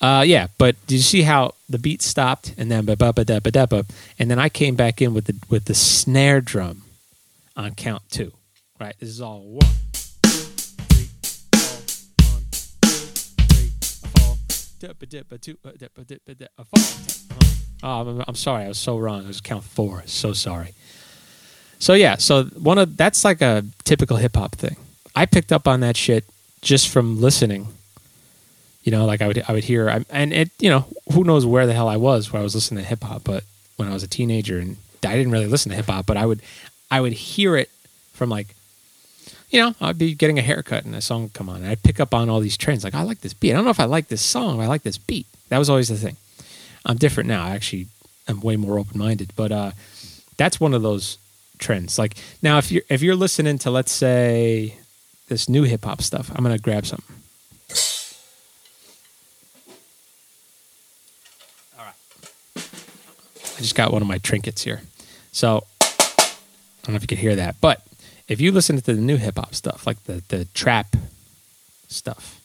Uh, 0.00 0.22
yeah, 0.26 0.48
but 0.58 0.76
did 0.86 0.96
you 0.96 1.02
see 1.02 1.22
how 1.22 1.54
the 1.68 1.78
beat 1.78 2.02
stopped 2.02 2.54
and 2.58 2.70
then 2.70 2.84
ba 2.84 2.94
ba 2.96 3.12
ba 3.12 3.24
da 3.24 3.40
ba 3.40 3.50
da 3.50 3.64
ba, 3.64 3.86
and 4.18 4.30
then 4.30 4.38
I 4.38 4.50
came 4.50 4.74
back 4.74 5.00
in 5.00 5.14
with 5.14 5.24
the 5.24 5.34
with 5.48 5.64
the 5.64 5.74
snare 5.74 6.42
drum 6.42 6.82
on 7.56 7.74
count 7.74 8.02
two. 8.10 8.32
Right, 8.78 8.94
this 9.00 9.08
is 9.08 9.22
all 9.22 9.40
one, 9.40 9.60
two, 10.22 10.30
three, 10.88 11.08
four, 11.22 11.80
one, 12.34 12.44
two, 12.50 12.64
three, 13.48 13.70
four, 14.12 14.36
Oh, 17.82 18.00
I'm, 18.00 18.24
I'm 18.28 18.34
sorry, 18.34 18.64
I 18.64 18.68
was 18.68 18.78
so 18.78 18.98
wrong. 18.98 19.24
It 19.24 19.28
was 19.28 19.40
count 19.40 19.64
four. 19.64 20.02
So 20.06 20.32
sorry. 20.34 20.74
So 21.84 21.92
yeah, 21.92 22.16
so 22.16 22.44
one 22.44 22.78
of 22.78 22.96
that's 22.96 23.26
like 23.26 23.42
a 23.42 23.62
typical 23.84 24.16
hip 24.16 24.36
hop 24.36 24.54
thing. 24.54 24.76
I 25.14 25.26
picked 25.26 25.52
up 25.52 25.68
on 25.68 25.80
that 25.80 25.98
shit 25.98 26.24
just 26.62 26.88
from 26.88 27.20
listening. 27.20 27.68
You 28.84 28.92
know, 28.92 29.04
like 29.04 29.20
I 29.20 29.26
would 29.26 29.44
I 29.46 29.52
would 29.52 29.64
hear 29.64 30.02
and 30.08 30.32
it 30.32 30.50
you 30.58 30.70
know 30.70 30.86
who 31.12 31.24
knows 31.24 31.44
where 31.44 31.66
the 31.66 31.74
hell 31.74 31.86
I 31.86 31.98
was 31.98 32.32
where 32.32 32.40
I 32.40 32.42
was 32.42 32.54
listening 32.54 32.82
to 32.82 32.88
hip 32.88 33.02
hop, 33.02 33.24
but 33.24 33.44
when 33.76 33.86
I 33.86 33.92
was 33.92 34.02
a 34.02 34.08
teenager 34.08 34.58
and 34.58 34.78
I 35.06 35.14
didn't 35.14 35.30
really 35.30 35.46
listen 35.46 35.68
to 35.72 35.76
hip 35.76 35.84
hop, 35.84 36.06
but 36.06 36.16
I 36.16 36.24
would 36.24 36.40
I 36.90 37.02
would 37.02 37.12
hear 37.12 37.54
it 37.54 37.68
from 38.14 38.30
like 38.30 38.54
you 39.50 39.60
know, 39.60 39.74
I'd 39.78 39.98
be 39.98 40.14
getting 40.14 40.38
a 40.38 40.42
haircut 40.42 40.86
and 40.86 40.94
a 40.94 41.02
song 41.02 41.24
would 41.24 41.34
come 41.34 41.50
on 41.50 41.56
and 41.56 41.66
I'd 41.66 41.82
pick 41.82 42.00
up 42.00 42.14
on 42.14 42.30
all 42.30 42.40
these 42.40 42.56
trends. 42.56 42.82
Like 42.82 42.94
I 42.94 43.02
like 43.02 43.20
this 43.20 43.34
beat. 43.34 43.52
I 43.52 43.56
don't 43.56 43.64
know 43.64 43.70
if 43.70 43.78
I 43.78 43.84
like 43.84 44.08
this 44.08 44.22
song, 44.22 44.58
I 44.58 44.68
like 44.68 44.84
this 44.84 44.96
beat. 44.96 45.26
That 45.50 45.58
was 45.58 45.68
always 45.68 45.90
the 45.90 45.96
thing. 45.96 46.16
I'm 46.86 46.96
different 46.96 47.28
now. 47.28 47.44
I 47.44 47.50
actually 47.50 47.88
am 48.26 48.40
way 48.40 48.56
more 48.56 48.78
open 48.78 48.98
minded, 48.98 49.32
but 49.36 49.52
uh, 49.52 49.72
that's 50.38 50.58
one 50.58 50.72
of 50.72 50.80
those 50.80 51.18
trends. 51.64 51.98
Like 51.98 52.14
now, 52.42 52.58
if 52.58 52.70
you're 52.70 52.82
if 52.88 53.02
you're 53.02 53.16
listening 53.16 53.58
to 53.58 53.70
let's 53.70 53.90
say 53.90 54.76
this 55.28 55.48
new 55.48 55.62
hip 55.62 55.84
hop 55.84 56.02
stuff, 56.02 56.30
I'm 56.34 56.44
gonna 56.44 56.58
grab 56.58 56.86
some. 56.86 57.02
All 61.78 61.84
right, 61.84 61.94
I 63.56 63.60
just 63.60 63.74
got 63.74 63.92
one 63.92 64.02
of 64.02 64.08
my 64.08 64.18
trinkets 64.18 64.62
here, 64.62 64.82
so 65.32 65.64
I 65.80 66.26
don't 66.84 66.92
know 66.92 66.96
if 66.96 67.02
you 67.02 67.08
can 67.08 67.18
hear 67.18 67.36
that, 67.36 67.56
but 67.60 67.82
if 68.28 68.40
you 68.40 68.52
listen 68.52 68.76
to 68.76 68.82
the 68.82 68.94
new 68.94 69.16
hip 69.16 69.36
hop 69.36 69.54
stuff, 69.54 69.86
like 69.86 70.04
the 70.04 70.22
the 70.28 70.44
trap 70.52 70.94
stuff, 71.88 72.40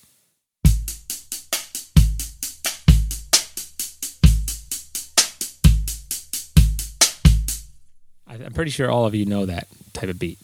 I'm 8.30 8.54
pretty 8.54 8.70
sure 8.70 8.92
all 8.92 9.06
of 9.06 9.16
you 9.16 9.26
know 9.26 9.48
that 9.48 9.68
type 9.94 10.10
of 10.10 10.20
beat. 10.20 10.38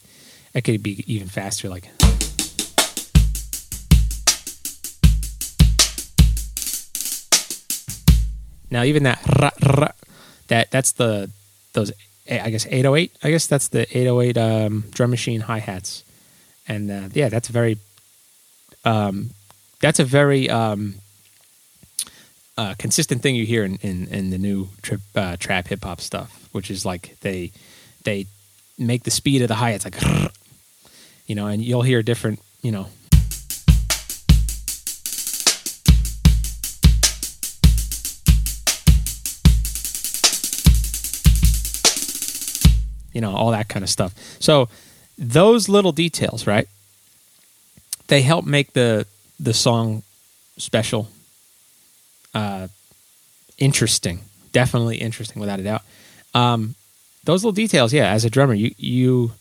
It 0.53 0.63
could 0.63 0.81
be 0.81 1.03
even 1.05 1.27
faster, 1.27 1.69
like. 1.69 1.87
Now, 8.71 8.83
even 8.83 9.03
that 9.03 9.21
that 10.47 10.71
that's 10.71 10.93
the 10.93 11.29
those 11.73 11.91
I 12.29 12.49
guess 12.49 12.65
808. 12.65 13.15
I 13.23 13.29
guess 13.29 13.45
that's 13.45 13.67
the 13.67 13.81
808 13.95 14.37
um, 14.37 14.85
drum 14.91 15.11
machine 15.11 15.41
hi 15.41 15.59
hats, 15.59 16.03
and 16.67 16.89
uh, 16.89 17.09
yeah, 17.13 17.29
that's 17.29 17.49
very 17.49 17.77
um, 18.83 19.29
that's 19.79 19.99
a 19.99 20.03
very 20.03 20.49
um, 20.49 20.95
uh, 22.57 22.73
consistent 22.79 23.21
thing 23.21 23.35
you 23.35 23.45
hear 23.45 23.63
in, 23.63 23.75
in, 23.77 24.07
in 24.07 24.29
the 24.31 24.37
new 24.37 24.69
trip, 24.81 25.01
uh, 25.15 25.37
trap 25.37 25.67
hip 25.67 25.83
hop 25.83 26.01
stuff, 26.01 26.49
which 26.51 26.71
is 26.71 26.85
like 26.85 27.15
they 27.21 27.51
they 28.05 28.27
make 28.77 29.03
the 29.03 29.11
speed 29.11 29.41
of 29.41 29.49
the 29.49 29.55
hi. 29.55 29.71
It's 29.71 29.83
like, 29.83 30.01
you 31.27 31.35
know, 31.35 31.47
and 31.47 31.61
you'll 31.61 31.81
hear 31.81 32.01
different, 32.01 32.39
you 32.61 32.71
know. 32.71 32.87
You 43.11 43.21
know, 43.21 43.33
all 43.33 43.51
that 43.51 43.69
kind 43.69 43.83
of 43.83 43.89
stuff. 43.89 44.13
So 44.39 44.67
those 45.17 45.69
little 45.69 45.93
details, 45.93 46.45
right? 46.45 46.67
They 48.07 48.21
help 48.21 48.45
make 48.45 48.73
the 48.73 49.07
the 49.39 49.53
song 49.53 50.03
special, 50.57 51.09
uh, 52.33 52.67
interesting, 53.57 54.21
definitely 54.51 54.97
interesting, 54.97 55.39
without 55.39 55.59
a 55.59 55.63
doubt. 55.63 55.81
Um, 56.33 56.75
those 57.25 57.43
little 57.43 57.51
details, 57.51 57.93
yeah, 57.93 58.09
as 58.09 58.25
a 58.25 58.29
drummer, 58.29 58.53
you 58.53 58.73
you 58.77 59.31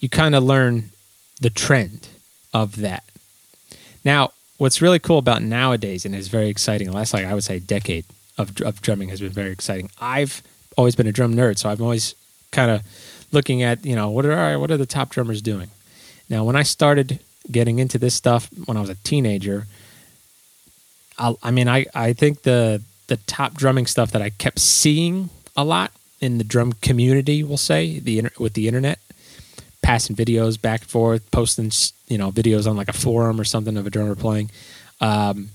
you 0.00 0.08
kind 0.08 0.34
of 0.34 0.42
learn 0.42 0.90
the 1.40 1.50
trend 1.50 2.08
of 2.52 2.76
that. 2.76 3.04
Now, 4.04 4.32
what's 4.58 4.82
really 4.82 4.98
cool 4.98 5.18
about 5.18 5.42
nowadays 5.42 6.04
and 6.04 6.14
is 6.14 6.28
very 6.28 6.48
exciting, 6.48 6.90
last 6.92 7.14
like 7.14 7.24
I 7.24 7.34
would 7.34 7.44
say 7.44 7.58
decade 7.58 8.04
of 8.38 8.60
of 8.62 8.82
drumming 8.82 9.10
has 9.10 9.20
been 9.20 9.30
very 9.32 9.50
exciting. 9.50 9.90
I've 10.00 10.42
always 10.76 10.96
been 10.96 11.06
a 11.06 11.12
drum 11.12 11.34
nerd, 11.34 11.58
so 11.58 11.68
I'm 11.68 11.80
always 11.80 12.14
kind 12.52 12.70
of 12.70 12.82
looking 13.32 13.62
at, 13.62 13.84
you 13.84 13.94
know, 13.94 14.10
what 14.10 14.24
are 14.26 14.58
what 14.58 14.70
are 14.70 14.76
the 14.76 14.86
top 14.86 15.10
drummers 15.10 15.42
doing? 15.42 15.70
Now, 16.28 16.44
when 16.44 16.56
I 16.56 16.62
started 16.62 17.20
getting 17.50 17.78
into 17.78 17.98
this 17.98 18.14
stuff 18.14 18.48
when 18.64 18.76
I 18.76 18.80
was 18.80 18.90
a 18.90 18.96
teenager, 18.96 19.66
I'll, 21.18 21.38
I 21.42 21.50
mean, 21.50 21.68
I 21.68 21.86
I 21.94 22.12
think 22.12 22.42
the 22.42 22.82
the 23.08 23.18
top 23.18 23.54
drumming 23.54 23.86
stuff 23.86 24.10
that 24.12 24.22
I 24.22 24.30
kept 24.30 24.58
seeing 24.58 25.30
a 25.56 25.64
lot 25.64 25.92
in 26.20 26.38
the 26.38 26.44
drum 26.44 26.72
community, 26.74 27.42
we'll 27.42 27.56
say, 27.56 27.98
the 27.98 28.28
with 28.38 28.54
the 28.54 28.68
internet, 28.68 28.98
passing 29.82 30.16
videos 30.16 30.60
back 30.60 30.82
and 30.82 30.90
forth, 30.90 31.30
posting 31.30 31.70
you 32.08 32.18
know 32.18 32.30
videos 32.30 32.68
on 32.68 32.76
like 32.76 32.88
a 32.88 32.94
forum 32.94 33.40
or 33.40 33.44
something 33.44 33.76
of 33.76 33.86
a 33.86 33.90
drummer 33.90 34.14
playing. 34.14 34.50
Um, 35.00 35.50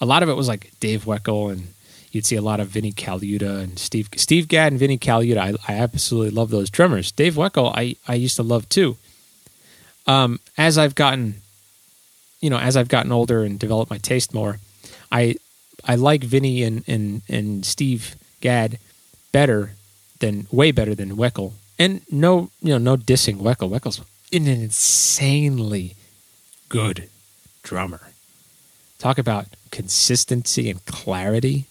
a 0.00 0.06
lot 0.06 0.22
of 0.22 0.28
it 0.28 0.34
was 0.34 0.48
like 0.48 0.72
Dave 0.80 1.04
Weckl, 1.04 1.52
and 1.52 1.68
you'd 2.12 2.26
see 2.26 2.36
a 2.36 2.42
lot 2.42 2.60
of 2.60 2.68
Vinnie 2.68 2.92
Colaiuta 2.92 3.62
and 3.62 3.78
Steve 3.78 4.08
Steve 4.16 4.48
Gadd 4.48 4.72
and 4.72 4.78
Vinnie 4.78 4.98
Colaiuta. 4.98 5.38
I, 5.38 5.72
I 5.72 5.76
absolutely 5.76 6.30
love 6.30 6.50
those 6.50 6.70
drummers. 6.70 7.12
Dave 7.12 7.34
Weckl, 7.34 7.72
I 7.76 7.96
I 8.06 8.14
used 8.14 8.36
to 8.36 8.42
love 8.42 8.68
too. 8.68 8.96
Um, 10.06 10.38
as 10.56 10.78
I've 10.78 10.94
gotten, 10.94 11.42
you 12.40 12.48
know, 12.48 12.58
as 12.58 12.76
I've 12.76 12.88
gotten 12.88 13.10
older 13.10 13.42
and 13.42 13.58
developed 13.58 13.90
my 13.90 13.98
taste 13.98 14.32
more, 14.32 14.58
I 15.10 15.36
I 15.84 15.96
like 15.96 16.22
Vinny 16.22 16.62
and 16.62 16.84
and 16.86 17.22
and 17.28 17.66
Steve 17.66 18.16
Gadd 18.40 18.78
better 19.32 19.72
than 20.20 20.46
way 20.50 20.70
better 20.70 20.94
than 20.94 21.16
Weckl. 21.16 21.52
And 21.78 22.00
no, 22.10 22.50
you 22.60 22.70
know, 22.70 22.78
no 22.78 22.96
dissing 22.96 23.36
Weckl. 23.36 23.70
Weckl's 23.70 24.00
an 24.32 24.46
insanely 24.46 25.94
good 26.68 27.08
drummer. 27.62 28.08
Talk 28.98 29.18
about 29.18 29.46
consistency 29.70 30.70
and 30.70 30.84
clarity. 30.86 31.66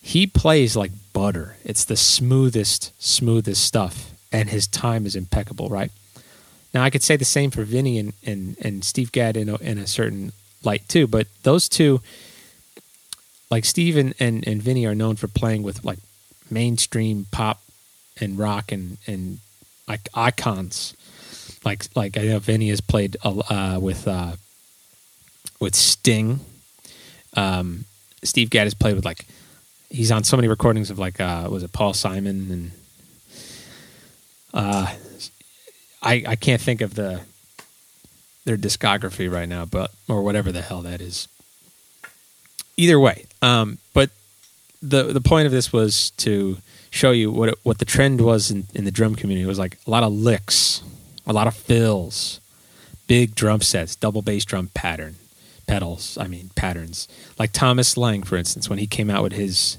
He 0.00 0.26
plays 0.26 0.76
like 0.76 0.92
butter. 1.12 1.56
It's 1.64 1.84
the 1.84 1.96
smoothest, 1.96 2.92
smoothest 2.98 3.62
stuff, 3.62 4.12
and 4.32 4.48
his 4.48 4.66
time 4.66 5.04
is 5.04 5.14
impeccable, 5.14 5.68
right? 5.68 5.90
Now, 6.72 6.82
I 6.82 6.90
could 6.90 7.02
say 7.02 7.16
the 7.16 7.24
same 7.24 7.50
for 7.50 7.64
Vinny 7.64 7.98
and, 7.98 8.12
and, 8.24 8.56
and 8.60 8.84
Steve 8.84 9.12
Gadd 9.12 9.36
in 9.36 9.48
a, 9.48 9.56
in 9.56 9.78
a 9.78 9.86
certain 9.86 10.32
light 10.62 10.88
too, 10.88 11.06
but 11.06 11.26
those 11.42 11.68
two, 11.68 12.00
like 13.50 13.64
Steve 13.64 13.96
and, 13.96 14.14
and, 14.18 14.46
and 14.46 14.62
Vinny, 14.62 14.86
are 14.86 14.94
known 14.94 15.16
for 15.16 15.28
playing 15.28 15.62
with 15.62 15.84
like 15.84 15.98
mainstream 16.50 17.26
pop 17.30 17.60
and 18.20 18.38
rock 18.38 18.72
and, 18.72 18.98
and 19.06 19.38
like 19.86 20.08
icons. 20.14 20.94
Like 21.64 21.84
like 21.94 22.16
I 22.16 22.22
know 22.22 22.38
Vinny 22.38 22.68
has 22.68 22.80
played 22.80 23.16
uh, 23.22 23.78
with 23.80 24.06
uh, 24.06 24.32
with 25.60 25.74
Sting. 25.74 26.40
Um, 27.34 27.84
Steve 28.22 28.50
Gadd 28.50 28.64
has 28.64 28.74
played 28.74 28.94
with 28.94 29.04
like 29.04 29.26
he's 29.90 30.12
on 30.12 30.24
so 30.24 30.36
many 30.36 30.48
recordings 30.48 30.90
of 30.90 30.98
like 30.98 31.20
uh, 31.20 31.48
was 31.50 31.62
it 31.62 31.72
Paul 31.72 31.94
Simon 31.94 32.50
and 32.50 32.70
uh, 34.54 34.94
I 36.02 36.24
I 36.26 36.36
can't 36.36 36.60
think 36.60 36.80
of 36.80 36.94
the 36.94 37.22
their 38.44 38.56
discography 38.56 39.30
right 39.30 39.48
now, 39.48 39.64
but 39.64 39.90
or 40.08 40.22
whatever 40.22 40.52
the 40.52 40.62
hell 40.62 40.82
that 40.82 41.00
is. 41.00 41.28
Either 42.76 42.98
way, 42.98 43.26
um, 43.42 43.78
but 43.92 44.10
the 44.80 45.04
the 45.04 45.20
point 45.20 45.46
of 45.46 45.52
this 45.52 45.72
was 45.72 46.10
to 46.12 46.58
show 46.90 47.10
you 47.10 47.30
what 47.30 47.50
it, 47.50 47.58
what 47.62 47.78
the 47.78 47.84
trend 47.84 48.20
was 48.20 48.50
in, 48.50 48.66
in 48.74 48.84
the 48.84 48.90
drum 48.90 49.14
community. 49.14 49.44
It 49.44 49.48
was 49.48 49.58
like 49.58 49.78
a 49.86 49.90
lot 49.90 50.02
of 50.02 50.12
licks, 50.12 50.82
a 51.26 51.32
lot 51.32 51.46
of 51.46 51.54
fills, 51.54 52.40
big 53.06 53.34
drum 53.34 53.60
sets, 53.60 53.96
double 53.96 54.22
bass 54.22 54.44
drum 54.44 54.70
pattern, 54.74 55.16
pedals. 55.66 56.16
I 56.18 56.28
mean 56.28 56.50
patterns. 56.54 57.08
Like 57.38 57.52
Thomas 57.52 57.96
Lang, 57.96 58.22
for 58.22 58.36
instance, 58.36 58.70
when 58.70 58.78
he 58.78 58.86
came 58.86 59.10
out 59.10 59.22
with 59.22 59.32
his 59.32 59.78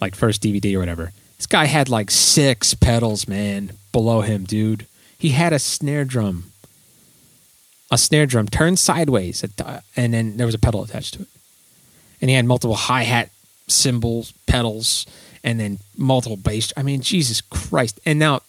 like 0.00 0.14
first 0.14 0.42
DVD 0.42 0.74
or 0.74 0.80
whatever, 0.80 1.12
this 1.36 1.46
guy 1.46 1.66
had 1.66 1.88
like 1.88 2.10
six 2.10 2.74
pedals, 2.74 3.28
man, 3.28 3.72
below 3.92 4.22
him, 4.22 4.44
dude. 4.44 4.86
He 5.18 5.30
had 5.30 5.52
a 5.52 5.58
snare 5.58 6.04
drum, 6.04 6.44
a 7.90 7.98
snare 7.98 8.26
drum 8.26 8.48
turned 8.48 8.78
sideways, 8.78 9.44
and 9.96 10.14
then 10.14 10.36
there 10.36 10.46
was 10.46 10.54
a 10.54 10.58
pedal 10.58 10.82
attached 10.82 11.14
to 11.14 11.22
it, 11.22 11.28
and 12.20 12.28
he 12.28 12.34
had 12.34 12.44
multiple 12.44 12.74
hi 12.74 13.02
hat 13.04 13.30
cymbals, 13.66 14.32
pedals, 14.46 15.06
and 15.44 15.58
then 15.58 15.78
multiple 15.96 16.36
bass. 16.36 16.72
I 16.76 16.82
mean, 16.82 17.00
Jesus 17.00 17.40
Christ! 17.40 18.00
And 18.04 18.18
now 18.18 18.42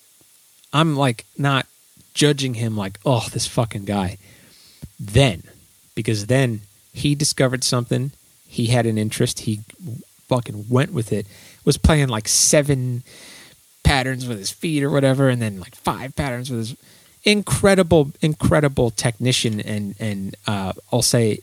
I'm 0.71 0.95
like 0.95 1.25
not 1.37 1.67
judging 2.13 2.55
him 2.55 2.77
like, 2.77 2.99
oh, 3.05 3.27
this 3.31 3.47
fucking 3.47 3.85
guy. 3.85 4.17
Then, 4.99 5.43
because 5.95 6.27
then 6.27 6.61
he 6.93 7.15
discovered 7.15 7.63
something, 7.63 8.11
he 8.47 8.67
had 8.67 8.85
an 8.85 8.97
interest, 8.97 9.41
he 9.41 9.61
fucking 10.27 10.65
went 10.69 10.93
with 10.93 11.11
it. 11.11 11.25
Was 11.65 11.77
playing 11.77 12.09
like 12.09 12.27
seven 12.27 13.03
patterns 13.83 14.27
with 14.27 14.37
his 14.37 14.51
feet 14.51 14.83
or 14.83 14.89
whatever, 14.89 15.29
and 15.29 15.41
then 15.41 15.59
like 15.59 15.75
five 15.75 16.15
patterns 16.15 16.49
with 16.49 16.59
his 16.59 16.77
incredible, 17.23 18.11
incredible 18.21 18.91
technician 18.91 19.59
and 19.61 19.95
and 19.99 20.35
uh, 20.45 20.73
I'll 20.91 21.01
say 21.01 21.39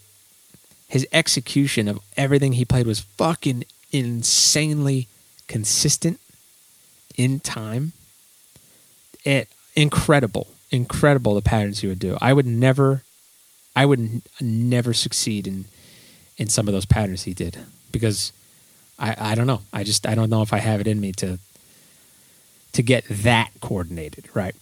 his 0.90 1.07
execution 1.12 1.87
of 1.87 2.00
everything 2.16 2.55
he 2.55 2.64
played 2.64 2.85
was 2.85 2.98
fucking 2.98 3.62
insanely 3.92 5.07
consistent 5.46 6.18
in 7.16 7.38
time. 7.38 7.92
It 9.24 9.48
incredible, 9.76 10.48
incredible 10.72 11.37
the 11.37 11.42
patterns 11.42 11.79
he 11.79 11.87
would 11.87 12.00
do. 12.00 12.18
I 12.20 12.33
would 12.33 12.44
never, 12.44 13.05
I 13.76 13.87
would 13.87 14.00
n- 14.00 14.22
never 14.40 14.92
succeed 14.92 15.46
in 15.46 15.66
in 16.37 16.48
some 16.48 16.66
of 16.66 16.74
those 16.74 16.87
patterns 16.87 17.22
he 17.22 17.35
did 17.35 17.57
because 17.92 18.33
I 18.98 19.14
I 19.16 19.35
don't 19.37 19.46
know. 19.46 19.62
I 19.72 19.85
just 19.85 20.09
I 20.09 20.16
don't 20.16 20.29
know 20.29 20.42
if 20.42 20.53
I 20.53 20.59
have 20.59 20.81
it 20.81 20.88
in 20.88 21.00
me 21.00 21.12
to 21.12 21.38
to 22.72 22.83
get 22.83 23.05
that 23.09 23.53
coordinated 23.61 24.24
right. 24.35 24.57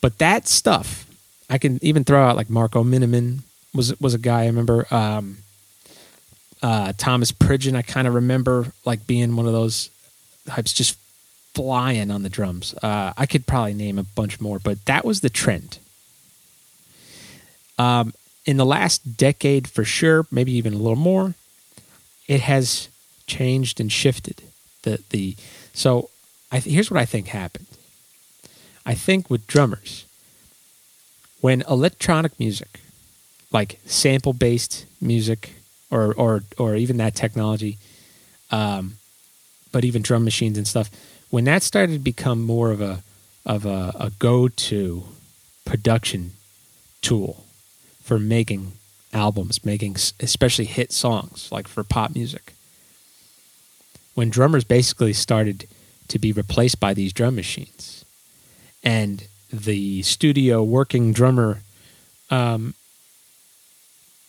But 0.00 0.18
that 0.18 0.48
stuff 0.48 1.06
I 1.48 1.58
can 1.58 1.78
even 1.84 2.02
throw 2.02 2.24
out 2.24 2.34
like 2.34 2.50
Marco 2.50 2.82
Minnemann 2.82 3.44
was 3.76 3.98
was 4.00 4.14
a 4.14 4.18
guy 4.18 4.42
I 4.42 4.46
remember. 4.46 4.86
Um, 4.90 5.38
uh, 6.62 6.92
Thomas 6.96 7.32
Pridgen, 7.32 7.76
I 7.76 7.82
kind 7.82 8.08
of 8.08 8.14
remember 8.14 8.72
like 8.84 9.06
being 9.06 9.36
one 9.36 9.46
of 9.46 9.52
those 9.52 9.90
types, 10.46 10.72
just 10.72 10.98
flying 11.54 12.10
on 12.10 12.22
the 12.22 12.28
drums. 12.28 12.74
Uh, 12.82 13.12
I 13.16 13.26
could 13.26 13.46
probably 13.46 13.74
name 13.74 13.98
a 13.98 14.02
bunch 14.02 14.40
more, 14.40 14.58
but 14.58 14.84
that 14.86 15.04
was 15.04 15.20
the 15.20 15.30
trend. 15.30 15.78
Um, 17.78 18.14
in 18.44 18.56
the 18.56 18.66
last 18.66 19.16
decade, 19.16 19.68
for 19.68 19.84
sure, 19.84 20.26
maybe 20.30 20.52
even 20.52 20.72
a 20.72 20.78
little 20.78 20.96
more, 20.96 21.34
it 22.26 22.40
has 22.40 22.88
changed 23.26 23.80
and 23.80 23.92
shifted. 23.92 24.42
The 24.82 25.02
the 25.10 25.36
so 25.74 26.10
I, 26.50 26.58
here's 26.60 26.90
what 26.90 27.00
I 27.00 27.04
think 27.04 27.28
happened. 27.28 27.66
I 28.84 28.94
think 28.94 29.28
with 29.28 29.46
drummers, 29.46 30.06
when 31.40 31.62
electronic 31.62 32.38
music, 32.38 32.80
like 33.56 33.80
sample 33.86 34.34
based 34.34 34.84
music, 35.00 35.54
or 35.90 36.12
or 36.14 36.42
or 36.58 36.76
even 36.76 36.98
that 36.98 37.14
technology, 37.14 37.78
um, 38.50 38.98
but 39.72 39.82
even 39.82 40.02
drum 40.02 40.24
machines 40.24 40.58
and 40.58 40.68
stuff, 40.68 40.90
when 41.30 41.44
that 41.44 41.62
started 41.62 41.94
to 41.94 41.98
become 41.98 42.42
more 42.42 42.70
of 42.70 42.82
a 42.82 43.02
of 43.46 43.64
a, 43.64 43.94
a 43.98 44.10
go 44.18 44.46
to 44.48 45.04
production 45.64 46.32
tool 47.00 47.46
for 48.02 48.18
making 48.18 48.72
albums, 49.14 49.64
making 49.64 49.96
especially 50.20 50.66
hit 50.66 50.92
songs, 50.92 51.48
like 51.50 51.66
for 51.66 51.82
pop 51.82 52.14
music. 52.14 52.52
When 54.14 54.28
drummers 54.28 54.64
basically 54.64 55.14
started 55.14 55.66
to 56.08 56.18
be 56.18 56.30
replaced 56.30 56.78
by 56.78 56.92
these 56.92 57.14
drum 57.14 57.34
machines, 57.36 58.04
and 58.84 59.26
the 59.50 60.02
studio 60.02 60.62
working 60.62 61.14
drummer 61.14 61.62
um, 62.30 62.74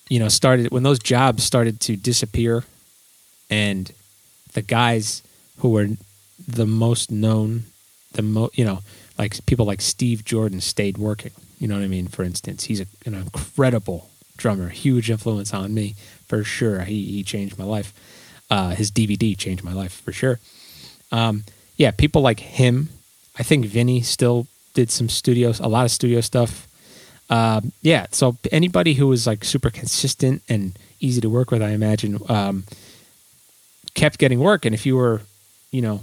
you 0.09 0.19
know 0.19 0.27
started 0.27 0.71
when 0.71 0.83
those 0.83 0.99
jobs 0.99 1.43
started 1.43 1.79
to 1.81 1.95
disappear 1.95 2.63
and 3.49 3.91
the 4.53 4.61
guys 4.61 5.21
who 5.59 5.69
were 5.69 5.87
the 6.47 6.65
most 6.65 7.11
known 7.11 7.63
the 8.13 8.21
most 8.21 8.57
you 8.57 8.65
know 8.65 8.79
like 9.17 9.45
people 9.45 9.65
like 9.65 9.81
Steve 9.81 10.23
Jordan 10.23 10.61
stayed 10.61 10.97
working. 10.97 11.31
You 11.59 11.67
know 11.67 11.75
what 11.75 11.83
I 11.83 11.87
mean? 11.87 12.07
For 12.07 12.23
instance 12.23 12.65
he's 12.65 12.81
a, 12.81 12.85
an 13.05 13.15
incredible 13.15 14.09
drummer 14.37 14.69
huge 14.69 15.09
influence 15.09 15.53
on 15.53 15.73
me 15.73 15.95
for 16.27 16.43
sure. 16.43 16.81
He, 16.81 17.03
he 17.05 17.23
changed 17.23 17.57
my 17.57 17.65
life. 17.65 17.93
Uh, 18.49 18.69
his 18.69 18.91
DVD 18.91 19.37
changed 19.37 19.63
my 19.63 19.73
life 19.73 20.01
for 20.01 20.13
sure. 20.13 20.39
Um, 21.11 21.43
yeah 21.77 21.91
people 21.91 22.21
like 22.21 22.39
him 22.39 22.89
I 23.39 23.43
think 23.43 23.65
Vinny 23.65 24.01
still 24.01 24.47
did 24.73 24.91
some 24.91 25.09
studios 25.09 25.59
a 25.59 25.67
lot 25.67 25.85
of 25.85 25.91
studio 25.91 26.21
stuff 26.21 26.67
um, 27.29 27.71
yeah, 27.81 28.07
so 28.11 28.37
anybody 28.51 28.93
who 28.93 29.07
was 29.07 29.27
like 29.27 29.43
super 29.43 29.69
consistent 29.69 30.41
and 30.47 30.77
easy 30.99 31.21
to 31.21 31.29
work 31.29 31.51
with, 31.51 31.61
I 31.61 31.69
imagine, 31.69 32.19
um, 32.29 32.63
kept 33.93 34.17
getting 34.17 34.39
work. 34.39 34.65
And 34.65 34.73
if 34.73 34.85
you 34.85 34.95
were, 34.95 35.21
you 35.71 35.81
know, 35.81 36.01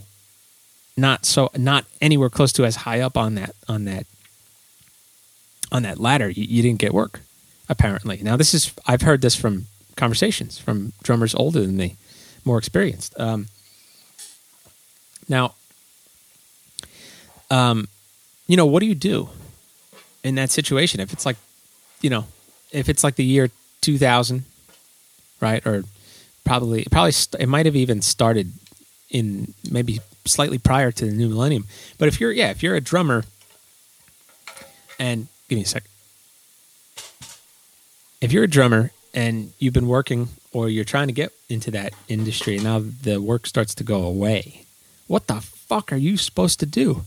not 0.96 1.24
so 1.24 1.50
not 1.56 1.87
anywhere 2.00 2.30
close 2.30 2.52
to 2.52 2.64
as 2.64 2.76
high 2.76 3.00
up 3.00 3.16
on 3.16 3.34
that 3.34 3.54
on 3.68 3.84
that 3.87 4.06
on 5.72 5.82
that 5.82 5.98
ladder, 5.98 6.28
you, 6.28 6.44
you 6.44 6.62
didn't 6.62 6.78
get 6.78 6.92
work. 6.92 7.20
Apparently, 7.68 8.20
now 8.22 8.37
this 8.37 8.52
is 8.52 8.72
I've 8.87 9.02
heard 9.02 9.22
this 9.22 9.34
from 9.34 9.66
conversations 9.96 10.58
from 10.58 10.92
drummers 11.02 11.34
older 11.34 11.60
than 11.60 11.76
me, 11.76 11.96
more 12.44 12.58
experienced. 12.58 13.18
Um, 13.18 13.46
now, 15.28 15.54
um, 17.50 17.88
you 18.46 18.56
know, 18.56 18.66
what 18.66 18.80
do 18.80 18.87
you 18.87 18.94
do 18.94 19.30
in 20.24 20.34
that 20.34 20.50
situation. 20.50 20.98
If 20.98 21.12
it's 21.12 21.24
like, 21.24 21.37
you 22.00 22.10
know, 22.10 22.26
if 22.72 22.88
it's 22.88 23.04
like 23.04 23.14
the 23.14 23.24
year 23.24 23.50
2000, 23.82 24.44
right? 25.40 25.64
Or 25.64 25.84
probably, 26.44 26.84
probably, 26.90 27.12
it 27.38 27.48
might 27.48 27.66
have 27.66 27.76
even 27.76 28.02
started 28.02 28.52
in 29.10 29.54
maybe 29.70 30.00
slightly 30.24 30.58
prior 30.58 30.90
to 30.90 31.04
the 31.04 31.12
new 31.12 31.28
millennium. 31.28 31.66
But 31.98 32.08
if 32.08 32.20
you're, 32.20 32.32
yeah, 32.32 32.50
if 32.50 32.62
you're 32.62 32.74
a 32.74 32.80
drummer 32.80 33.24
and 34.98 35.28
give 35.48 35.56
me 35.56 35.62
a 35.62 35.66
sec. 35.66 35.84
If 38.20 38.32
you're 38.32 38.44
a 38.44 38.48
drummer 38.48 38.90
and 39.12 39.52
you've 39.58 39.74
been 39.74 39.88
working 39.88 40.28
or 40.52 40.68
you're 40.68 40.84
trying 40.84 41.08
to 41.08 41.12
get 41.12 41.32
into 41.48 41.70
that 41.72 41.92
industry 42.08 42.56
and 42.56 42.64
now 42.64 42.80
the 43.02 43.20
work 43.20 43.46
starts 43.46 43.74
to 43.76 43.84
go 43.84 44.02
away, 44.02 44.64
what 45.06 45.26
the 45.26 45.40
fuck 45.40 45.92
are 45.92 45.96
you 45.96 46.16
supposed 46.16 46.60
to 46.60 46.66
do? 46.66 47.04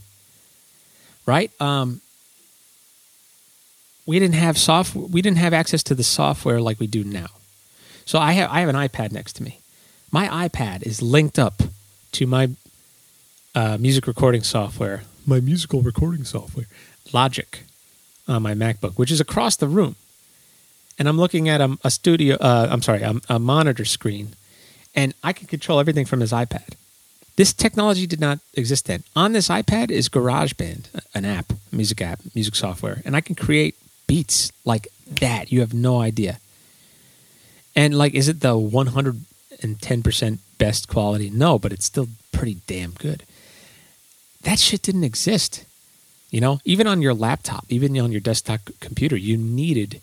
Right? 1.26 1.50
Um, 1.60 2.00
we 4.08 4.18
didn't 4.18 4.40
have 4.46 4.56
software 4.56 5.06
we 5.06 5.20
didn't 5.22 5.42
have 5.46 5.54
access 5.62 5.82
to 5.82 5.94
the 5.94 6.06
software 6.18 6.60
like 6.68 6.80
we 6.80 6.88
do 6.98 7.04
now 7.04 7.30
So 8.08 8.18
I 8.18 8.32
have 8.32 8.48
I 8.50 8.60
have 8.60 8.70
an 8.70 8.80
iPad 8.88 9.12
next 9.12 9.34
to 9.34 9.42
me. 9.42 9.60
My 10.10 10.48
iPad 10.48 10.82
is 10.82 11.02
linked 11.02 11.38
up 11.38 11.56
to 12.12 12.26
my 12.26 12.44
uh, 13.54 13.76
music 13.78 14.06
recording 14.06 14.42
software, 14.42 15.02
my 15.26 15.40
musical 15.40 15.82
recording 15.82 16.24
software, 16.24 16.64
Logic, 17.12 17.64
on 18.26 18.40
my 18.42 18.54
MacBook, 18.54 18.94
which 18.96 19.10
is 19.10 19.20
across 19.20 19.56
the 19.56 19.68
room. 19.68 19.94
And 20.98 21.06
I'm 21.06 21.18
looking 21.18 21.50
at 21.50 21.60
a, 21.60 21.76
a 21.84 21.90
studio. 21.90 22.36
Uh, 22.40 22.68
I'm 22.70 22.80
sorry, 22.80 23.02
a, 23.02 23.14
a 23.28 23.38
monitor 23.38 23.84
screen, 23.84 24.28
and 24.94 25.12
I 25.22 25.34
can 25.34 25.46
control 25.46 25.78
everything 25.78 26.06
from 26.06 26.20
this 26.20 26.32
iPad. 26.32 26.68
This 27.36 27.52
technology 27.52 28.06
did 28.06 28.20
not 28.20 28.38
exist 28.54 28.86
then. 28.86 29.04
On 29.14 29.32
this 29.34 29.48
iPad 29.48 29.90
is 29.90 30.08
GarageBand, 30.08 30.82
an 31.14 31.26
app, 31.26 31.52
music 31.70 32.00
app, 32.00 32.20
music 32.34 32.54
software, 32.56 33.02
and 33.04 33.14
I 33.14 33.20
can 33.20 33.34
create 33.34 33.74
beats 34.08 34.50
like 34.64 34.88
that. 35.06 35.52
You 35.52 35.60
have 35.60 35.72
no 35.72 36.00
idea. 36.00 36.40
And 37.76 37.96
like, 37.96 38.14
is 38.14 38.28
it 38.28 38.40
the 38.40 38.54
110% 38.54 40.38
best 40.58 40.88
quality? 40.88 41.30
No, 41.30 41.60
but 41.60 41.72
it's 41.72 41.84
still 41.84 42.08
pretty 42.32 42.56
damn 42.66 42.90
good. 42.90 43.22
That 44.42 44.58
shit 44.58 44.82
didn't 44.82 45.04
exist. 45.04 45.64
You 46.30 46.40
know, 46.40 46.58
even 46.64 46.88
on 46.88 47.00
your 47.00 47.14
laptop, 47.14 47.64
even 47.68 47.96
on 48.00 48.10
your 48.10 48.20
desktop 48.20 48.60
computer, 48.80 49.16
you 49.16 49.36
needed 49.36 50.00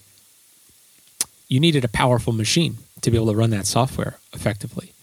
you 1.48 1.60
needed 1.60 1.86
a 1.86 1.90
powerful 1.90 2.34
machine 2.34 2.78
to 3.02 3.12
be 3.12 3.18
able 3.18 3.28
to 3.28 3.36
run 3.36 3.52
that 3.52 3.68
software 3.68 4.18
effectively. 4.34 4.94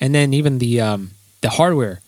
And 0.00 0.14
then 0.14 0.32
even 0.32 0.58
the 0.58 0.80
um, 0.80 1.10
the 1.42 1.50
hardware 1.50 2.00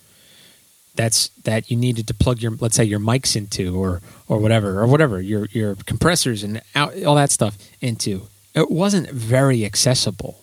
that's 0.95 1.29
that 1.43 1.71
you 1.71 1.77
needed 1.77 2.07
to 2.07 2.13
plug 2.13 2.41
your 2.41 2.51
let's 2.59 2.75
say 2.75 2.83
your 2.83 2.99
mics 2.99 3.35
into 3.35 3.75
or 3.75 4.01
or 4.27 4.39
whatever 4.39 4.79
or 4.79 4.87
whatever 4.87 5.21
your 5.21 5.45
your 5.51 5.75
compressors 5.85 6.43
and 6.43 6.61
out, 6.75 7.01
all 7.03 7.15
that 7.15 7.31
stuff 7.31 7.57
into. 7.81 8.27
It 8.53 8.69
wasn't 8.69 9.09
very 9.09 9.65
accessible. 9.65 10.39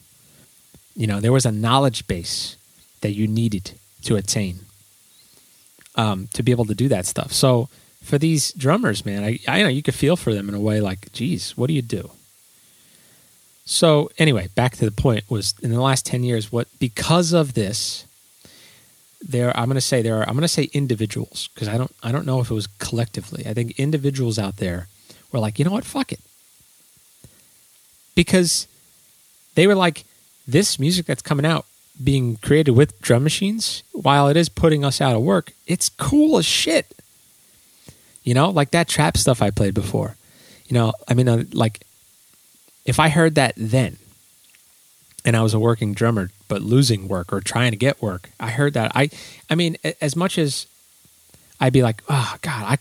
You 0.96 1.06
know 1.06 1.20
there 1.20 1.32
was 1.32 1.46
a 1.46 1.52
knowledge 1.52 2.06
base 2.06 2.56
that 3.00 3.12
you 3.12 3.28
needed 3.28 3.72
to 4.04 4.16
attain 4.16 4.60
um, 5.94 6.28
to 6.34 6.42
be 6.42 6.52
able 6.52 6.64
to 6.66 6.74
do 6.74 6.88
that 6.88 7.06
stuff. 7.06 7.32
So 7.32 7.68
for 8.02 8.18
these 8.18 8.52
drummers 8.52 9.04
man 9.04 9.22
I, 9.22 9.38
I 9.46 9.62
know 9.62 9.68
you 9.68 9.82
could 9.82 9.94
feel 9.94 10.16
for 10.16 10.32
them 10.34 10.48
in 10.48 10.54
a 10.54 10.60
way 10.60 10.80
like 10.80 11.12
geez 11.12 11.56
what 11.56 11.68
do 11.68 11.74
you 11.74 11.82
do? 11.82 12.10
So 13.64 14.10
anyway 14.18 14.48
back 14.56 14.76
to 14.76 14.84
the 14.84 14.90
point 14.90 15.30
was 15.30 15.54
in 15.62 15.70
the 15.70 15.80
last 15.80 16.06
10 16.06 16.24
years 16.24 16.50
what 16.50 16.66
because 16.80 17.32
of 17.32 17.54
this 17.54 18.06
there 19.20 19.56
I'm 19.56 19.66
going 19.66 19.74
to 19.74 19.80
say 19.80 20.02
there 20.02 20.18
are 20.18 20.28
I'm 20.28 20.34
going 20.34 20.42
to 20.42 20.48
say 20.48 20.70
individuals 20.72 21.48
because 21.54 21.68
I 21.68 21.76
don't 21.76 21.94
I 22.02 22.12
don't 22.12 22.26
know 22.26 22.40
if 22.40 22.50
it 22.50 22.54
was 22.54 22.66
collectively. 22.78 23.46
I 23.46 23.54
think 23.54 23.78
individuals 23.78 24.38
out 24.38 24.56
there 24.56 24.88
were 25.32 25.38
like, 25.38 25.58
"You 25.58 25.64
know 25.64 25.72
what? 25.72 25.84
Fuck 25.84 26.12
it." 26.12 26.20
Because 28.14 28.66
they 29.54 29.66
were 29.66 29.74
like 29.74 30.04
this 30.46 30.78
music 30.78 31.06
that's 31.06 31.22
coming 31.22 31.46
out 31.46 31.66
being 32.02 32.36
created 32.36 32.72
with 32.72 33.00
drum 33.02 33.22
machines, 33.22 33.82
while 33.92 34.28
it 34.28 34.36
is 34.36 34.48
putting 34.48 34.84
us 34.84 35.00
out 35.00 35.14
of 35.14 35.22
work, 35.22 35.52
it's 35.66 35.88
cool 35.88 36.38
as 36.38 36.46
shit. 36.46 36.94
You 38.24 38.34
know, 38.34 38.50
like 38.50 38.70
that 38.70 38.88
trap 38.88 39.16
stuff 39.16 39.42
I 39.42 39.50
played 39.50 39.74
before. 39.74 40.16
You 40.66 40.74
know, 40.74 40.92
I 41.08 41.14
mean, 41.14 41.28
uh, 41.28 41.44
like 41.52 41.82
if 42.84 43.00
I 43.00 43.08
heard 43.08 43.34
that 43.34 43.54
then, 43.56 43.98
and 45.24 45.36
I 45.36 45.42
was 45.42 45.54
a 45.54 45.60
working 45.60 45.92
drummer, 45.92 46.30
but 46.48 46.62
losing 46.62 47.08
work 47.08 47.32
or 47.32 47.40
trying 47.40 47.72
to 47.72 47.76
get 47.76 48.00
work. 48.00 48.30
I 48.38 48.50
heard 48.50 48.74
that. 48.74 48.92
I, 48.94 49.10
I 49.48 49.54
mean, 49.54 49.76
as 50.00 50.16
much 50.16 50.38
as 50.38 50.66
I'd 51.60 51.72
be 51.72 51.82
like, 51.82 52.02
oh 52.08 52.36
God, 52.40 52.64
I, 52.64 52.78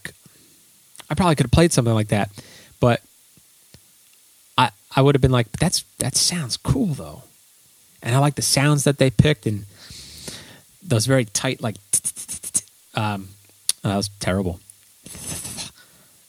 I 1.09 1.15
probably 1.15 1.35
could 1.35 1.47
have 1.47 1.51
played 1.51 1.73
something 1.73 1.93
like 1.93 2.09
that, 2.09 2.29
but 2.79 3.01
I, 4.57 4.71
I 4.95 5.01
would 5.01 5.15
have 5.15 5.21
been 5.21 5.31
like, 5.31 5.51
that's 5.53 5.83
that 5.99 6.15
sounds 6.15 6.55
cool 6.55 6.93
though, 6.93 7.23
and 8.01 8.15
I 8.15 8.19
like 8.19 8.35
the 8.35 8.41
sounds 8.41 8.85
that 8.85 8.97
they 8.97 9.09
picked 9.09 9.45
and 9.45 9.65
those 10.81 11.05
very 11.05 11.25
tight 11.25 11.61
like, 11.61 11.75
um, 12.95 13.29
that 13.83 13.95
was 13.95 14.09
terrible. 14.19 14.59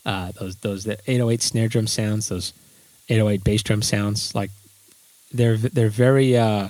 Uh, 0.04 0.32
those 0.40 0.56
those 0.56 0.86
808 0.88 1.42
snare 1.42 1.68
drum 1.68 1.86
sounds, 1.86 2.30
those 2.30 2.52
808 3.08 3.44
bass 3.44 3.62
drum 3.62 3.82
sounds, 3.82 4.34
like 4.34 4.50
they're 5.32 5.56
they're 5.56 5.88
very 5.88 6.36
uh, 6.36 6.68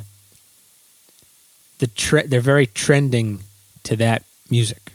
the 1.79 1.87
tre- 1.87 2.27
they're 2.27 2.41
very 2.41 2.67
trending 2.67 3.41
to 3.85 3.97
that 3.97 4.25
music, 4.51 4.93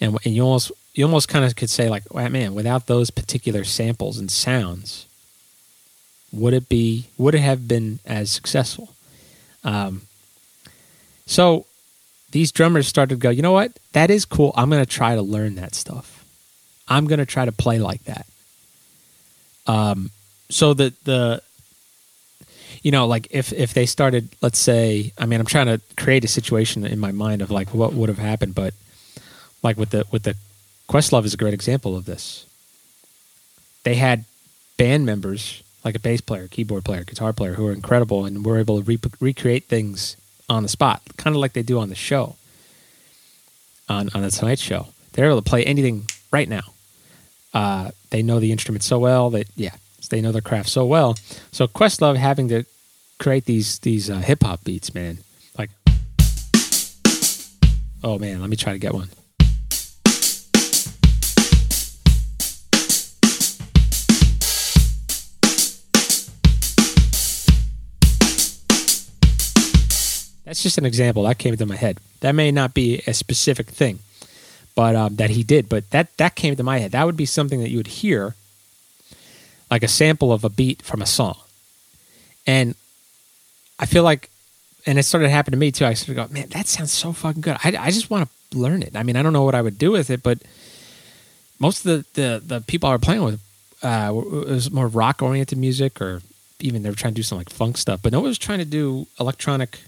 and, 0.00 0.18
and 0.24 0.34
you 0.34 0.42
almost 0.42 0.72
you 0.94 1.04
almost 1.04 1.28
kind 1.28 1.44
of 1.44 1.56
could 1.56 1.70
say 1.70 1.88
like, 1.88 2.12
man, 2.14 2.54
without 2.54 2.86
those 2.86 3.10
particular 3.10 3.64
samples 3.64 4.18
and 4.18 4.30
sounds, 4.30 5.06
would 6.32 6.54
it 6.54 6.68
be 6.68 7.06
would 7.18 7.34
it 7.34 7.40
have 7.40 7.66
been 7.68 7.98
as 8.04 8.30
successful? 8.30 8.94
Um, 9.64 10.02
so 11.26 11.66
these 12.30 12.52
drummers 12.52 12.86
started 12.86 13.16
to 13.16 13.20
go, 13.20 13.30
you 13.30 13.42
know 13.42 13.52
what, 13.52 13.78
that 13.92 14.10
is 14.10 14.24
cool. 14.24 14.52
I'm 14.56 14.70
going 14.70 14.82
to 14.82 14.90
try 14.90 15.14
to 15.14 15.22
learn 15.22 15.56
that 15.56 15.74
stuff. 15.74 16.24
I'm 16.88 17.06
going 17.06 17.18
to 17.18 17.26
try 17.26 17.44
to 17.44 17.52
play 17.52 17.78
like 17.78 18.04
that. 18.04 18.26
Um, 19.66 20.10
so 20.48 20.74
the 20.74 20.92
the 21.04 21.42
you 22.82 22.90
know, 22.90 23.06
like 23.06 23.28
if 23.30 23.52
if 23.52 23.74
they 23.74 23.86
started, 23.86 24.28
let's 24.40 24.58
say, 24.58 25.12
I 25.18 25.26
mean, 25.26 25.40
I'm 25.40 25.46
trying 25.46 25.66
to 25.66 25.80
create 25.96 26.24
a 26.24 26.28
situation 26.28 26.84
in 26.84 26.98
my 26.98 27.12
mind 27.12 27.42
of 27.42 27.50
like 27.50 27.74
what 27.74 27.92
would 27.92 28.08
have 28.08 28.18
happened, 28.18 28.54
but 28.54 28.74
like 29.62 29.76
with 29.76 29.90
the 29.90 30.06
with 30.10 30.22
the 30.22 30.34
Questlove 30.88 31.24
is 31.24 31.34
a 31.34 31.36
great 31.36 31.54
example 31.54 31.96
of 31.96 32.04
this. 32.04 32.46
They 33.84 33.94
had 33.94 34.24
band 34.76 35.06
members 35.06 35.62
like 35.84 35.94
a 35.94 35.98
bass 35.98 36.20
player, 36.20 36.48
keyboard 36.48 36.84
player, 36.84 37.04
guitar 37.04 37.32
player 37.32 37.54
who 37.54 37.66
are 37.66 37.72
incredible 37.72 38.24
and 38.24 38.44
were 38.44 38.58
able 38.58 38.82
to 38.82 38.84
re- 38.84 38.98
recreate 39.20 39.64
things 39.64 40.16
on 40.48 40.62
the 40.62 40.68
spot, 40.68 41.02
kind 41.16 41.34
of 41.34 41.40
like 41.40 41.52
they 41.52 41.62
do 41.62 41.78
on 41.78 41.88
the 41.88 41.94
show, 41.94 42.36
on 43.88 44.10
on 44.14 44.22
the 44.22 44.30
Tonight 44.30 44.58
Show. 44.58 44.88
They're 45.12 45.26
able 45.26 45.42
to 45.42 45.48
play 45.48 45.64
anything 45.64 46.06
right 46.30 46.48
now. 46.48 46.62
Uh, 47.52 47.90
they 48.10 48.22
know 48.22 48.40
the 48.40 48.52
instrument 48.52 48.82
so 48.82 48.98
well 48.98 49.30
that 49.30 49.48
yeah, 49.56 49.74
they 50.08 50.20
know 50.20 50.32
their 50.32 50.42
craft 50.42 50.68
so 50.68 50.84
well. 50.84 51.16
So 51.52 51.66
Questlove 51.66 52.16
having 52.16 52.48
to 52.48 52.64
create 53.18 53.44
these 53.44 53.78
these 53.80 54.10
uh, 54.10 54.18
hip 54.18 54.42
hop 54.42 54.64
beats, 54.64 54.94
man. 54.94 55.18
Like, 55.56 55.70
oh 58.02 58.18
man, 58.18 58.40
let 58.40 58.50
me 58.50 58.56
try 58.56 58.72
to 58.72 58.78
get 58.78 58.94
one. 58.94 59.10
That's 70.50 70.64
just 70.64 70.78
an 70.78 70.84
example 70.84 71.22
that 71.22 71.38
came 71.38 71.56
to 71.56 71.64
my 71.64 71.76
head. 71.76 72.00
That 72.20 72.34
may 72.34 72.50
not 72.50 72.74
be 72.74 73.02
a 73.06 73.14
specific 73.14 73.68
thing, 73.68 74.00
but 74.74 74.96
um, 74.96 75.14
that 75.16 75.30
he 75.30 75.44
did. 75.44 75.68
But 75.68 75.88
that 75.90 76.16
that 76.16 76.34
came 76.34 76.56
to 76.56 76.64
my 76.64 76.78
head. 76.78 76.90
That 76.90 77.06
would 77.06 77.16
be 77.16 77.24
something 77.24 77.60
that 77.60 77.70
you 77.70 77.76
would 77.76 77.86
hear 77.86 78.34
like 79.70 79.82
a 79.82 79.88
sample 79.88 80.32
of 80.32 80.44
a 80.44 80.48
beat 80.48 80.82
from 80.82 81.02
a 81.02 81.06
song. 81.06 81.36
And 82.46 82.74
I 83.78 83.86
feel 83.86 84.02
like, 84.02 84.30
and 84.86 84.98
it 84.98 85.04
started 85.04 85.26
to 85.26 85.30
happen 85.30 85.52
to 85.52 85.58
me 85.58 85.70
too. 85.70 85.86
I 85.86 85.94
started 85.94 86.20
to 86.20 86.28
go, 86.28 86.34
man, 86.34 86.48
that 86.50 86.66
sounds 86.66 86.92
so 86.92 87.12
fucking 87.12 87.42
good. 87.42 87.56
I, 87.62 87.76
I 87.78 87.90
just 87.90 88.10
want 88.10 88.28
to 88.50 88.58
learn 88.58 88.82
it. 88.82 88.96
I 88.96 89.02
mean, 89.02 89.16
I 89.16 89.22
don't 89.22 89.32
know 89.32 89.44
what 89.44 89.54
I 89.54 89.62
would 89.62 89.78
do 89.78 89.92
with 89.92 90.10
it, 90.10 90.22
but 90.22 90.38
most 91.58 91.84
of 91.84 92.04
the, 92.14 92.20
the, 92.20 92.42
the 92.44 92.60
people 92.62 92.88
I 92.88 92.92
were 92.92 92.98
playing 92.98 93.22
with 93.22 93.40
uh, 93.82 94.10
was 94.12 94.70
more 94.70 94.88
rock 94.88 95.22
oriented 95.22 95.58
music, 95.58 96.00
or 96.00 96.22
even 96.58 96.82
they 96.82 96.90
were 96.90 96.96
trying 96.96 97.14
to 97.14 97.16
do 97.16 97.22
some 97.22 97.38
like 97.38 97.50
funk 97.50 97.76
stuff. 97.76 98.00
But 98.02 98.12
no 98.12 98.20
one 98.20 98.28
was 98.28 98.38
trying 98.38 98.58
to 98.58 98.64
do 98.64 99.06
electronic 99.18 99.80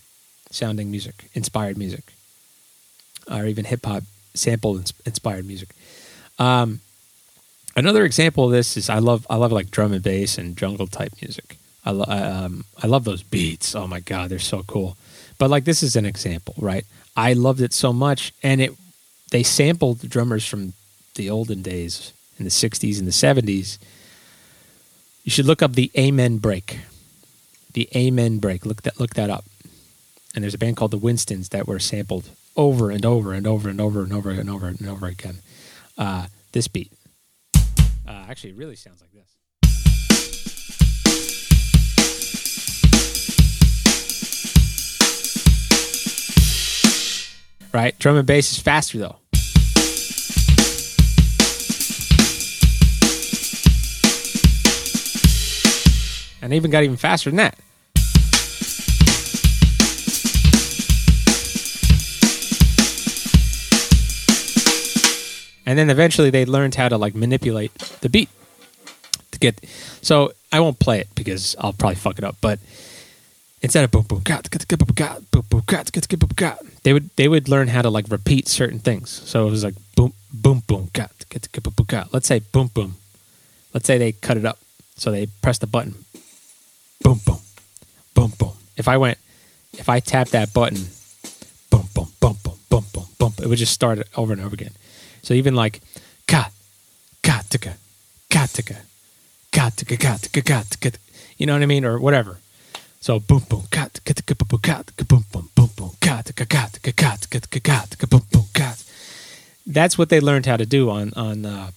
sounding 0.50 0.90
music, 0.90 1.30
inspired 1.34 1.76
music, 1.76 2.12
or 3.30 3.46
even 3.46 3.64
hip 3.64 3.84
hop 3.84 4.04
sample 4.34 4.80
inspired 5.04 5.46
music. 5.46 5.70
Um, 6.38 6.80
another 7.76 8.04
example 8.04 8.44
of 8.44 8.52
this 8.52 8.76
is 8.76 8.88
I 8.88 8.98
love 8.98 9.26
I 9.30 9.36
love 9.36 9.52
like 9.52 9.70
drum 9.70 9.92
and 9.92 10.02
bass 10.02 10.38
and 10.38 10.56
jungle 10.56 10.86
type 10.86 11.12
music. 11.20 11.56
I 11.84 11.90
lo- 11.90 12.04
um, 12.08 12.64
I 12.82 12.86
love 12.86 13.04
those 13.04 13.22
beats. 13.22 13.74
Oh 13.74 13.86
my 13.86 14.00
god, 14.00 14.30
they're 14.30 14.38
so 14.38 14.62
cool. 14.62 14.96
But 15.38 15.50
like 15.50 15.64
this 15.64 15.82
is 15.82 15.96
an 15.96 16.06
example, 16.06 16.54
right? 16.58 16.84
I 17.16 17.32
loved 17.32 17.60
it 17.60 17.72
so 17.72 17.92
much, 17.92 18.32
and 18.42 18.60
it 18.60 18.72
they 19.30 19.42
sampled 19.42 20.08
drummers 20.08 20.46
from 20.46 20.74
the 21.14 21.28
olden 21.30 21.62
days 21.62 22.12
in 22.38 22.44
the 22.44 22.50
'60s 22.50 22.98
and 22.98 23.06
the 23.06 23.12
'70s. 23.12 23.78
You 25.24 25.30
should 25.30 25.46
look 25.46 25.62
up 25.62 25.72
the 25.72 25.90
Amen 25.96 26.38
Break. 26.38 26.80
The 27.72 27.88
Amen 27.94 28.38
Break. 28.38 28.66
Look 28.66 28.82
that 28.82 29.00
look 29.00 29.14
that 29.14 29.30
up. 29.30 29.44
And 30.34 30.42
there's 30.42 30.54
a 30.54 30.58
band 30.58 30.76
called 30.76 30.92
the 30.92 30.98
Winstons 30.98 31.50
that 31.50 31.66
were 31.66 31.78
sampled 31.78 32.30
over 32.56 32.90
and 32.90 33.04
over 33.04 33.32
and 33.32 33.46
over 33.46 33.68
and 33.68 33.80
over 33.80 34.02
and 34.02 34.12
over 34.12 34.30
and 34.30 34.48
over 34.48 34.68
and 34.68 34.88
over 34.88 35.06
again. 35.06 35.38
Uh, 35.98 36.26
this 36.52 36.68
beat. 36.68 36.90
Uh, 38.12 38.26
actually, 38.28 38.50
it 38.50 38.56
really 38.56 38.76
sounds 38.76 39.00
like 39.00 39.10
this. 39.12 39.38
Right? 47.72 47.98
Drum 47.98 48.16
and 48.16 48.26
bass 48.26 48.52
is 48.52 48.58
faster 48.58 48.98
though. 48.98 49.16
And 56.42 56.52
even 56.52 56.70
got 56.70 56.82
even 56.82 56.98
faster 56.98 57.30
than 57.30 57.38
that. 57.38 57.58
And 65.72 65.78
then 65.78 65.88
eventually 65.88 66.28
they 66.28 66.44
learned 66.44 66.74
how 66.74 66.86
to 66.86 66.98
like 66.98 67.14
manipulate 67.14 67.72
the 68.02 68.10
beat 68.10 68.28
to 69.30 69.38
get. 69.38 69.58
So 70.02 70.32
I 70.52 70.60
won't 70.60 70.78
play 70.78 71.00
it 71.00 71.08
because 71.14 71.56
I'll 71.58 71.72
probably 71.72 71.94
fuck 71.94 72.18
it 72.18 72.24
up. 72.24 72.36
But 72.42 72.58
instead 73.62 73.82
of 73.82 73.90
boom 73.90 74.02
boom 74.02 74.20
got 74.22 74.50
boom 74.50 74.60
boom 75.30 75.46
boom 75.48 75.62
got 76.36 76.58
they 76.82 76.92
would 76.92 77.08
they 77.16 77.26
would 77.26 77.48
learn 77.48 77.68
how 77.68 77.80
to 77.80 77.88
like 77.88 78.04
repeat 78.10 78.48
certain 78.48 78.80
things. 78.80 79.08
So 79.08 79.48
it 79.48 79.50
was 79.50 79.64
like 79.64 79.72
boom 79.96 80.12
boom 80.30 80.62
boom 80.66 80.90
got 80.92 81.10
boom 81.30 81.72
boom 81.74 81.86
got. 81.86 82.12
Let's 82.12 82.26
say 82.26 82.40
boom 82.40 82.66
boom. 82.66 82.96
Let's 83.72 83.86
say 83.86 83.96
they 83.96 84.12
cut 84.12 84.36
it 84.36 84.44
up. 84.44 84.58
So 84.96 85.10
they 85.10 85.28
press 85.40 85.56
the 85.56 85.66
button. 85.66 86.04
Boom 87.00 87.18
boom 87.24 87.38
boom 88.12 88.34
boom. 88.38 88.52
If 88.76 88.88
I 88.88 88.98
went, 88.98 89.16
if 89.72 89.88
I 89.88 90.00
tapped 90.00 90.32
that 90.32 90.52
button, 90.52 90.84
boom 91.70 91.88
boom 91.94 92.08
boom 92.20 92.36
boom 92.44 92.54
boom 92.68 92.84
boom 92.92 93.06
boom, 93.18 93.32
it 93.42 93.46
would 93.46 93.56
just 93.56 93.72
start 93.72 94.06
over 94.18 94.34
and 94.34 94.42
over 94.42 94.52
again. 94.52 94.72
So 95.22 95.34
even 95.34 95.54
like 95.54 95.80
ka 96.26 96.50
ka 97.22 97.42
tika 97.48 97.74
ka 98.30 98.46
tika 98.52 98.76
ka 99.52 99.70
tika 99.76 99.96
ka 99.96 100.16
tika 100.20 100.42
ka 100.42 100.62
tika, 100.68 100.98
you 101.38 101.46
know 101.46 101.54
what 101.54 101.62
I 101.62 101.66
mean, 101.66 101.84
or 101.84 101.98
whatever. 101.98 102.38
So 103.00 103.18
boom 103.18 103.42
boom 103.48 103.64
ka 103.70 103.88
tika 103.92 104.14
tika 104.14 104.34
boom 104.34 104.48
boom 104.48 104.60
ka 104.60 104.82
tika 104.86 105.04
boom 105.04 105.24
boom 105.32 105.48
boom 105.54 105.70
boom 105.76 105.90
ka 106.00 106.22
tika 106.22 106.46
ka 106.46 106.68
tika 106.72 106.92
ka 106.92 107.16
tika 107.20 107.40
tika 107.40 107.60
ka 107.60 107.86
tika 107.90 108.06
boom 108.06 108.22
boom 108.32 108.46
ka. 108.52 108.74
That's 109.66 109.96
what 109.96 110.08
they 110.08 110.20
learned 110.20 110.46
how 110.46 110.56
to 110.56 110.66
do 110.66 110.90
on 110.90 111.12
on 111.14 111.46
uh, 111.46 111.70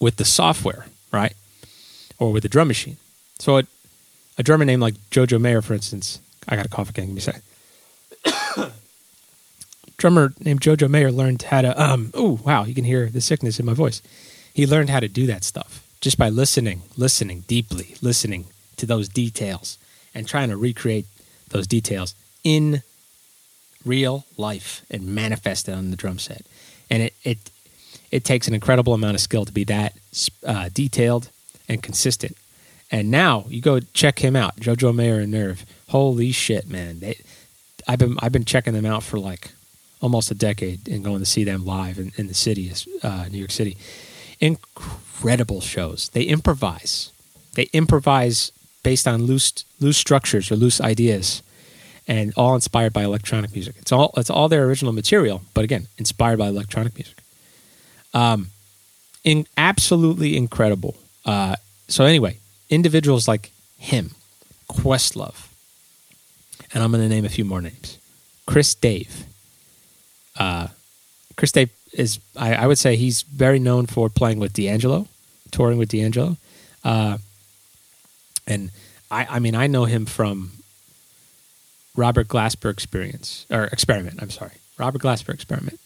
with 0.00 0.16
the 0.16 0.24
software, 0.24 0.86
right, 1.10 1.34
or 2.18 2.32
with 2.32 2.42
the 2.42 2.48
drum 2.48 2.68
machine. 2.68 2.96
So 3.38 3.56
it, 3.56 3.66
a 4.36 4.42
drummer 4.42 4.64
named 4.64 4.82
like 4.82 4.94
Jojo 5.10 5.40
Mayer, 5.40 5.62
for 5.62 5.74
instance, 5.74 6.20
I 6.46 6.56
got 6.56 6.66
a 6.66 6.68
cough 6.68 6.90
again. 6.90 7.06
Give 7.06 7.14
me 7.14 7.20
a 7.20 7.22
second. 7.22 8.72
Drummer 9.98 10.32
named 10.38 10.60
Jojo 10.60 10.88
Mayer 10.88 11.12
learned 11.12 11.42
how 11.42 11.60
to. 11.60 11.82
Um, 11.82 12.10
oh 12.14 12.40
wow, 12.44 12.64
you 12.64 12.74
can 12.74 12.84
hear 12.84 13.06
the 13.06 13.20
sickness 13.20 13.60
in 13.60 13.66
my 13.66 13.74
voice. 13.74 14.00
He 14.54 14.66
learned 14.66 14.90
how 14.90 15.00
to 15.00 15.08
do 15.08 15.26
that 15.26 15.44
stuff 15.44 15.84
just 16.00 16.16
by 16.16 16.28
listening, 16.28 16.82
listening 16.96 17.44
deeply, 17.46 17.96
listening 18.00 18.46
to 18.76 18.86
those 18.86 19.08
details, 19.08 19.76
and 20.14 20.26
trying 20.26 20.48
to 20.48 20.56
recreate 20.56 21.06
those 21.50 21.66
details 21.66 22.14
in 22.44 22.82
real 23.84 24.24
life 24.36 24.84
and 24.90 25.06
manifest 25.14 25.68
it 25.68 25.72
on 25.72 25.90
the 25.90 25.96
drum 25.96 26.18
set. 26.18 26.46
And 26.88 27.02
it 27.02 27.14
it 27.24 27.50
it 28.10 28.24
takes 28.24 28.48
an 28.48 28.54
incredible 28.54 28.94
amount 28.94 29.16
of 29.16 29.20
skill 29.20 29.44
to 29.44 29.52
be 29.52 29.64
that 29.64 29.94
uh, 30.46 30.70
detailed 30.72 31.30
and 31.68 31.82
consistent. 31.82 32.36
And 32.90 33.10
now 33.10 33.44
you 33.48 33.60
go 33.60 33.80
check 33.80 34.20
him 34.20 34.34
out, 34.34 34.56
Jojo 34.56 34.94
Mayer 34.94 35.18
and 35.18 35.32
Nerve. 35.32 35.66
Holy 35.88 36.32
shit, 36.32 36.68
man! 36.68 37.00
They, 37.00 37.18
I've 37.86 37.98
been 37.98 38.16
I've 38.20 38.32
been 38.32 38.44
checking 38.44 38.74
them 38.74 38.86
out 38.86 39.02
for 39.02 39.18
like 39.18 39.50
almost 40.00 40.30
a 40.30 40.34
decade 40.34 40.88
and 40.88 41.04
going 41.04 41.20
to 41.20 41.26
see 41.26 41.44
them 41.44 41.64
live 41.64 41.98
in, 41.98 42.12
in 42.16 42.26
the 42.28 42.34
city, 42.34 42.72
uh, 43.02 43.26
New 43.30 43.38
York 43.38 43.50
City. 43.50 43.76
Incredible 44.40 45.60
shows. 45.60 46.08
They 46.10 46.22
improvise. 46.22 47.10
They 47.54 47.64
improvise 47.72 48.52
based 48.82 49.08
on 49.08 49.24
loose 49.24 49.64
loose 49.80 49.96
structures 49.96 50.50
or 50.50 50.56
loose 50.56 50.80
ideas, 50.80 51.42
and 52.06 52.32
all 52.36 52.54
inspired 52.54 52.92
by 52.92 53.02
electronic 53.02 53.52
music. 53.52 53.74
It's 53.78 53.92
all 53.92 54.12
it's 54.16 54.30
all 54.30 54.48
their 54.48 54.64
original 54.64 54.92
material, 54.92 55.42
but 55.54 55.64
again, 55.64 55.88
inspired 55.98 56.38
by 56.38 56.48
electronic 56.48 56.94
music. 56.96 57.18
Um, 58.14 58.48
in 59.24 59.46
absolutely 59.56 60.36
incredible. 60.36 60.96
Uh, 61.24 61.56
so 61.88 62.04
anyway, 62.04 62.38
individuals 62.70 63.28
like 63.28 63.50
him, 63.76 64.12
Questlove, 64.70 65.48
and 66.72 66.82
I'm 66.82 66.90
going 66.92 67.02
to 67.02 67.08
name 67.08 67.24
a 67.24 67.28
few 67.28 67.44
more 67.44 67.60
names. 67.60 67.98
Chris 68.46 68.74
Dave, 68.74 69.26
uh, 70.38 70.68
Chris 71.36 71.52
Dave 71.52 71.70
is, 71.92 72.20
I, 72.36 72.54
I, 72.54 72.66
would 72.66 72.78
say, 72.78 72.96
he's 72.96 73.22
very 73.22 73.58
known 73.58 73.86
for 73.86 74.08
playing 74.08 74.38
with 74.38 74.52
D'Angelo, 74.52 75.08
touring 75.50 75.78
with 75.78 75.90
D'Angelo, 75.90 76.36
uh, 76.84 77.18
and 78.46 78.70
I, 79.10 79.26
I 79.30 79.38
mean, 79.38 79.54
I 79.54 79.66
know 79.66 79.84
him 79.84 80.06
from 80.06 80.52
Robert 81.96 82.28
Glasper 82.28 82.70
Experience 82.70 83.46
or 83.50 83.64
Experiment. 83.64 84.22
I'm 84.22 84.30
sorry, 84.30 84.52
Robert 84.78 85.02
Glasper 85.02 85.34
Experiment. 85.34 85.78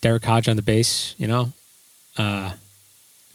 Derrick 0.00 0.24
Hodge 0.24 0.48
on 0.48 0.56
the 0.56 0.62
bass, 0.62 1.14
you 1.18 1.26
know, 1.26 1.52
uh, 2.16 2.52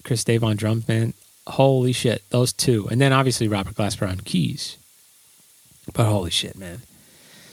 Chris 0.04 0.24
Dave 0.24 0.44
on 0.44 0.56
drums, 0.56 0.88
man. 0.88 1.14
Holy 1.48 1.92
shit, 1.92 2.24
those 2.32 2.52
two, 2.52 2.88
and 2.90 3.00
then 3.00 3.14
obviously 3.14 3.48
Robert 3.48 3.76
Glasper 3.76 4.10
on 4.10 4.18
keys. 4.18 4.78
But 5.94 6.06
holy 6.06 6.32
shit, 6.32 6.58
man! 6.58 6.82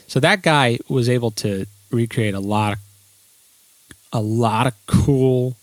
So 0.07 0.19
that 0.21 0.41
guy 0.41 0.79
was 0.89 1.11
able 1.11 1.31
to 1.33 1.67
recreate 1.93 2.35
a 2.35 2.41
lot 2.41 2.73
of 2.73 2.79
a 4.13 4.21
lot 4.21 4.67
of 4.67 4.75
cool 4.87 5.57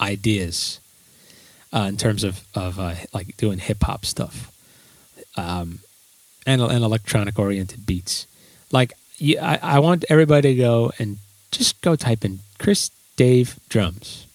ideas 0.00 0.80
uh, 1.72 1.86
in 1.88 1.96
terms 1.96 2.24
of 2.24 2.40
of 2.54 2.78
uh, 2.78 2.94
like 3.12 3.36
doing 3.36 3.58
hip 3.58 3.82
hop 3.82 4.04
stuff, 4.04 4.52
um, 5.36 5.80
and 6.46 6.62
and 6.62 6.84
electronic 6.84 7.38
oriented 7.38 7.86
beats. 7.86 8.26
Like 8.70 8.92
I, 9.20 9.58
I 9.62 9.78
want 9.80 10.04
everybody 10.08 10.54
to 10.54 10.60
go 10.60 10.92
and 10.98 11.18
just 11.50 11.80
go 11.80 11.96
type 11.96 12.24
in 12.24 12.40
Chris 12.58 12.90
Dave 13.16 13.58
drums, 13.68 14.26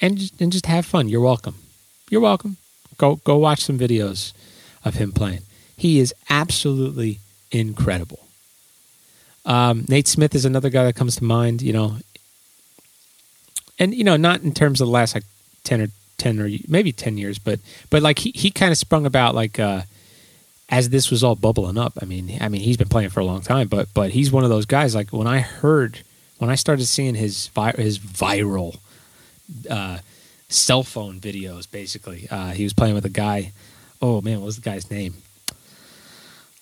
and 0.00 0.18
just, 0.18 0.40
and 0.40 0.52
just 0.52 0.66
have 0.66 0.86
fun. 0.86 1.08
You're 1.08 1.20
welcome. 1.20 1.56
You're 2.10 2.20
welcome. 2.20 2.56
Go 2.98 3.16
go 3.16 3.36
watch 3.36 3.60
some 3.60 3.78
videos 3.78 4.32
of 4.84 4.94
him 4.94 5.12
playing. 5.12 5.42
He 5.76 6.00
is 6.00 6.14
absolutely 6.28 7.20
incredible. 7.50 8.26
Um, 9.44 9.84
Nate 9.88 10.08
Smith 10.08 10.34
is 10.34 10.44
another 10.44 10.70
guy 10.70 10.84
that 10.84 10.96
comes 10.96 11.16
to 11.16 11.24
mind. 11.24 11.62
You 11.62 11.72
know, 11.72 11.96
and 13.78 13.94
you 13.94 14.04
know, 14.04 14.16
not 14.16 14.42
in 14.42 14.52
terms 14.52 14.80
of 14.80 14.86
the 14.86 14.92
last 14.92 15.14
like 15.14 15.24
ten 15.64 15.80
or 15.80 15.88
ten 16.18 16.38
or 16.38 16.48
maybe 16.68 16.92
ten 16.92 17.18
years, 17.18 17.38
but 17.38 17.58
but 17.88 18.02
like 18.02 18.18
he 18.20 18.32
he 18.34 18.50
kind 18.50 18.70
of 18.70 18.78
sprung 18.78 19.06
about 19.06 19.34
like 19.34 19.58
uh, 19.58 19.82
as 20.68 20.90
this 20.90 21.10
was 21.10 21.24
all 21.24 21.34
bubbling 21.34 21.78
up. 21.78 21.94
I 22.00 22.04
mean, 22.04 22.38
I 22.40 22.48
mean, 22.48 22.60
he's 22.60 22.76
been 22.76 22.88
playing 22.88 23.10
for 23.10 23.20
a 23.20 23.24
long 23.24 23.40
time, 23.40 23.68
but 23.68 23.88
but 23.94 24.10
he's 24.10 24.30
one 24.30 24.44
of 24.44 24.50
those 24.50 24.66
guys. 24.66 24.94
Like 24.94 25.10
when 25.10 25.26
I 25.26 25.40
heard 25.40 26.00
when 26.38 26.50
I 26.50 26.54
started 26.54 26.86
seeing 26.86 27.14
his 27.14 27.48
vi- 27.48 27.72
his 27.72 27.98
viral 27.98 28.78
uh, 29.68 29.98
cell 30.48 30.82
phone 30.82 31.20
videos, 31.20 31.70
basically, 31.70 32.28
uh, 32.30 32.50
he 32.50 32.64
was 32.64 32.72
playing 32.72 32.94
with 32.94 33.04
a 33.04 33.10
guy. 33.10 33.52
Oh 34.02 34.20
man, 34.20 34.40
what 34.40 34.46
was 34.46 34.56
the 34.56 34.62
guy's 34.62 34.90
name? 34.90 35.14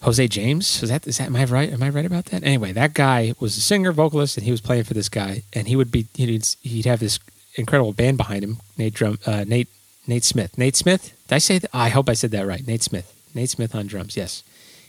Jose 0.03 0.29
James. 0.29 0.83
Is 0.83 0.91
that 0.91 1.07
is 1.07 1.19
that 1.19 1.27
am 1.27 1.37
I 1.37 1.45
right? 1.45 1.73
Am 1.73 1.83
I 1.83 1.89
right 1.89 2.05
about 2.05 2.27
that? 2.27 2.45
Anyway, 2.45 2.73
that 2.73 2.95
guy 2.95 3.35
was 3.41 3.57
a 3.57 3.61
singer, 3.61 3.93
vocalist, 3.93 4.37
and 4.37 4.45
he 4.45 4.51
was 4.51 4.61
playing 4.61 4.85
for 4.85 4.95
this 4.95 5.09
guy, 5.09 5.43
and 5.53 5.67
he 5.67 5.77
would 5.77 5.91
be 5.91 6.07
he'd, 6.15 6.47
he'd 6.63 6.87
have 6.87 7.01
this 7.01 7.19
incredible 7.57 7.93
band 7.93 8.17
behind 8.17 8.45
him. 8.45 8.59
Nate 8.77 8.95
drum, 8.95 9.19
uh, 9.27 9.45
Nate 9.47 9.69
Nate 10.07 10.25
Smith. 10.25 10.57
Nate 10.57 10.77
Smith. 10.77 11.15
Did 11.27 11.35
I 11.35 11.39
say? 11.39 11.59
That? 11.59 11.71
I 11.75 11.89
hope 11.89 12.09
I 12.09 12.15
said 12.15 12.31
that 12.31 12.47
right. 12.47 12.65
Nate 12.67 12.83
Smith. 12.83 13.13
Nate 13.35 13.51
Smith 13.51 13.75
on 13.75 13.87
drums. 13.87 14.17
Yes, 14.17 14.45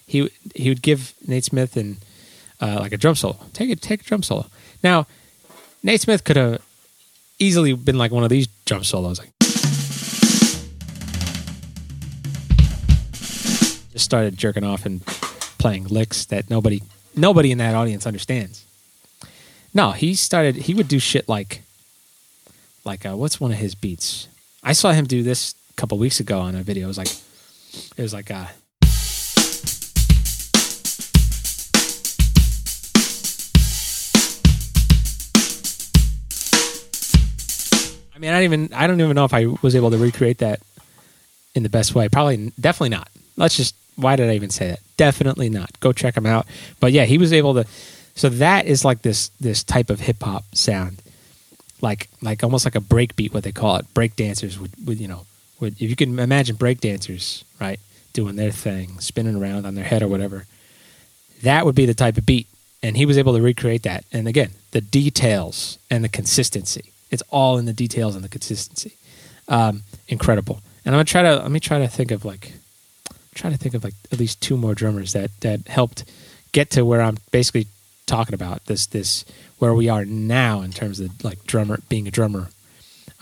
he 0.05 0.29
he 0.53 0.69
would 0.69 0.83
give 0.83 1.13
Nate 1.27 1.45
Smith 1.45 1.75
and 1.75 1.97
uh, 2.61 2.77
like 2.79 2.91
a 2.91 2.97
drum 2.97 3.15
solo. 3.15 3.37
Take 3.53 3.69
it. 3.71 3.81
Take 3.81 4.01
a 4.01 4.03
drum 4.03 4.21
solo. 4.21 4.45
Now, 4.83 5.07
Nate 5.81 6.01
Smith 6.01 6.23
could 6.23 6.35
have 6.35 6.61
easily 7.39 7.73
been 7.73 7.97
like 7.97 8.11
one 8.11 8.23
of 8.23 8.29
these 8.29 8.47
drum 8.65 8.83
solos, 8.83 9.19
like. 9.19 9.29
Just 13.99 14.05
started 14.05 14.37
jerking 14.37 14.63
off 14.63 14.85
and 14.85 15.05
playing 15.57 15.83
licks 15.83 16.23
that 16.27 16.49
nobody 16.49 16.81
nobody 17.17 17.51
in 17.51 17.57
that 17.57 17.75
audience 17.75 18.07
understands. 18.07 18.65
No, 19.73 19.91
he 19.91 20.15
started. 20.15 20.55
He 20.55 20.73
would 20.73 20.87
do 20.87 20.99
shit 20.99 21.27
like, 21.27 21.63
like 22.85 23.05
uh, 23.05 23.17
what's 23.17 23.41
one 23.41 23.51
of 23.51 23.57
his 23.57 23.75
beats? 23.75 24.29
I 24.63 24.71
saw 24.71 24.93
him 24.93 25.05
do 25.05 25.21
this 25.21 25.53
a 25.71 25.73
couple 25.73 25.97
weeks 25.97 26.21
ago 26.21 26.39
on 26.39 26.55
a 26.55 26.63
video. 26.63 26.85
It 26.85 26.87
was 26.87 26.97
like, 26.97 27.11
it 27.97 28.01
was 28.01 28.13
like, 28.13 28.31
uh, 28.31 28.45
I 38.15 38.19
mean, 38.19 38.31
I 38.31 38.35
don't 38.35 38.43
even 38.43 38.73
I 38.73 38.87
don't 38.87 39.01
even 39.01 39.15
know 39.15 39.25
if 39.25 39.33
I 39.33 39.47
was 39.61 39.75
able 39.75 39.91
to 39.91 39.97
recreate 39.97 40.37
that 40.37 40.61
in 41.53 41.63
the 41.63 41.69
best 41.69 41.93
way. 41.93 42.07
Probably, 42.07 42.53
definitely 42.57 42.95
not. 42.95 43.09
Let's 43.35 43.57
just 43.57 43.75
why 43.99 44.15
did 44.15 44.29
I 44.29 44.35
even 44.35 44.49
say 44.49 44.69
that? 44.69 44.79
Definitely 44.97 45.49
not. 45.49 45.79
Go 45.79 45.91
check 45.91 46.15
him 46.15 46.25
out. 46.25 46.47
But 46.79 46.91
yeah, 46.91 47.05
he 47.05 47.17
was 47.17 47.33
able 47.33 47.53
to. 47.55 47.65
So 48.15 48.29
that 48.29 48.65
is 48.65 48.83
like 48.83 49.01
this 49.01 49.29
this 49.39 49.63
type 49.63 49.89
of 49.89 49.99
hip 49.99 50.23
hop 50.23 50.43
sound, 50.53 51.01
like 51.81 52.09
like 52.21 52.43
almost 52.43 52.65
like 52.65 52.75
a 52.75 52.81
break 52.81 53.15
beat, 53.15 53.33
what 53.33 53.43
they 53.43 53.51
call 53.51 53.77
it. 53.77 53.93
Break 53.93 54.15
dancers 54.15 54.59
would, 54.59 54.71
would 54.85 54.99
you 54.99 55.07
know, 55.07 55.25
would 55.59 55.73
if 55.73 55.89
you 55.89 55.95
can 55.95 56.17
imagine 56.19 56.55
break 56.55 56.81
dancers, 56.81 57.43
right, 57.59 57.79
doing 58.13 58.35
their 58.35 58.51
thing, 58.51 58.99
spinning 58.99 59.35
around 59.35 59.65
on 59.65 59.75
their 59.75 59.85
head 59.85 60.01
or 60.01 60.07
whatever. 60.07 60.45
That 61.43 61.65
would 61.65 61.75
be 61.75 61.85
the 61.85 61.93
type 61.93 62.17
of 62.17 62.25
beat, 62.25 62.47
and 62.83 62.97
he 62.97 63.05
was 63.05 63.17
able 63.17 63.33
to 63.35 63.41
recreate 63.41 63.83
that. 63.83 64.03
And 64.11 64.27
again, 64.27 64.51
the 64.71 64.81
details 64.81 65.77
and 65.89 66.03
the 66.03 66.09
consistency. 66.09 66.91
It's 67.11 67.23
all 67.29 67.57
in 67.57 67.65
the 67.65 67.73
details 67.73 68.15
and 68.15 68.23
the 68.23 68.29
consistency. 68.29 68.95
Um, 69.47 69.83
incredible. 70.07 70.61
And 70.85 70.93
I'm 70.93 70.99
gonna 70.99 71.05
try 71.05 71.23
to 71.23 71.35
let 71.37 71.51
me 71.51 71.59
try 71.59 71.79
to 71.79 71.87
think 71.87 72.11
of 72.11 72.25
like 72.25 72.53
trying 73.39 73.53
to 73.53 73.59
think 73.59 73.73
of 73.73 73.83
like 73.83 73.93
at 74.11 74.19
least 74.19 74.41
two 74.41 74.57
more 74.57 74.75
drummers 74.75 75.13
that 75.13 75.31
that 75.41 75.67
helped 75.67 76.03
get 76.51 76.69
to 76.71 76.83
where 76.83 77.01
I'm 77.01 77.17
basically 77.31 77.67
talking 78.05 78.33
about 78.33 78.65
this 78.65 78.85
this 78.87 79.25
where 79.59 79.73
we 79.73 79.89
are 79.89 80.05
now 80.05 80.61
in 80.61 80.71
terms 80.71 80.99
of 80.99 81.23
like 81.23 81.43
drummer 81.45 81.79
being 81.89 82.07
a 82.07 82.11
drummer 82.11 82.49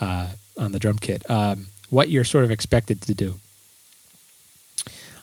uh, 0.00 0.28
on 0.56 0.72
the 0.72 0.78
drum 0.78 0.98
kit. 0.98 1.28
Um, 1.30 1.68
what 1.90 2.08
you're 2.08 2.24
sort 2.24 2.44
of 2.44 2.50
expected 2.50 3.00
to 3.02 3.14
do. 3.14 3.34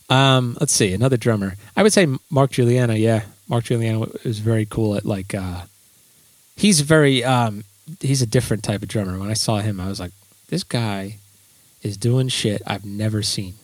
Um, 0.10 0.56
let's 0.60 0.74
see, 0.74 0.94
another 0.94 1.18
drummer. 1.18 1.56
I 1.76 1.84
would 1.84 1.94
say 1.94 2.08
Mark 2.30 2.52
Guiliana. 2.52 3.00
Yeah, 3.00 3.24
Mark 3.48 3.66
Guiliana 3.66 4.26
is 4.26 4.40
very 4.40 4.66
cool 4.66 4.96
at 4.96 5.06
like. 5.06 5.34
Uh, 5.34 5.64
he's 6.56 6.82
very. 6.82 7.24
Um, 7.24 7.64
he's 8.00 8.22
a 8.22 8.28
different 8.28 8.64
type 8.64 8.82
of 8.82 8.88
drummer. 8.88 9.20
When 9.20 9.30
I 9.30 9.34
saw 9.34 9.58
him, 9.58 9.80
I 9.80 9.88
was 9.88 10.00
like, 10.00 10.12
this 10.50 10.64
guy 10.64 11.18
is 11.82 11.98
doing 11.98 12.30
shit 12.30 12.62
I've 12.66 12.86
never 12.86 13.22
seen 13.22 13.56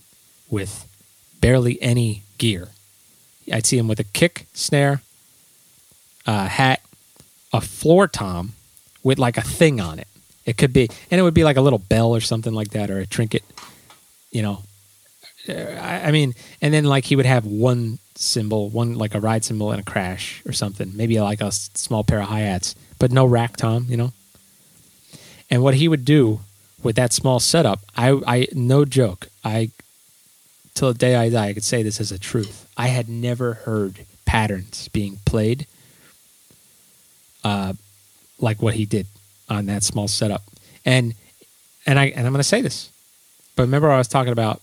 with 0.50 0.91
barely 1.42 1.82
any 1.82 2.24
gear. 2.38 2.70
I'd 3.52 3.66
see 3.66 3.78
him 3.78 3.88
with 3.88 4.00
a 4.00 4.04
kick, 4.06 4.48
snare, 4.54 5.02
a 6.26 6.48
hat, 6.48 6.82
a 7.52 7.60
floor 7.60 8.08
tom 8.08 8.54
with 9.04 9.20
like 9.20 9.38
a 9.38 9.42
thing 9.42 9.82
on 9.82 10.00
it. 10.00 10.08
It 10.46 10.58
could 10.58 10.74
be, 10.74 10.90
and 11.10 11.20
it 11.20 11.24
would 11.24 11.34
be 11.34 11.44
like 11.44 11.58
a 11.58 11.62
little 11.62 11.80
bell 11.80 12.16
or 12.16 12.22
something 12.22 12.54
like 12.54 12.70
that, 12.70 12.90
or 12.90 13.00
a 13.00 13.06
trinket. 13.06 13.44
You 14.32 14.42
know, 14.42 14.64
I, 15.50 16.12
mean, 16.12 16.34
and 16.62 16.74
then 16.74 16.86
like 16.86 17.06
he 17.06 17.16
would 17.16 17.26
have 17.26 17.46
one 17.46 18.00
cymbal, 18.16 18.70
one 18.70 18.96
like 18.96 19.14
a 19.14 19.20
ride 19.20 19.44
cymbal 19.44 19.72
and 19.72 19.82
a 19.82 19.84
crash 19.84 20.42
or 20.46 20.54
something. 20.54 20.92
Maybe 20.96 21.20
like 21.20 21.42
a 21.42 21.52
small 21.52 22.04
pair 22.04 22.22
of 22.22 22.30
hi 22.30 22.40
hats, 22.40 22.76
but 22.98 23.12
no 23.12 23.26
rack 23.26 23.58
tom. 23.58 23.86
You 23.90 23.98
know. 23.98 24.14
And 25.50 25.62
what 25.62 25.76
he 25.76 25.88
would 25.88 26.06
do 26.06 26.40
with 26.82 26.96
that 26.96 27.12
small 27.12 27.40
setup, 27.40 27.82
I, 27.96 28.22
I 28.26 28.48
no 28.54 28.86
joke, 28.86 29.28
I 29.44 29.72
till 30.82 30.94
the 30.94 30.98
day 30.98 31.14
I 31.14 31.30
die, 31.30 31.50
I 31.50 31.54
could 31.54 31.64
say 31.64 31.84
this 31.84 32.02
as 32.02 32.12
a 32.12 32.18
truth. 32.18 32.68
I 32.76 32.88
had 32.88 33.08
never 33.08 33.54
heard 33.54 34.04
patterns 34.26 34.88
being 34.88 35.20
played 35.28 35.68
uh, 37.44 37.74
like 38.40 38.64
what 38.64 38.74
he 38.74 38.86
did 38.86 39.06
on 39.48 39.68
that 39.68 39.84
small 39.84 40.08
setup. 40.08 40.42
And 40.84 41.14
and 41.86 42.00
I 42.00 42.06
and 42.06 42.26
I'm 42.26 42.34
to 42.34 42.42
say 42.42 42.62
this, 42.62 42.90
but 43.56 43.62
remember 43.62 43.92
I 43.92 44.00
was 44.00 44.08
talking 44.08 44.32
about 44.32 44.60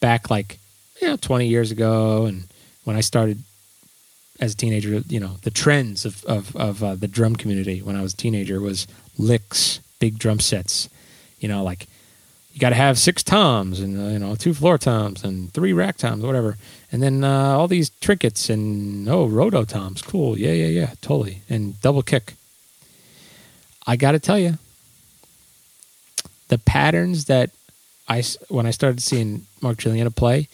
back 0.00 0.30
like 0.30 0.58
you 1.00 1.06
know 1.06 1.16
20 1.16 1.46
years 1.46 1.70
ago, 1.70 2.26
and 2.26 2.48
when 2.82 2.96
I 2.96 3.00
started 3.00 3.38
as 4.40 4.54
a 4.54 4.56
teenager, 4.56 5.00
you 5.06 5.20
know 5.20 5.36
the 5.42 5.52
trends 5.52 6.04
of 6.04 6.24
of, 6.24 6.56
of 6.56 6.82
uh, 6.82 6.96
the 6.96 7.06
drum 7.06 7.36
community 7.36 7.82
when 7.82 7.94
I 7.94 8.02
was 8.02 8.14
a 8.14 8.16
teenager 8.16 8.60
was 8.60 8.88
licks, 9.16 9.78
big 10.00 10.18
drum 10.18 10.40
sets, 10.40 10.88
you 11.38 11.48
know 11.48 11.62
like 11.62 11.86
you 12.60 12.66
got 12.66 12.70
to 12.70 12.74
have 12.76 12.98
six 12.98 13.22
toms 13.22 13.80
and 13.80 13.98
uh, 13.98 14.10
you 14.10 14.18
know 14.18 14.34
two 14.34 14.52
floor 14.52 14.76
toms 14.76 15.24
and 15.24 15.50
three 15.50 15.72
rack 15.72 15.96
toms, 15.96 16.22
whatever, 16.22 16.58
and 16.92 17.02
then 17.02 17.24
uh, 17.24 17.56
all 17.56 17.66
these 17.66 17.88
trinkets 17.88 18.50
and 18.50 19.08
oh 19.08 19.26
roto 19.26 19.64
toms, 19.64 20.02
cool, 20.02 20.38
yeah, 20.38 20.52
yeah, 20.52 20.66
yeah, 20.66 20.90
totally, 21.00 21.40
and 21.48 21.80
double 21.80 22.02
kick. 22.02 22.34
I 23.86 23.96
got 23.96 24.12
to 24.12 24.18
tell 24.18 24.38
you, 24.38 24.58
the 26.48 26.58
patterns 26.58 27.24
that 27.24 27.48
I 28.06 28.22
when 28.48 28.66
I 28.66 28.72
started 28.72 29.02
seeing 29.02 29.46
Mark 29.62 29.78
Guiliana 29.78 30.14
play, 30.14 30.46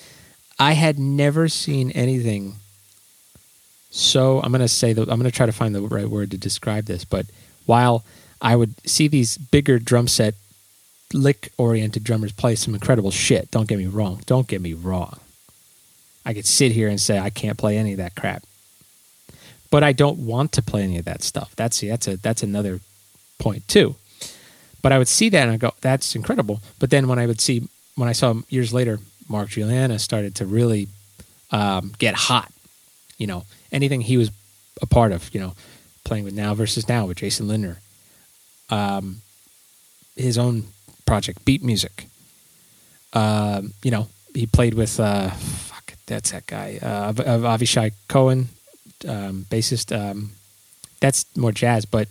I 0.61 0.75
had 0.75 1.01
never 1.01 1.49
seen 1.49 1.91
anything. 1.91 2.55
So 3.91 4.41
I'm 4.43 4.53
to 4.53 4.69
say 4.69 4.93
I'm 4.93 5.23
to 5.25 5.33
try 5.33 5.47
to 5.47 5.53
find 5.53 5.75
the 5.75 5.83
right 5.83 6.07
word 6.09 6.31
to 6.31 6.39
describe 6.39 6.85
this, 6.85 7.05
but 7.05 7.27
while 7.65 8.05
I 8.41 8.55
would 8.55 8.75
see 8.89 9.09
these 9.09 9.39
bigger 9.39 9.81
drum 9.81 10.07
set 10.07 10.37
lick 11.13 11.53
oriented 11.57 12.05
drummers 12.05 12.33
play 12.33 12.55
some 12.55 12.75
incredible 12.75 13.11
shit. 13.11 13.51
Don't 13.51 13.69
get 13.69 13.79
me 13.79 13.87
wrong. 13.87 14.23
Don't 14.27 14.49
get 14.49 14.61
me 14.61 14.73
wrong. 14.73 15.19
I 16.25 16.35
could 16.35 16.47
sit 16.47 16.73
here 16.73 16.89
and 16.89 17.01
say 17.01 17.19
I 17.19 17.31
can't 17.31 17.59
play 17.59 17.79
any 17.79 17.93
of 17.93 17.99
that 17.99 18.17
crap. 18.17 18.43
But 19.71 19.85
I 19.85 19.93
don't 19.93 20.19
want 20.19 20.53
to 20.53 20.63
play 20.63 20.83
any 20.83 20.99
of 20.99 21.05
that 21.05 21.23
stuff. 21.23 21.55
That's 21.57 21.81
that's 21.81 22.09
a 22.09 22.17
that's 22.17 22.43
another 22.43 22.81
point 23.39 23.67
too. 23.69 23.97
But 24.83 24.93
I 24.93 24.99
would 24.99 25.09
see 25.09 25.29
that 25.31 25.43
and 25.43 25.53
I 25.53 25.57
go, 25.57 25.73
that's 25.81 26.15
incredible. 26.15 26.61
But 26.79 26.91
then 26.91 27.09
when 27.09 27.19
I 27.19 27.27
would 27.27 27.41
see 27.41 27.69
when 27.97 28.09
I 28.09 28.13
saw 28.13 28.35
years 28.49 28.73
later, 28.73 29.01
Mark 29.29 29.51
Guiliana 29.51 29.99
started 29.99 30.35
to 30.37 30.47
really 30.47 30.89
um, 31.51 31.93
get 31.99 32.15
hot. 32.15 32.53
You 33.19 33.27
know, 33.27 33.45
anything 33.73 34.03
he 34.03 34.17
was 34.17 34.31
a 34.83 34.87
part 34.87 35.13
of, 35.13 35.33
you 35.35 35.41
know, 35.41 35.55
playing 36.05 36.25
with 36.25 36.35
Now 36.35 36.55
versus 36.55 36.89
Now 36.89 37.07
with 37.07 37.19
Jason 37.19 37.49
Lindner. 37.49 37.81
Um, 38.71 39.23
his 40.17 40.39
own 40.39 40.65
project, 41.07 41.45
Beat 41.45 41.63
Music. 41.63 42.07
Um, 43.13 43.73
you 43.83 43.91
know, 43.91 44.09
he 44.35 44.47
played 44.47 44.75
with 44.75 45.01
uh, 45.01 45.31
fuck, 45.31 45.95
that's 46.07 46.33
that 46.33 46.47
guy, 46.47 46.79
uh, 46.83 47.13
Avishai 47.13 47.93
Cohen, 48.09 48.49
um, 49.09 49.47
bassist. 49.49 49.97
Um, 49.97 50.33
that's 51.01 51.25
more 51.37 51.53
jazz, 51.53 51.85
but 51.87 52.09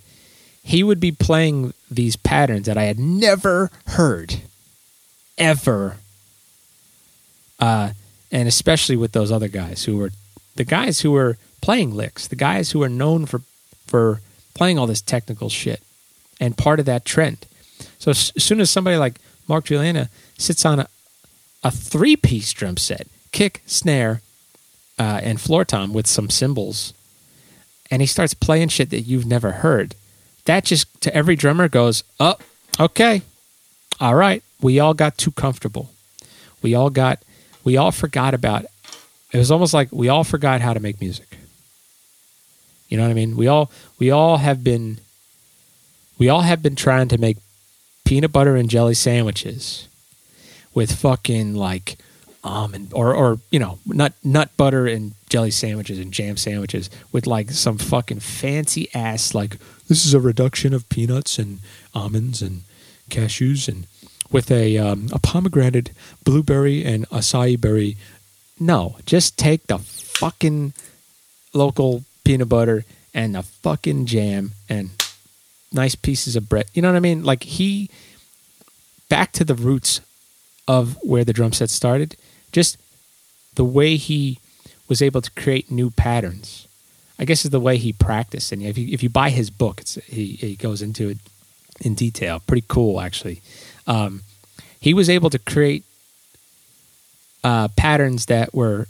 he 0.62 0.82
would 0.82 0.98
be 0.98 1.12
playing 1.12 1.74
these 1.90 2.16
patterns 2.16 2.66
that 2.66 2.76
I 2.76 2.84
had 2.84 2.98
never 2.98 3.70
heard, 3.88 4.40
ever. 5.38 5.98
Uh, 7.60 7.90
and 8.32 8.48
especially 8.48 8.96
with 8.96 9.12
those 9.12 9.30
other 9.30 9.48
guys 9.48 9.84
who 9.84 9.96
were 9.96 10.10
the 10.56 10.64
guys 10.64 11.00
who 11.00 11.12
were 11.12 11.38
playing 11.60 11.94
licks, 11.94 12.26
the 12.26 12.36
guys 12.36 12.72
who 12.72 12.82
are 12.82 12.88
known 12.88 13.26
for 13.26 13.42
for 13.86 14.20
playing 14.54 14.78
all 14.78 14.86
this 14.86 15.00
technical 15.00 15.48
shit, 15.48 15.80
and 16.40 16.56
part 16.56 16.80
of 16.80 16.86
that 16.86 17.04
trend. 17.04 17.46
So 17.98 18.10
as 18.10 18.32
soon 18.36 18.60
as 18.60 18.70
somebody 18.70 18.96
like 18.96 19.20
Mark 19.48 19.66
Guiliana 19.66 20.08
sits 20.38 20.64
on 20.64 20.80
a, 20.80 20.88
a 21.62 21.70
three 21.70 22.16
piece 22.16 22.52
drum 22.52 22.76
set, 22.76 23.06
kick, 23.32 23.62
snare, 23.66 24.20
uh, 24.98 25.20
and 25.22 25.40
floor 25.40 25.64
tom 25.64 25.92
with 25.92 26.06
some 26.06 26.30
cymbals, 26.30 26.92
and 27.90 28.02
he 28.02 28.06
starts 28.06 28.34
playing 28.34 28.68
shit 28.68 28.90
that 28.90 29.02
you've 29.02 29.26
never 29.26 29.52
heard, 29.52 29.94
that 30.44 30.64
just 30.64 31.00
to 31.02 31.14
every 31.14 31.36
drummer 31.36 31.68
goes, 31.68 32.02
oh, 32.18 32.36
okay, 32.78 33.22
all 34.00 34.14
right. 34.14 34.42
We 34.60 34.80
all 34.80 34.94
got 34.94 35.18
too 35.18 35.30
comfortable. 35.32 35.90
We 36.62 36.74
all 36.74 36.90
got, 36.90 37.22
we 37.64 37.76
all 37.76 37.92
forgot 37.92 38.34
about. 38.34 38.64
It 39.32 39.38
was 39.38 39.50
almost 39.50 39.74
like 39.74 39.92
we 39.92 40.08
all 40.08 40.24
forgot 40.24 40.60
how 40.60 40.72
to 40.72 40.80
make 40.80 41.00
music. 41.00 41.38
You 42.88 42.96
know 42.96 43.04
what 43.04 43.10
I 43.10 43.14
mean? 43.14 43.36
We 43.36 43.48
all 43.48 43.70
we 43.98 44.10
all 44.10 44.36
have 44.38 44.62
been 44.62 44.98
we 46.18 46.28
all 46.28 46.42
have 46.42 46.62
been 46.62 46.76
trying 46.76 47.08
to 47.08 47.18
make 47.18 47.36
peanut 48.06 48.32
butter 48.32 48.56
and 48.56 48.70
jelly 48.70 48.94
sandwiches 48.94 49.88
with 50.72 50.92
fucking 50.92 51.54
like 51.54 51.98
almond 52.42 52.92
or 52.94 53.14
or 53.14 53.40
you 53.50 53.58
know 53.58 53.78
nut 53.86 54.12
nut 54.22 54.48
butter 54.56 54.86
and 54.86 55.12
jelly 55.28 55.50
sandwiches 55.50 55.98
and 55.98 56.12
jam 56.12 56.36
sandwiches 56.36 56.88
with 57.12 57.26
like 57.26 57.50
some 57.50 57.76
fucking 57.76 58.20
fancy 58.20 58.88
ass 58.94 59.34
like 59.34 59.58
this 59.88 60.06
is 60.06 60.14
a 60.14 60.20
reduction 60.20 60.72
of 60.72 60.88
peanuts 60.88 61.38
and 61.38 61.58
almonds 61.94 62.40
and 62.40 62.62
cashews 63.10 63.68
and 63.68 63.86
with 64.30 64.50
a 64.50 64.78
um, 64.78 65.08
a 65.12 65.18
pomegranate 65.18 65.90
blueberry 66.24 66.84
and 66.84 67.08
acai 67.10 67.60
berry. 67.60 67.96
No 68.58 68.96
just 69.04 69.38
take 69.38 69.66
the 69.66 69.78
fucking 69.78 70.72
local 71.52 72.04
peanut 72.24 72.48
butter 72.48 72.84
and 73.14 73.34
the 73.34 73.42
fucking 73.42 74.06
jam 74.06 74.52
and 74.68 74.90
nice 75.72 75.94
pieces 75.94 76.36
of 76.36 76.48
bread. 76.48 76.66
You 76.74 76.82
know 76.82 76.88
what 76.88 76.96
I 76.96 77.00
mean? 77.00 77.24
Like 77.24 77.42
he 77.42 77.90
back 79.08 79.32
to 79.32 79.44
the 79.44 79.54
roots 79.54 80.00
of 80.66 80.98
where 81.02 81.24
the 81.24 81.32
drum 81.32 81.52
set 81.52 81.70
started. 81.70 82.16
Just 82.52 82.78
the 83.54 83.64
way 83.64 83.96
he 83.96 84.38
was 84.88 85.02
able 85.02 85.20
to 85.22 85.30
create 85.32 85.70
new 85.70 85.90
patterns. 85.90 86.68
I 87.18 87.24
guess 87.24 87.44
is 87.44 87.50
the 87.50 87.60
way 87.60 87.78
he 87.78 87.92
practiced. 87.92 88.52
And 88.52 88.62
if 88.62 88.76
you 88.76 88.88
if 88.92 89.02
you 89.02 89.08
buy 89.08 89.30
his 89.30 89.50
book, 89.50 89.82
he 90.06 90.26
he 90.34 90.56
goes 90.56 90.82
into 90.82 91.08
it 91.08 91.18
in 91.80 91.94
detail. 91.94 92.40
Pretty 92.46 92.64
cool, 92.68 93.00
actually. 93.00 93.40
Um, 93.86 94.22
he 94.80 94.92
was 94.94 95.08
able 95.08 95.30
to 95.30 95.38
create 95.38 95.84
uh, 97.42 97.68
patterns 97.68 98.26
that 98.26 98.54
were 98.54 98.86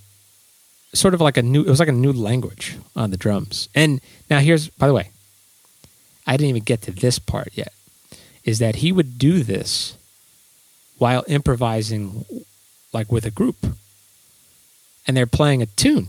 sort 0.92 1.14
of 1.14 1.20
like 1.20 1.36
a 1.36 1.42
new. 1.42 1.62
It 1.62 1.70
was 1.70 1.78
like 1.78 1.88
a 1.88 1.92
new 1.92 2.12
language 2.12 2.76
on 2.96 3.10
the 3.10 3.16
drums. 3.16 3.68
And 3.74 4.00
now 4.28 4.40
here's, 4.40 4.68
by 4.70 4.88
the 4.88 4.94
way, 4.94 5.10
I 6.26 6.36
didn't 6.36 6.50
even 6.50 6.64
get 6.64 6.82
to 6.82 6.90
this 6.90 7.18
part 7.18 7.50
yet, 7.54 7.72
is 8.44 8.58
that 8.58 8.76
he 8.76 8.92
would 8.92 9.18
do 9.18 9.42
this 9.42 9.96
while 10.98 11.24
improvising 11.28 12.24
like 12.92 13.12
with 13.12 13.24
a 13.24 13.30
group. 13.30 13.66
And 15.06 15.16
they're 15.16 15.26
playing 15.26 15.62
a 15.62 15.66
tune. 15.66 16.08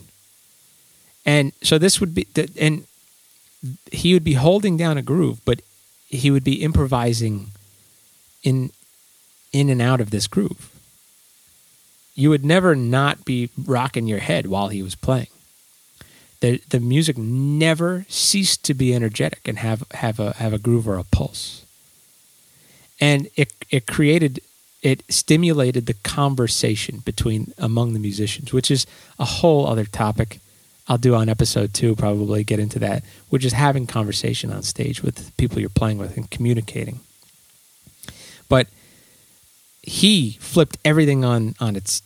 And 1.26 1.51
so 1.61 1.78
this 1.78 1.99
would 1.99 2.15
be 2.15 2.26
and 2.59 2.86
he 3.91 4.13
would 4.13 4.24
be 4.24 4.34
holding 4.34 4.78
down 4.78 4.97
a 4.97 5.01
groove, 5.01 5.41
but 5.45 5.61
he 6.07 6.32
would 6.32 6.43
be 6.43 6.63
improvising 6.63 7.51
in 8.43 8.72
in 9.51 9.70
and 9.70 9.82
out 9.82 10.01
of 10.01 10.09
this 10.09 10.26
groove. 10.26 10.72
You 12.15 12.30
would 12.30 12.45
never 12.45 12.76
not 12.76 13.26
be 13.26 13.49
rocking 13.65 14.07
your 14.07 14.20
head 14.20 14.47
while 14.47 14.70
he 14.70 14.82
was 14.82 14.95
playing 14.95 15.28
the 16.39 16.61
the 16.69 16.79
music 16.79 17.17
never 17.17 18.05
ceased 18.09 18.63
to 18.65 18.73
be 18.73 18.93
energetic 18.93 19.47
and 19.47 19.59
have 19.59 19.83
have 19.91 20.19
a 20.19 20.33
have 20.33 20.53
a 20.53 20.59
groove 20.59 20.88
or 20.88 20.97
a 20.97 21.03
pulse. 21.03 21.65
And 22.99 23.27
it 23.35 23.53
it 23.69 23.88
created 23.88 24.39
it 24.81 25.03
stimulated 25.09 25.85
the 25.85 25.93
conversation 25.93 26.99
between 26.99 27.53
among 27.57 27.93
the 27.93 27.99
musicians, 27.99 28.53
which 28.53 28.69
is 28.69 28.85
a 29.19 29.25
whole 29.25 29.67
other 29.67 29.85
topic. 29.85 30.39
I'll 30.88 30.97
do 30.97 31.15
on 31.15 31.27
episode 31.27 31.73
two, 31.73 31.95
probably 31.95 32.45
get 32.45 32.59
into 32.59 32.79
that, 32.79 33.03
which 33.29 33.43
is 33.43 33.53
having 33.53 33.88
conversation 33.88 34.53
on 34.53 34.63
stage 34.63 35.03
with 35.03 35.35
people 35.35 35.59
you're 35.59 35.69
playing 35.69 35.97
with 35.97 36.15
and 36.15 36.29
communicating. 36.29 37.01
But 38.47 38.67
he 39.81 40.38
flipped 40.39 40.77
everything 40.85 41.25
on 41.25 41.55
on 41.59 41.75
its. 41.75 42.01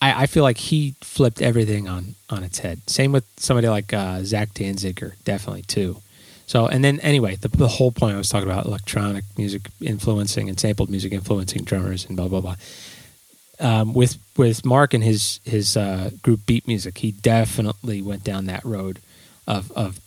I, 0.00 0.22
I 0.22 0.26
feel 0.26 0.42
like 0.42 0.58
he 0.58 0.94
flipped 1.00 1.40
everything 1.40 1.88
on 1.88 2.14
on 2.28 2.44
its 2.44 2.58
head. 2.58 2.88
Same 2.88 3.12
with 3.12 3.24
somebody 3.36 3.68
like 3.68 3.92
uh, 3.92 4.22
Zach 4.22 4.52
Danziger, 4.54 5.14
definitely 5.24 5.62
too. 5.62 6.02
So, 6.46 6.66
and 6.66 6.84
then 6.84 7.00
anyway, 7.00 7.36
the, 7.36 7.48
the 7.48 7.66
whole 7.66 7.90
point 7.90 8.14
I 8.14 8.18
was 8.18 8.28
talking 8.28 8.48
about 8.48 8.66
electronic 8.66 9.24
music 9.36 9.68
influencing 9.80 10.48
and 10.48 10.58
sampled 10.58 10.90
music 10.90 11.12
influencing 11.12 11.64
drummers 11.64 12.06
and 12.06 12.16
blah 12.16 12.28
blah 12.28 12.40
blah. 12.40 12.56
Um, 13.58 13.94
with 13.94 14.18
with 14.36 14.64
Mark 14.64 14.94
and 14.94 15.02
his 15.02 15.40
his 15.44 15.76
uh, 15.76 16.10
group 16.22 16.46
Beat 16.46 16.68
Music, 16.68 16.98
he 16.98 17.12
definitely 17.12 18.02
went 18.02 18.22
down 18.22 18.46
that 18.46 18.64
road 18.64 19.00
of 19.46 19.72
of 19.72 19.98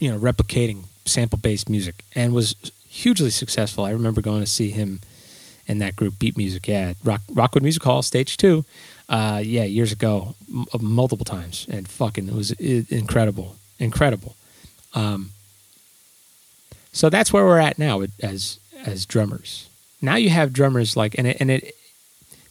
you 0.00 0.10
know 0.10 0.18
replicating 0.18 0.84
sample 1.04 1.38
based 1.38 1.68
music 1.68 2.04
and 2.14 2.32
was 2.34 2.56
hugely 2.88 3.30
successful. 3.30 3.84
I 3.84 3.90
remember 3.90 4.20
going 4.20 4.40
to 4.40 4.46
see 4.46 4.70
him 4.70 5.00
in 5.66 5.78
that 5.78 5.96
group 5.96 6.18
Beat 6.18 6.36
Music, 6.36 6.66
yeah, 6.66 6.94
Rock, 7.04 7.20
Rockwood 7.32 7.62
Music 7.62 7.82
Hall, 7.82 8.02
stage 8.02 8.36
two, 8.36 8.64
uh, 9.12 9.42
yeah, 9.44 9.64
years 9.64 9.92
ago, 9.92 10.34
m- 10.48 10.64
multiple 10.80 11.26
times, 11.26 11.66
and 11.70 11.86
fucking 11.86 12.28
it 12.28 12.34
was 12.34 12.50
incredible, 12.52 13.56
incredible. 13.78 14.36
Um, 14.94 15.32
so 16.92 17.10
that's 17.10 17.30
where 17.30 17.44
we're 17.44 17.58
at 17.58 17.78
now 17.78 18.02
as 18.22 18.58
as 18.86 19.04
drummers. 19.04 19.68
Now 20.00 20.16
you 20.16 20.30
have 20.30 20.54
drummers 20.54 20.96
like 20.96 21.14
and 21.18 21.26
it, 21.26 21.36
and 21.40 21.50
it 21.50 21.74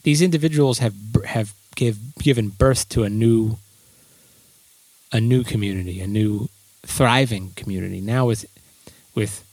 these 0.04 0.22
individuals 0.22 0.78
have 0.80 0.94
have 1.26 1.56
give 1.76 1.98
given 2.20 2.50
birth 2.50 2.88
to 2.90 3.04
a 3.04 3.10
new 3.10 3.58
a 5.12 5.20
new 5.20 5.44
community, 5.44 6.00
a 6.00 6.08
new 6.08 6.48
thriving 6.86 7.54
community. 7.56 8.02
Now 8.02 8.28
with 8.28 8.46
with 9.16 9.44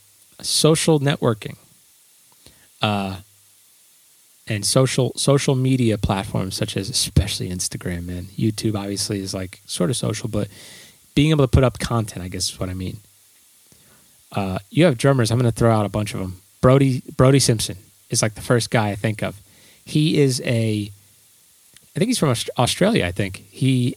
social 0.43 1.01
networking, 1.01 1.57
uh, 2.83 3.21
and 4.49 4.65
social 4.65 5.13
social 5.17 5.55
media 5.55 5.99
platforms 5.99 6.55
such 6.57 6.77
as 6.77 6.89
especially 6.89 7.51
Instagram, 7.51 8.07
man. 8.07 8.25
YouTube 8.37 8.77
obviously 8.77 9.21
is 9.21 9.35
like 9.35 9.61
sort 9.67 9.91
of 9.91 9.97
social, 9.97 10.29
but 10.29 10.49
being 11.15 11.31
able 11.31 11.45
to 11.45 11.51
put 11.51 11.65
up 11.65 11.79
content, 11.79 12.25
I 12.25 12.29
guess 12.29 12.51
is 12.51 12.61
what 12.61 12.69
I 12.69 12.75
mean 12.75 12.99
uh, 14.33 14.59
you 14.71 14.85
have 14.85 14.99
drummers. 14.99 15.31
I'm 15.31 15.39
going 15.39 15.51
to 15.51 15.57
throw 15.57 15.73
out 15.73 15.87
a 15.87 15.89
bunch 15.89 16.15
of 16.15 16.21
them. 16.21 16.41
Brody 16.61 17.03
Brody 17.17 17.39
Simpson 17.39 17.77
is 18.11 18.23
like 18.23 18.35
the 18.35 18.41
first 18.41 18.71
guy 18.71 18.91
I 18.91 18.95
think 18.95 19.23
of. 19.23 19.41
He 19.85 20.21
is 20.21 20.41
a, 20.45 20.91
I 21.97 21.99
think 21.99 22.09
he's 22.09 22.19
from 22.19 22.35
Australia. 22.59 23.07
I 23.07 23.13
think 23.13 23.45
he 23.51 23.97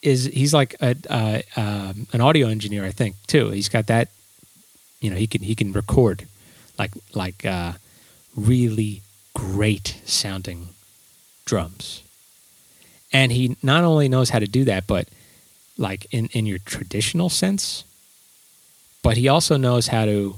is. 0.00 0.24
He's 0.24 0.52
like 0.52 0.74
a 0.80 0.96
uh, 1.08 1.42
um, 1.56 2.06
an 2.12 2.20
audio 2.20 2.48
engineer. 2.48 2.84
I 2.84 2.90
think 2.90 3.16
too. 3.26 3.50
He's 3.50 3.68
got 3.68 3.86
that. 3.86 4.08
You 5.00 5.10
know, 5.10 5.16
he 5.16 5.26
can 5.26 5.42
he 5.42 5.54
can 5.54 5.72
record 5.72 6.26
like 6.78 6.92
like 7.14 7.44
uh, 7.44 7.72
really 8.34 9.02
great 9.34 10.00
sounding 10.04 10.68
drums, 11.44 12.02
and 13.12 13.32
he 13.32 13.56
not 13.62 13.84
only 13.84 14.08
knows 14.08 14.30
how 14.30 14.38
to 14.38 14.46
do 14.46 14.64
that, 14.64 14.86
but 14.86 15.08
like 15.78 16.06
in 16.10 16.26
in 16.32 16.46
your 16.46 16.58
traditional 16.58 17.28
sense 17.28 17.84
but 19.02 19.16
he 19.16 19.28
also 19.28 19.56
knows 19.56 19.88
how 19.88 20.04
to 20.04 20.36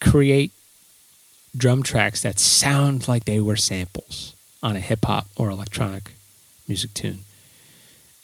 create 0.00 0.50
drum 1.56 1.82
tracks 1.82 2.22
that 2.22 2.38
sound 2.38 3.08
like 3.08 3.24
they 3.24 3.40
were 3.40 3.56
samples 3.56 4.34
on 4.62 4.76
a 4.76 4.80
hip 4.80 5.04
hop 5.04 5.26
or 5.36 5.48
electronic 5.48 6.12
music 6.66 6.92
tune. 6.92 7.20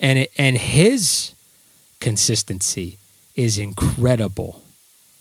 And 0.00 0.18
it, 0.20 0.32
and 0.36 0.58
his 0.58 1.32
consistency 2.00 2.98
is 3.36 3.58
incredible. 3.58 4.62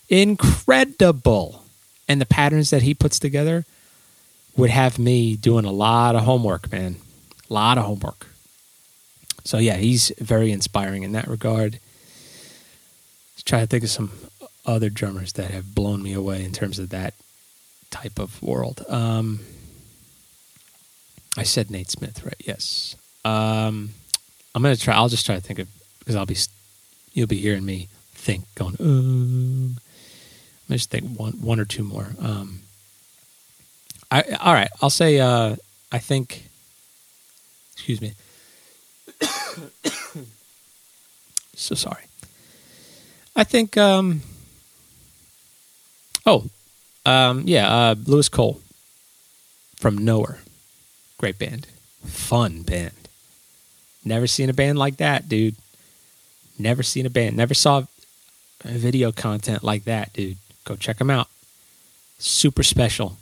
Incredible. 0.10 1.64
And 2.08 2.20
the 2.20 2.26
patterns 2.26 2.72
that 2.72 2.82
he 2.82 2.94
puts 2.94 3.20
together 3.20 3.66
would 4.56 4.70
have 4.70 5.00
me 5.00 5.36
doing 5.36 5.66
a 5.66 5.72
lot 5.72 6.16
of 6.16 6.24
homework, 6.24 6.72
man. 6.72 6.98
A 7.50 7.54
lot 7.54 7.78
of 7.78 7.86
homework. 7.86 8.28
So 9.44 9.58
yeah, 9.58 9.76
he's 9.76 10.12
very 10.20 10.52
inspiring 10.52 11.04
in 11.04 11.12
that 11.14 11.28
regard. 11.28 11.80
Let's 13.34 13.44
try 13.44 13.60
to 13.62 13.68
think 13.68 13.84
of 13.84 13.90
some 13.90 14.12
other 14.66 14.90
drummers 14.90 15.34
that 15.34 15.52
have 15.52 15.76
blown 15.76 16.02
me 16.02 16.14
away 16.14 16.44
in 16.44 16.52
terms 16.52 16.80
of 16.80 16.90
that 16.90 17.14
type 17.90 18.20
of 18.20 18.42
world. 18.42 18.86
Um, 18.88 19.42
I 21.38 21.44
said 21.44 21.70
Nate 21.70 21.90
Smith, 21.90 22.24
right? 22.24 22.42
Yes. 22.46 22.96
Um, 23.26 23.92
I'm 24.54 24.62
gonna 24.62 24.76
try. 24.76 24.96
I'll 24.96 25.10
just 25.10 25.26
try 25.26 25.36
to 25.36 25.42
think 25.42 25.60
of 25.60 25.68
because 26.00 26.16
I'll 26.16 26.26
be 26.26 26.38
you'll 27.14 27.28
be 27.28 27.38
hearing 27.38 27.66
me 27.66 27.90
think 28.14 28.46
going. 28.56 28.76
Um, 28.80 29.78
I'm 30.70 30.76
just 30.76 30.90
think 30.90 31.18
one 31.18 31.34
one 31.34 31.60
or 31.60 31.66
two 31.66 31.84
more. 31.84 32.08
Um, 32.20 32.63
I 34.14 34.22
all 34.40 34.54
right. 34.54 34.70
I'll 34.82 34.90
say. 34.90 35.20
Uh, 35.20 35.56
I 35.92 36.00
think. 36.00 36.50
Excuse 37.74 38.02
me. 38.02 38.14
so 41.56 41.76
sorry. 41.76 42.04
I 43.36 43.44
think. 43.44 43.78
Um, 43.78 44.22
Oh, 46.26 46.46
um, 47.06 47.44
yeah, 47.46 47.68
uh, 47.68 47.96
Louis 48.06 48.30
Cole 48.30 48.62
from 49.76 49.98
Knower. 49.98 50.40
Great 51.18 51.38
band. 51.38 51.68
Fun 52.06 52.62
band. 52.62 52.94
Never 54.06 54.28
seen 54.28 54.50
a 54.50 54.54
band 54.54 54.78
like 54.78 54.98
that, 54.98 55.28
dude. 55.28 55.56
Never 56.58 56.84
seen 56.84 57.06
a 57.06 57.10
band. 57.10 57.36
Never 57.36 57.54
saw 57.54 57.84
video 58.64 59.12
content 59.12 59.64
like 59.64 59.84
that, 59.84 60.14
dude. 60.14 60.38
Go 60.64 60.76
check 60.76 60.98
them 60.98 61.10
out. 61.10 61.28
Super 62.20 62.64
special. 62.64 63.18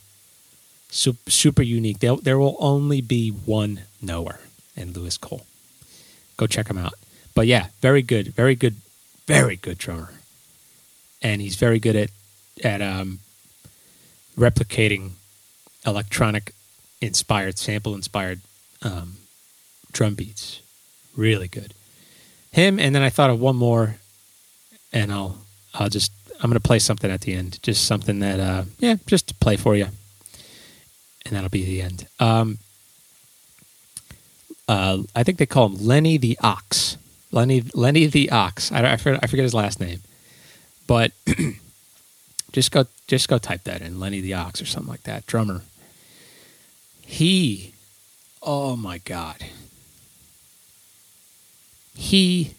Super, 0.91 1.63
unique. 1.63 1.99
There, 1.99 2.17
there 2.17 2.37
will 2.37 2.57
only 2.59 3.01
be 3.01 3.29
one 3.29 3.81
knower 4.01 4.41
in 4.75 4.91
Louis 4.91 5.17
Cole. 5.17 5.45
Go 6.35 6.47
check 6.47 6.69
him 6.69 6.77
out. 6.77 6.93
But 7.33 7.47
yeah, 7.47 7.67
very 7.81 8.01
good, 8.01 8.33
very 8.33 8.55
good, 8.55 8.75
very 9.25 9.55
good 9.55 9.77
drummer. 9.77 10.13
And 11.21 11.41
he's 11.41 11.55
very 11.55 11.79
good 11.79 11.95
at 11.95 12.09
at 12.63 12.81
um, 12.81 13.19
replicating 14.37 15.11
electronic 15.85 16.53
inspired, 16.99 17.57
sample 17.57 17.95
inspired 17.95 18.41
um, 18.81 19.17
drum 19.91 20.15
beats. 20.15 20.61
Really 21.15 21.47
good. 21.47 21.73
Him, 22.51 22.79
and 22.79 22.93
then 22.93 23.01
I 23.01 23.09
thought 23.09 23.29
of 23.29 23.39
one 23.39 23.55
more, 23.55 23.95
and 24.91 25.11
I'll 25.11 25.37
I'll 25.73 25.89
just 25.89 26.11
I'm 26.43 26.49
gonna 26.49 26.59
play 26.59 26.79
something 26.79 27.09
at 27.09 27.21
the 27.21 27.33
end, 27.33 27.59
just 27.61 27.85
something 27.85 28.19
that 28.19 28.39
uh, 28.39 28.63
yeah, 28.79 28.95
just 29.05 29.27
to 29.27 29.35
play 29.35 29.55
for 29.55 29.75
you, 29.75 29.87
and 31.25 31.35
that'll 31.35 31.49
be 31.49 31.65
the 31.65 31.81
end. 31.81 32.07
Um, 32.19 32.57
uh, 34.67 34.99
I 35.15 35.23
think 35.23 35.37
they 35.37 35.45
call 35.45 35.67
him 35.67 35.77
Lenny 35.85 36.17
the 36.17 36.37
Ox. 36.41 36.97
Lenny 37.31 37.63
Lenny 37.73 38.07
the 38.07 38.31
Ox. 38.31 38.71
I, 38.71 38.93
I, 38.93 38.97
forget, 38.97 39.19
I 39.23 39.27
forget 39.27 39.43
his 39.43 39.53
last 39.53 39.79
name, 39.79 40.01
but 40.87 41.11
Just 42.51 42.71
go 42.71 42.85
just 43.07 43.29
go 43.29 43.37
type 43.37 43.63
that 43.63 43.81
in, 43.81 43.99
Lenny 43.99 44.19
the 44.19 44.33
Ox 44.33 44.61
or 44.61 44.65
something 44.65 44.89
like 44.89 45.03
that, 45.03 45.25
drummer. 45.25 45.61
He 47.01 47.73
oh 48.41 48.75
my 48.75 48.97
god. 48.97 49.45
He 51.93 52.55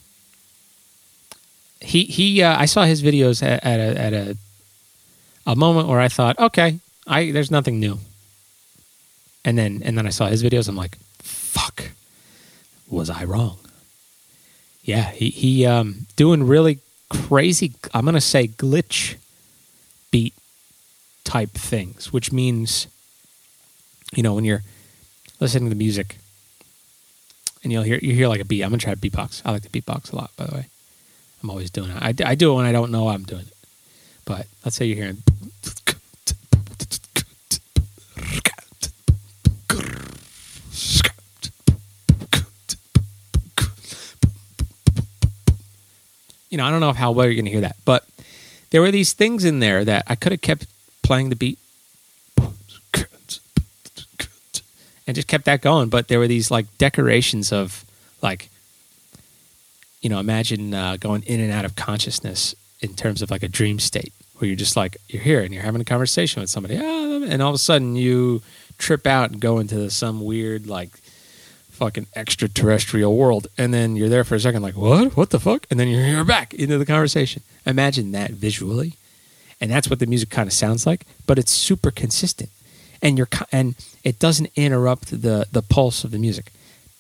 he 1.80 2.04
he 2.04 2.42
uh, 2.42 2.58
I 2.58 2.64
saw 2.64 2.84
his 2.84 3.02
videos 3.02 3.42
at, 3.42 3.62
at 3.64 3.80
a 3.80 4.00
at 4.00 4.12
a 4.14 4.36
a 5.46 5.56
moment 5.56 5.88
where 5.88 6.00
I 6.00 6.08
thought, 6.08 6.38
okay, 6.38 6.78
I 7.06 7.30
there's 7.30 7.50
nothing 7.50 7.78
new. 7.78 7.98
And 9.44 9.58
then 9.58 9.82
and 9.84 9.96
then 9.98 10.06
I 10.06 10.10
saw 10.10 10.26
his 10.26 10.42
videos, 10.42 10.68
I'm 10.68 10.76
like, 10.76 10.96
fuck. 11.18 11.90
Was 12.88 13.10
I 13.10 13.24
wrong? 13.24 13.58
Yeah, 14.82 15.10
he 15.10 15.30
he 15.30 15.66
um 15.66 16.06
doing 16.16 16.46
really 16.46 16.80
crazy 17.08 17.72
I'm 17.92 18.04
gonna 18.04 18.20
say 18.20 18.48
glitch 18.48 19.16
beat 20.10 20.34
type 21.24 21.50
things, 21.50 22.12
which 22.12 22.32
means, 22.32 22.86
you 24.14 24.22
know, 24.22 24.34
when 24.34 24.44
you're 24.44 24.62
listening 25.40 25.64
to 25.64 25.70
the 25.70 25.78
music 25.78 26.16
and 27.62 27.72
you'll 27.72 27.82
hear 27.82 27.98
you 28.02 28.14
hear 28.14 28.28
like 28.28 28.40
a 28.40 28.44
beat. 28.44 28.62
I'm 28.62 28.70
gonna 28.70 28.78
try 28.78 28.94
beatbox. 28.94 29.42
I 29.44 29.52
like 29.52 29.62
to 29.62 29.68
beatbox 29.68 30.12
a 30.12 30.16
lot, 30.16 30.30
by 30.36 30.46
the 30.46 30.54
way. 30.54 30.66
I'm 31.42 31.50
always 31.50 31.70
doing 31.70 31.90
it. 31.90 31.96
I, 32.00 32.14
I 32.30 32.34
do 32.34 32.52
it 32.52 32.56
when 32.56 32.66
I 32.66 32.72
don't 32.72 32.92
know 32.92 33.08
I'm 33.08 33.24
doing 33.24 33.42
it. 33.42 33.56
But 34.24 34.46
let's 34.64 34.76
say 34.76 34.86
you're 34.86 34.96
hearing. 34.96 35.22
You 46.52 46.58
know, 46.58 46.66
I 46.66 46.70
don't 46.70 46.80
know 46.80 46.92
how 46.92 47.12
well 47.12 47.24
you're 47.24 47.34
going 47.34 47.46
to 47.46 47.50
hear 47.50 47.62
that, 47.62 47.76
but 47.86 48.04
there 48.68 48.82
were 48.82 48.90
these 48.90 49.14
things 49.14 49.42
in 49.42 49.60
there 49.60 49.86
that 49.86 50.04
I 50.06 50.14
could 50.14 50.32
have 50.32 50.42
kept 50.42 50.66
playing 51.02 51.30
the 51.30 51.36
beat 51.36 51.58
and 55.06 55.14
just 55.14 55.28
kept 55.28 55.46
that 55.46 55.62
going. 55.62 55.88
But 55.88 56.08
there 56.08 56.18
were 56.18 56.28
these 56.28 56.50
like 56.50 56.66
decorations 56.76 57.52
of 57.52 57.86
like 58.20 58.50
you 60.02 60.10
know, 60.10 60.18
imagine 60.18 60.74
uh, 60.74 60.98
going 60.98 61.22
in 61.22 61.40
and 61.40 61.50
out 61.50 61.64
of 61.64 61.74
consciousness 61.74 62.54
in 62.80 62.92
terms 62.94 63.22
of 63.22 63.30
like 63.30 63.42
a 63.42 63.48
dream 63.48 63.78
state 63.78 64.12
where 64.36 64.46
you're 64.46 64.54
just 64.54 64.76
like 64.76 64.98
you're 65.08 65.22
here 65.22 65.40
and 65.40 65.54
you're 65.54 65.62
having 65.62 65.80
a 65.80 65.84
conversation 65.84 66.42
with 66.42 66.50
somebody, 66.50 66.76
ah, 66.76 67.22
and 67.30 67.40
all 67.40 67.48
of 67.48 67.54
a 67.54 67.58
sudden 67.58 67.96
you 67.96 68.42
trip 68.76 69.06
out 69.06 69.30
and 69.30 69.40
go 69.40 69.58
into 69.58 69.88
some 69.88 70.22
weird 70.22 70.66
like 70.66 70.90
fucking 71.72 72.06
extraterrestrial 72.14 73.16
world, 73.16 73.48
and 73.58 73.74
then 73.74 73.96
you're 73.96 74.08
there 74.08 74.24
for 74.24 74.36
a 74.36 74.40
second, 74.40 74.62
like 74.62 74.76
what? 74.76 75.16
What 75.16 75.30
the 75.30 75.40
fuck? 75.40 75.66
And 75.70 75.80
then 75.80 75.88
you're, 75.88 76.24
back 76.24 76.54
into 76.54 76.78
the 76.78 76.86
conversation. 76.86 77.42
Imagine 77.66 78.12
that 78.12 78.30
visually, 78.30 78.94
and 79.60 79.70
that's 79.70 79.90
what 79.90 79.98
the 79.98 80.06
music 80.06 80.30
kind 80.30 80.46
of 80.46 80.52
sounds 80.52 80.86
like, 80.86 81.06
but 81.26 81.38
it's 81.38 81.52
super 81.52 81.90
consistent, 81.90 82.50
and 83.00 83.18
you're 83.18 83.28
and 83.50 83.74
it 84.04 84.18
doesn't 84.18 84.50
interrupt 84.54 85.22
the 85.22 85.46
the 85.50 85.62
pulse 85.62 86.04
of 86.04 86.10
the 86.12 86.18
music. 86.18 86.52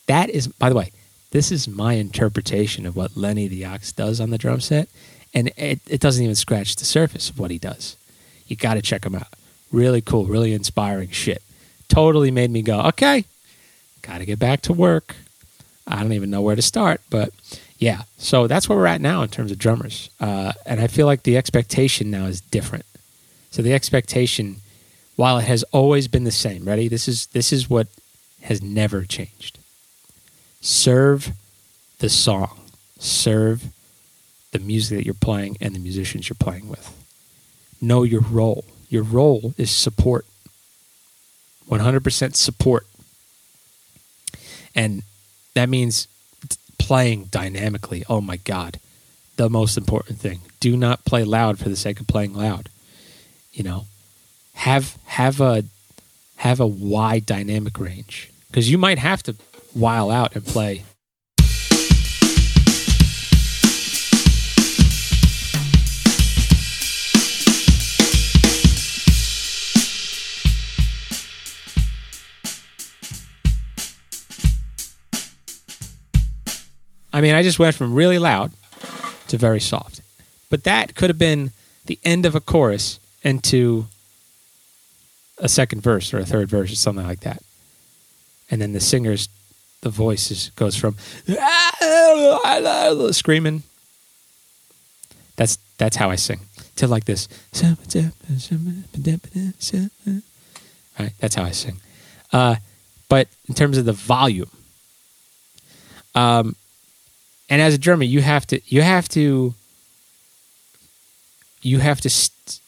That 0.06 0.30
is, 0.30 0.48
by 0.48 0.68
the 0.68 0.74
way, 0.74 0.90
this 1.30 1.52
is 1.52 1.68
my 1.68 1.94
interpretation 1.94 2.84
of 2.86 2.96
what 2.96 3.16
Lenny 3.16 3.48
the 3.48 3.64
Ox 3.64 3.92
does 3.92 4.20
on 4.20 4.30
the 4.30 4.38
drum 4.38 4.60
set, 4.60 4.88
and 5.32 5.48
it, 5.56 5.80
it 5.88 6.00
doesn't 6.00 6.22
even 6.22 6.34
scratch 6.34 6.76
the 6.76 6.84
surface 6.84 7.30
of 7.30 7.38
what 7.38 7.50
he 7.50 7.58
does. 7.58 7.96
You 8.46 8.56
got 8.56 8.74
to 8.74 8.82
check 8.82 9.04
him 9.06 9.14
out. 9.14 9.28
Really 9.70 10.02
cool, 10.02 10.26
really 10.26 10.52
inspiring 10.52 11.10
shit. 11.10 11.42
Totally 11.88 12.30
made 12.30 12.50
me 12.50 12.62
go, 12.62 12.80
okay, 12.80 13.24
got 14.02 14.18
to 14.18 14.26
get 14.26 14.38
back 14.38 14.60
to 14.62 14.72
work. 14.72 15.16
I 15.86 16.02
don't 16.02 16.12
even 16.12 16.30
know 16.30 16.42
where 16.42 16.56
to 16.56 16.62
start, 16.62 17.00
but 17.10 17.30
yeah. 17.78 18.02
So 18.18 18.46
that's 18.46 18.68
where 18.68 18.78
we're 18.78 18.86
at 18.86 19.00
now 19.00 19.22
in 19.22 19.28
terms 19.28 19.50
of 19.50 19.58
drummers, 19.58 20.10
uh, 20.20 20.52
and 20.66 20.80
I 20.80 20.86
feel 20.86 21.06
like 21.06 21.24
the 21.24 21.36
expectation 21.36 22.10
now 22.10 22.26
is 22.26 22.40
different. 22.40 22.84
So 23.50 23.62
the 23.62 23.74
expectation, 23.74 24.56
while 25.16 25.38
it 25.38 25.44
has 25.44 25.62
always 25.72 26.08
been 26.08 26.24
the 26.24 26.30
same, 26.30 26.64
ready? 26.64 26.88
This 26.88 27.08
is 27.08 27.26
this 27.26 27.52
is 27.52 27.68
what 27.68 27.88
has 28.42 28.62
never 28.62 29.04
changed. 29.04 29.58
Serve 30.60 31.32
the 31.98 32.08
song. 32.08 32.60
Serve 32.98 33.64
the 34.52 34.58
music 34.58 34.98
that 34.98 35.04
you're 35.04 35.14
playing 35.14 35.56
and 35.60 35.74
the 35.74 35.80
musicians 35.80 36.28
you're 36.28 36.36
playing 36.38 36.68
with. 36.68 36.90
Know 37.80 38.04
your 38.04 38.20
role. 38.20 38.64
Your 38.88 39.02
role 39.02 39.54
is 39.56 39.70
support. 39.70 40.26
100% 41.68 42.36
support. 42.36 42.86
And 44.74 45.02
that 45.54 45.68
means 45.68 46.08
playing 46.78 47.24
dynamically. 47.24 48.04
Oh 48.08 48.20
my 48.20 48.36
God. 48.36 48.78
The 49.36 49.48
most 49.48 49.76
important 49.76 50.18
thing. 50.18 50.40
Do 50.60 50.76
not 50.76 51.04
play 51.04 51.24
loud 51.24 51.58
for 51.58 51.68
the 51.68 51.76
sake 51.76 52.00
of 52.00 52.06
playing 52.06 52.34
loud. 52.34 52.68
You 53.52 53.64
know, 53.64 53.86
have 54.54 54.96
have 55.06 55.40
a 55.40 55.64
have 56.36 56.60
a 56.60 56.66
wide 56.66 57.26
dynamic 57.26 57.78
range 57.78 58.30
because 58.48 58.70
you 58.70 58.78
might 58.78 58.98
have 58.98 59.22
to 59.24 59.36
while 59.74 60.10
out 60.10 60.34
and 60.34 60.44
play 60.44 60.84
mean, 77.22 77.34
I 77.34 77.42
just 77.42 77.58
went 77.58 77.74
from 77.74 77.94
really 77.94 78.18
loud 78.18 78.52
to 79.28 79.38
very 79.38 79.60
soft. 79.60 80.02
But 80.50 80.64
that 80.64 80.94
could 80.94 81.08
have 81.08 81.18
been 81.18 81.52
the 81.86 81.98
end 82.04 82.26
of 82.26 82.34
a 82.34 82.40
chorus 82.40 83.00
into 83.22 83.86
a 85.38 85.48
second 85.48 85.82
verse 85.82 86.12
or 86.12 86.18
a 86.18 86.26
third 86.26 86.48
verse 86.48 86.70
or 86.72 86.76
something 86.76 87.06
like 87.06 87.20
that. 87.20 87.42
And 88.50 88.60
then 88.60 88.72
the 88.72 88.80
singer's 88.80 89.28
the 89.80 89.90
voice 89.90 90.50
goes 90.50 90.76
from 90.76 90.96
screaming. 93.12 93.62
That's 95.36 95.58
that's 95.78 95.96
how 95.96 96.10
I 96.10 96.16
sing 96.16 96.40
to 96.76 96.86
like 96.86 97.04
this. 97.04 97.28
Right, 100.98 101.12
that's 101.18 101.34
how 101.34 101.44
I 101.44 101.50
sing. 101.50 101.80
Uh, 102.32 102.56
but 103.08 103.28
in 103.48 103.54
terms 103.54 103.78
of 103.78 103.84
the 103.84 103.92
volume, 103.92 104.50
um, 106.14 106.54
and 107.52 107.60
as 107.60 107.74
a 107.74 107.78
drummer, 107.78 108.04
you 108.04 108.22
have 108.22 108.46
to 108.46 108.62
you 108.66 108.80
have 108.80 109.10
to 109.10 109.54
you 111.60 111.80
have 111.80 112.00
to 112.00 112.10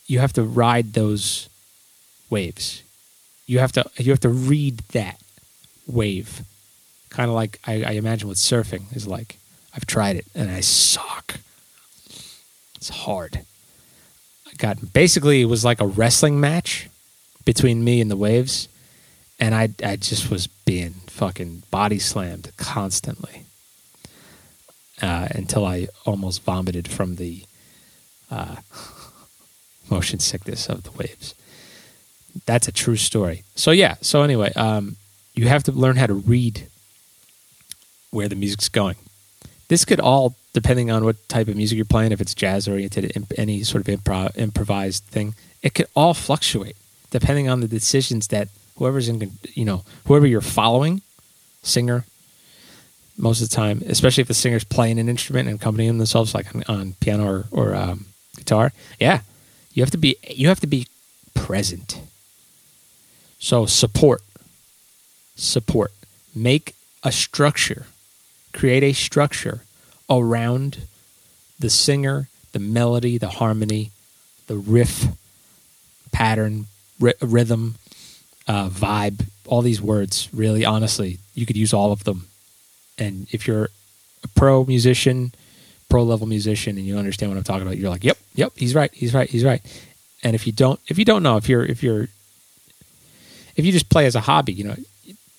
you 0.06 0.18
have 0.18 0.34
to 0.34 0.42
ride 0.42 0.92
those 0.92 1.48
waves. 2.28 2.82
You 3.46 3.60
have 3.60 3.72
to 3.72 3.90
you 3.96 4.12
have 4.12 4.20
to 4.20 4.28
read 4.28 4.80
that 4.92 5.18
wave, 5.86 6.42
kind 7.08 7.30
of 7.30 7.34
like 7.34 7.60
I, 7.66 7.82
I 7.82 7.90
imagine 7.92 8.28
what 8.28 8.36
surfing 8.36 8.94
is 8.94 9.06
like. 9.06 9.38
I've 9.74 9.86
tried 9.86 10.16
it 10.16 10.26
and 10.34 10.50
I 10.50 10.60
suck. 10.60 11.36
It's 12.74 12.90
hard. 12.90 13.40
I 14.46 14.52
got 14.58 14.92
basically 14.92 15.40
it 15.40 15.46
was 15.46 15.64
like 15.64 15.80
a 15.80 15.86
wrestling 15.86 16.38
match 16.40 16.90
between 17.46 17.84
me 17.84 18.02
and 18.02 18.10
the 18.10 18.18
waves, 18.18 18.68
and 19.40 19.54
I 19.54 19.70
I 19.82 19.96
just 19.96 20.30
was 20.30 20.46
being 20.46 20.92
fucking 21.06 21.62
body 21.70 21.98
slammed 21.98 22.52
constantly 22.58 23.43
uh, 25.02 25.28
until 25.30 25.64
I 25.64 25.88
almost 26.04 26.42
vomited 26.42 26.88
from 26.88 27.16
the 27.16 27.44
uh, 28.30 28.56
motion 29.90 30.18
sickness 30.18 30.68
of 30.68 30.84
the 30.84 30.92
waves. 30.92 31.34
That's 32.46 32.68
a 32.68 32.72
true 32.72 32.96
story. 32.96 33.44
So 33.54 33.70
yeah. 33.70 33.96
So 34.00 34.22
anyway, 34.22 34.52
um, 34.54 34.96
you 35.34 35.48
have 35.48 35.62
to 35.64 35.72
learn 35.72 35.96
how 35.96 36.06
to 36.06 36.14
read 36.14 36.66
where 38.10 38.28
the 38.28 38.36
music's 38.36 38.68
going. 38.68 38.96
This 39.68 39.84
could 39.84 40.00
all, 40.00 40.36
depending 40.52 40.90
on 40.90 41.04
what 41.04 41.28
type 41.28 41.48
of 41.48 41.56
music 41.56 41.76
you're 41.76 41.84
playing, 41.84 42.12
if 42.12 42.20
it's 42.20 42.34
jazz 42.34 42.68
oriented, 42.68 43.12
any 43.36 43.62
sort 43.62 43.86
of 43.86 44.00
improv, 44.00 44.36
improvised 44.36 45.04
thing, 45.04 45.34
it 45.62 45.74
could 45.74 45.86
all 45.96 46.14
fluctuate 46.14 46.76
depending 47.10 47.48
on 47.48 47.60
the 47.60 47.68
decisions 47.68 48.28
that 48.28 48.48
whoever's 48.76 49.08
in, 49.08 49.30
you 49.54 49.64
know, 49.64 49.84
whoever 50.06 50.26
you're 50.26 50.40
following, 50.40 51.00
singer, 51.62 52.04
most 53.16 53.40
of 53.40 53.48
the 53.48 53.54
time, 53.54 53.82
especially 53.86 54.22
if 54.22 54.28
the 54.28 54.34
singer's 54.34 54.64
playing 54.64 54.98
an 54.98 55.08
instrument 55.08 55.48
and 55.48 55.60
accompanying 55.60 55.98
themselves, 55.98 56.34
like 56.34 56.54
on, 56.54 56.64
on 56.68 56.92
piano 57.00 57.26
or, 57.26 57.44
or 57.50 57.74
um, 57.74 58.06
guitar. 58.36 58.72
Yeah, 58.98 59.20
you 59.72 59.82
have 59.82 59.90
to 59.90 59.98
be 59.98 60.16
you 60.28 60.48
have 60.48 60.60
to 60.60 60.66
be 60.66 60.88
present. 61.34 62.00
So 63.38 63.66
support, 63.66 64.22
support. 65.36 65.92
Make 66.34 66.74
a 67.02 67.12
structure, 67.12 67.86
create 68.52 68.82
a 68.82 68.92
structure 68.92 69.62
around 70.10 70.78
the 71.60 71.70
singer, 71.70 72.28
the 72.52 72.58
melody, 72.58 73.18
the 73.18 73.28
harmony, 73.28 73.90
the 74.46 74.56
riff, 74.56 75.06
pattern, 76.10 76.66
ry- 76.98 77.14
rhythm, 77.20 77.76
uh, 78.48 78.68
vibe. 78.68 79.26
All 79.46 79.62
these 79.62 79.80
words, 79.80 80.28
really, 80.32 80.64
honestly, 80.64 81.18
you 81.34 81.46
could 81.46 81.56
use 81.56 81.72
all 81.72 81.92
of 81.92 82.04
them 82.04 82.26
and 82.98 83.26
if 83.32 83.46
you're 83.46 83.68
a 84.22 84.28
pro 84.28 84.64
musician, 84.64 85.32
pro 85.88 86.02
level 86.02 86.26
musician, 86.26 86.76
and 86.76 86.86
you 86.86 86.96
understand 86.98 87.30
what 87.30 87.38
I'm 87.38 87.44
talking 87.44 87.62
about, 87.62 87.76
you're 87.76 87.90
like, 87.90 88.04
yep, 88.04 88.18
yep, 88.34 88.52
he's 88.56 88.74
right, 88.74 88.92
he's 88.92 89.14
right, 89.14 89.28
he's 89.28 89.44
right. 89.44 89.60
And 90.22 90.34
if 90.34 90.46
you 90.46 90.52
don't, 90.52 90.80
if 90.88 90.98
you 90.98 91.04
don't 91.04 91.22
know, 91.22 91.36
if 91.36 91.48
you're, 91.48 91.64
if 91.64 91.82
you're, 91.82 92.08
if 93.56 93.64
you 93.64 93.72
just 93.72 93.90
play 93.90 94.06
as 94.06 94.14
a 94.14 94.20
hobby, 94.20 94.52
you 94.52 94.64
know, 94.64 94.76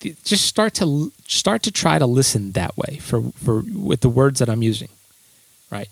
just 0.00 0.46
start 0.46 0.74
to 0.74 1.12
start 1.26 1.62
to 1.62 1.72
try 1.72 1.98
to 1.98 2.06
listen 2.06 2.52
that 2.52 2.76
way 2.76 2.98
for 2.98 3.22
for 3.42 3.62
with 3.74 4.00
the 4.00 4.08
words 4.08 4.38
that 4.38 4.48
I'm 4.48 4.62
using, 4.62 4.88
right? 5.70 5.88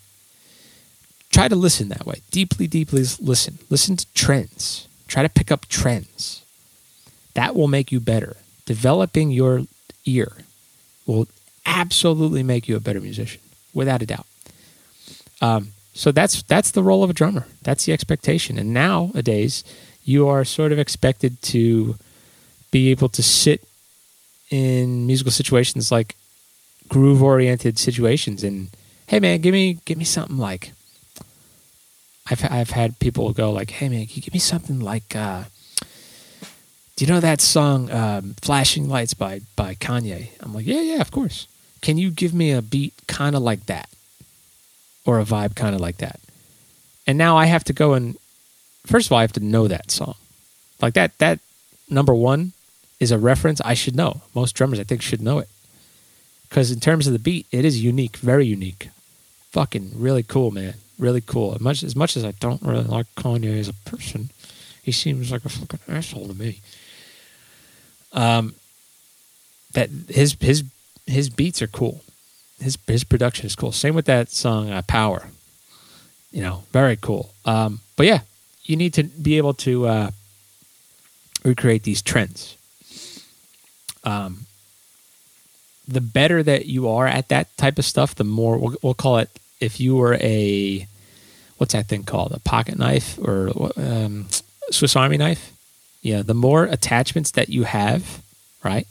Try 1.30 1.48
to 1.48 1.56
listen 1.56 1.88
that 1.88 2.06
way, 2.06 2.20
deeply, 2.30 2.66
deeply 2.66 3.04
listen. 3.20 3.58
Listen 3.70 3.96
to 3.96 4.06
trends. 4.14 4.86
Try 5.08 5.22
to 5.22 5.28
pick 5.28 5.50
up 5.50 5.66
trends. 5.66 6.44
That 7.34 7.56
will 7.56 7.68
make 7.68 7.90
you 7.90 7.98
better. 7.98 8.36
Developing 8.66 9.30
your 9.30 9.62
ear 10.04 10.32
will 11.06 11.26
absolutely 11.66 12.42
make 12.42 12.68
you 12.68 12.76
a 12.76 12.80
better 12.80 13.00
musician, 13.00 13.40
without 13.72 14.02
a 14.02 14.06
doubt. 14.06 14.26
Um, 15.40 15.68
so 15.92 16.10
that's 16.10 16.42
that's 16.42 16.72
the 16.72 16.82
role 16.82 17.04
of 17.04 17.10
a 17.10 17.12
drummer. 17.12 17.46
That's 17.62 17.84
the 17.84 17.92
expectation. 17.92 18.58
And 18.58 18.74
nowadays, 18.74 19.64
you 20.04 20.28
are 20.28 20.44
sort 20.44 20.72
of 20.72 20.78
expected 20.78 21.40
to 21.42 21.96
be 22.70 22.90
able 22.90 23.08
to 23.08 23.22
sit 23.22 23.66
in 24.50 25.06
musical 25.06 25.32
situations 25.32 25.90
like 25.90 26.16
groove 26.88 27.22
oriented 27.22 27.78
situations 27.78 28.44
and 28.44 28.68
hey 29.06 29.18
man 29.18 29.40
give 29.40 29.52
me 29.52 29.78
give 29.84 29.96
me 29.96 30.04
something 30.04 30.36
like 30.36 30.72
I've 32.30 32.44
I've 32.50 32.70
had 32.70 32.98
people 32.98 33.32
go 33.32 33.50
like 33.52 33.70
hey 33.70 33.88
man 33.88 34.06
can 34.06 34.16
you 34.16 34.22
give 34.22 34.34
me 34.34 34.40
something 34.40 34.80
like 34.80 35.16
uh, 35.16 35.44
do 36.96 37.04
you 37.04 37.12
know 37.12 37.20
that 37.20 37.40
song 37.40 37.90
um, 37.90 38.34
flashing 38.42 38.88
lights 38.88 39.14
by 39.14 39.40
by 39.56 39.74
Kanye 39.74 40.28
I'm 40.40 40.52
like 40.52 40.66
yeah 40.66 40.82
yeah 40.82 41.00
of 41.00 41.10
course 41.10 41.46
can 41.84 41.98
you 41.98 42.10
give 42.10 42.32
me 42.32 42.50
a 42.50 42.62
beat 42.62 42.94
kind 43.06 43.36
of 43.36 43.42
like 43.42 43.66
that 43.66 43.88
or 45.04 45.20
a 45.20 45.24
vibe 45.24 45.54
kind 45.54 45.74
of 45.74 45.80
like 45.80 45.98
that 45.98 46.18
and 47.06 47.16
now 47.18 47.36
i 47.36 47.46
have 47.46 47.64
to 47.64 47.72
go 47.72 47.92
and 47.92 48.16
first 48.86 49.06
of 49.06 49.12
all 49.12 49.18
i 49.18 49.22
have 49.22 49.38
to 49.38 49.40
know 49.40 49.68
that 49.68 49.90
song 49.90 50.16
like 50.80 50.94
that 50.94 51.16
that 51.18 51.38
number 51.88 52.14
one 52.14 52.52
is 52.98 53.12
a 53.12 53.18
reference 53.18 53.60
i 53.64 53.74
should 53.74 53.94
know 53.94 54.22
most 54.34 54.52
drummers 54.52 54.80
i 54.80 54.84
think 54.84 55.02
should 55.02 55.22
know 55.22 55.38
it 55.38 55.48
because 56.54 56.70
in 56.70 56.78
terms 56.78 57.08
of 57.08 57.12
the 57.12 57.18
beat, 57.18 57.48
it 57.50 57.64
is 57.64 57.82
unique, 57.82 58.16
very 58.18 58.46
unique. 58.46 58.88
Fucking 59.50 59.90
really 59.96 60.22
cool, 60.22 60.52
man. 60.52 60.74
Really 61.00 61.20
cool. 61.20 61.52
As 61.52 61.60
much 61.60 61.82
as 61.82 61.96
much 61.96 62.16
as 62.16 62.24
I 62.24 62.30
don't 62.30 62.62
really 62.62 62.84
like 62.84 63.12
Kanye 63.16 63.58
as 63.58 63.68
a 63.68 63.72
person, 63.72 64.30
he 64.80 64.92
seems 64.92 65.32
like 65.32 65.44
a 65.44 65.48
fucking 65.48 65.80
asshole 65.88 66.28
to 66.28 66.34
me. 66.34 66.60
Um, 68.12 68.54
that 69.72 69.90
his 70.08 70.36
his 70.40 70.62
his 71.06 71.28
beats 71.28 71.62
are 71.62 71.66
cool. 71.66 72.02
His 72.60 72.78
his 72.86 73.04
production 73.04 73.46
is 73.46 73.56
cool. 73.56 73.72
Same 73.72 73.94
with 73.94 74.06
that 74.06 74.30
song 74.30 74.70
uh, 74.70 74.82
"Power." 74.82 75.28
You 76.30 76.42
know, 76.42 76.64
very 76.72 76.96
cool. 76.96 77.32
Um, 77.44 77.80
but 77.96 78.06
yeah, 78.06 78.20
you 78.64 78.76
need 78.76 78.94
to 78.94 79.04
be 79.04 79.36
able 79.36 79.54
to 79.54 79.86
uh, 79.86 80.10
recreate 81.44 81.84
these 81.84 82.02
trends. 82.02 82.56
Um, 84.02 84.46
the 85.86 86.00
better 86.00 86.42
that 86.42 86.66
you 86.66 86.88
are 86.88 87.06
at 87.06 87.28
that 87.28 87.56
type 87.56 87.78
of 87.78 87.84
stuff, 87.84 88.14
the 88.14 88.24
more 88.24 88.58
we'll, 88.58 88.76
we'll 88.82 88.94
call 88.94 89.18
it. 89.18 89.30
If 89.60 89.80
you 89.80 89.96
were 89.96 90.14
a 90.14 90.86
what's 91.58 91.72
that 91.72 91.86
thing 91.86 92.02
called? 92.02 92.32
A 92.32 92.40
pocket 92.40 92.78
knife 92.78 93.18
or 93.22 93.50
um, 93.76 94.26
Swiss 94.70 94.96
Army 94.96 95.16
knife? 95.16 95.52
Yeah, 96.02 96.22
the 96.22 96.34
more 96.34 96.64
attachments 96.64 97.30
that 97.32 97.48
you 97.48 97.64
have, 97.64 98.22
right? 98.62 98.86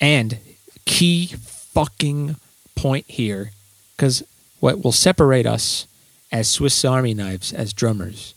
And 0.00 0.38
key 0.84 1.26
fucking 1.26 2.36
point 2.74 3.06
here, 3.08 3.50
because 3.96 4.22
what 4.60 4.82
will 4.82 4.92
separate 4.92 5.46
us 5.46 5.86
as 6.30 6.50
Swiss 6.50 6.84
Army 6.84 7.14
knives, 7.14 7.52
as 7.52 7.72
drummers, 7.72 8.34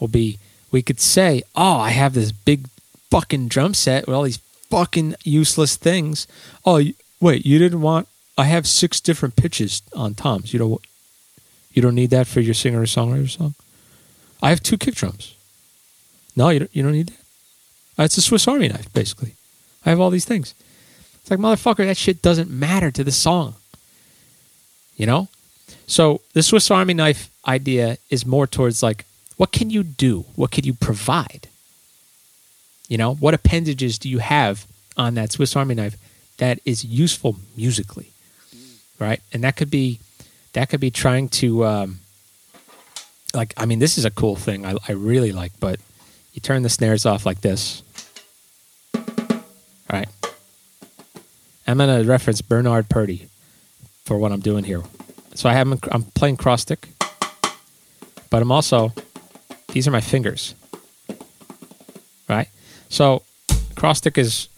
will 0.00 0.08
be 0.08 0.38
we 0.70 0.82
could 0.82 1.00
say, 1.00 1.42
oh, 1.54 1.78
I 1.78 1.90
have 1.90 2.14
this 2.14 2.32
big 2.32 2.68
fucking 3.10 3.48
drum 3.48 3.72
set 3.72 4.06
with 4.06 4.14
all 4.14 4.24
these 4.24 4.40
fucking 4.68 5.14
useless 5.24 5.76
things. 5.76 6.26
Oh, 6.64 6.82
wait, 7.20 7.46
you 7.46 7.58
didn't 7.58 7.80
want? 7.80 8.08
I 8.36 8.44
have 8.44 8.66
six 8.66 9.00
different 9.00 9.36
pitches 9.36 9.82
on 9.94 10.14
toms. 10.14 10.52
You 10.52 10.58
don't. 10.58 10.80
You 11.72 11.82
don't 11.82 11.94
need 11.94 12.10
that 12.10 12.26
for 12.26 12.40
your 12.40 12.54
singer 12.54 12.80
or 12.80 12.84
songwriter 12.84 13.28
song. 13.28 13.54
I 14.42 14.48
have 14.48 14.62
two 14.62 14.78
kick 14.78 14.94
drums. 14.94 15.34
No, 16.34 16.48
you 16.48 16.60
don't. 16.60 16.76
You 16.76 16.82
don't 16.82 16.92
need 16.92 17.08
that. 17.08 18.04
It's 18.04 18.18
a 18.18 18.22
Swiss 18.22 18.48
Army 18.48 18.68
knife, 18.68 18.92
basically. 18.92 19.34
I 19.84 19.90
have 19.90 20.00
all 20.00 20.10
these 20.10 20.24
things. 20.24 20.54
It's 21.26 21.30
like 21.32 21.40
motherfucker, 21.40 21.84
that 21.84 21.96
shit 21.96 22.22
doesn't 22.22 22.48
matter 22.48 22.92
to 22.92 23.02
the 23.02 23.10
song. 23.10 23.56
You 24.96 25.06
know. 25.06 25.26
So 25.88 26.20
the 26.34 26.42
Swiss 26.44 26.70
Army 26.70 26.94
knife 26.94 27.32
idea 27.48 27.98
is 28.10 28.24
more 28.24 28.46
towards 28.46 28.80
like, 28.80 29.04
what 29.36 29.50
can 29.50 29.68
you 29.68 29.82
do? 29.82 30.24
What 30.36 30.52
can 30.52 30.62
you 30.62 30.72
provide? 30.72 31.48
You 32.86 32.96
know, 32.96 33.14
what 33.14 33.34
appendages 33.34 33.98
do 33.98 34.08
you 34.08 34.20
have 34.20 34.68
on 34.96 35.14
that 35.14 35.32
Swiss 35.32 35.56
Army 35.56 35.74
knife 35.74 35.96
that 36.36 36.60
is 36.64 36.84
useful 36.84 37.34
musically, 37.56 38.12
right? 39.00 39.20
And 39.32 39.42
that 39.42 39.56
could 39.56 39.68
be 39.68 39.98
that 40.52 40.68
could 40.68 40.78
be 40.78 40.92
trying 40.92 41.28
to 41.40 41.64
um, 41.64 41.98
like 43.34 43.52
I 43.56 43.66
mean, 43.66 43.80
this 43.80 43.98
is 43.98 44.04
a 44.04 44.12
cool 44.12 44.36
thing 44.36 44.64
I, 44.64 44.76
I 44.86 44.92
really 44.92 45.32
like, 45.32 45.58
but 45.58 45.80
you 46.34 46.40
turn 46.40 46.62
the 46.62 46.70
snares 46.70 47.04
off 47.04 47.26
like 47.26 47.40
this, 47.40 47.82
right? 49.92 50.08
I'm 51.66 51.78
gonna 51.78 52.04
reference 52.04 52.40
Bernard 52.40 52.88
Purdie 52.88 53.28
for 54.04 54.16
what 54.18 54.32
I'm 54.32 54.40
doing 54.40 54.64
here. 54.64 54.82
So 55.34 55.48
I 55.48 55.52
have 55.54 55.68
I'm 55.90 56.02
playing 56.14 56.36
cross 56.36 56.62
stick, 56.62 56.88
but 58.30 58.42
I'm 58.42 58.52
also 58.52 58.92
these 59.72 59.86
are 59.88 59.90
my 59.90 60.00
fingers, 60.00 60.54
right? 62.28 62.48
So 62.88 63.22
cross 63.74 63.98
stick 63.98 64.16
is 64.16 64.48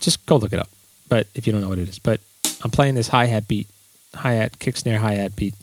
just 0.00 0.24
go 0.26 0.36
look 0.36 0.52
it 0.52 0.58
up. 0.58 0.68
But 1.08 1.26
if 1.34 1.46
you 1.46 1.52
don't 1.52 1.62
know 1.62 1.70
what 1.70 1.78
it 1.78 1.88
is, 1.88 1.98
but 1.98 2.20
I'm 2.62 2.70
playing 2.70 2.94
this 2.94 3.08
hi 3.08 3.26
hat 3.26 3.48
beat, 3.48 3.66
hi 4.14 4.34
hat 4.34 4.58
kick 4.58 4.76
snare 4.76 4.98
hi 4.98 5.14
hat 5.14 5.34
beat. 5.36 5.54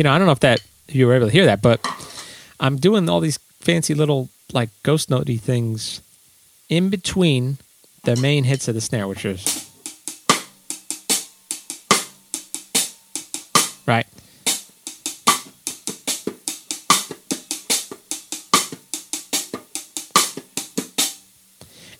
You 0.00 0.04
know, 0.04 0.12
I 0.12 0.16
don't 0.16 0.24
know 0.24 0.32
if 0.32 0.40
that 0.40 0.62
if 0.88 0.94
you 0.94 1.06
were 1.06 1.12
able 1.12 1.26
to 1.26 1.32
hear 1.32 1.44
that, 1.44 1.60
but 1.60 1.86
I'm 2.58 2.76
doing 2.76 3.06
all 3.10 3.20
these 3.20 3.36
fancy 3.60 3.92
little 3.92 4.30
like 4.50 4.70
ghost 4.82 5.10
notey 5.10 5.38
things 5.38 6.00
in 6.70 6.88
between 6.88 7.58
the 8.04 8.16
main 8.16 8.44
hits 8.44 8.66
of 8.66 8.74
the 8.74 8.80
snare, 8.80 9.06
which 9.06 9.26
is 9.26 9.70
right. 13.86 14.06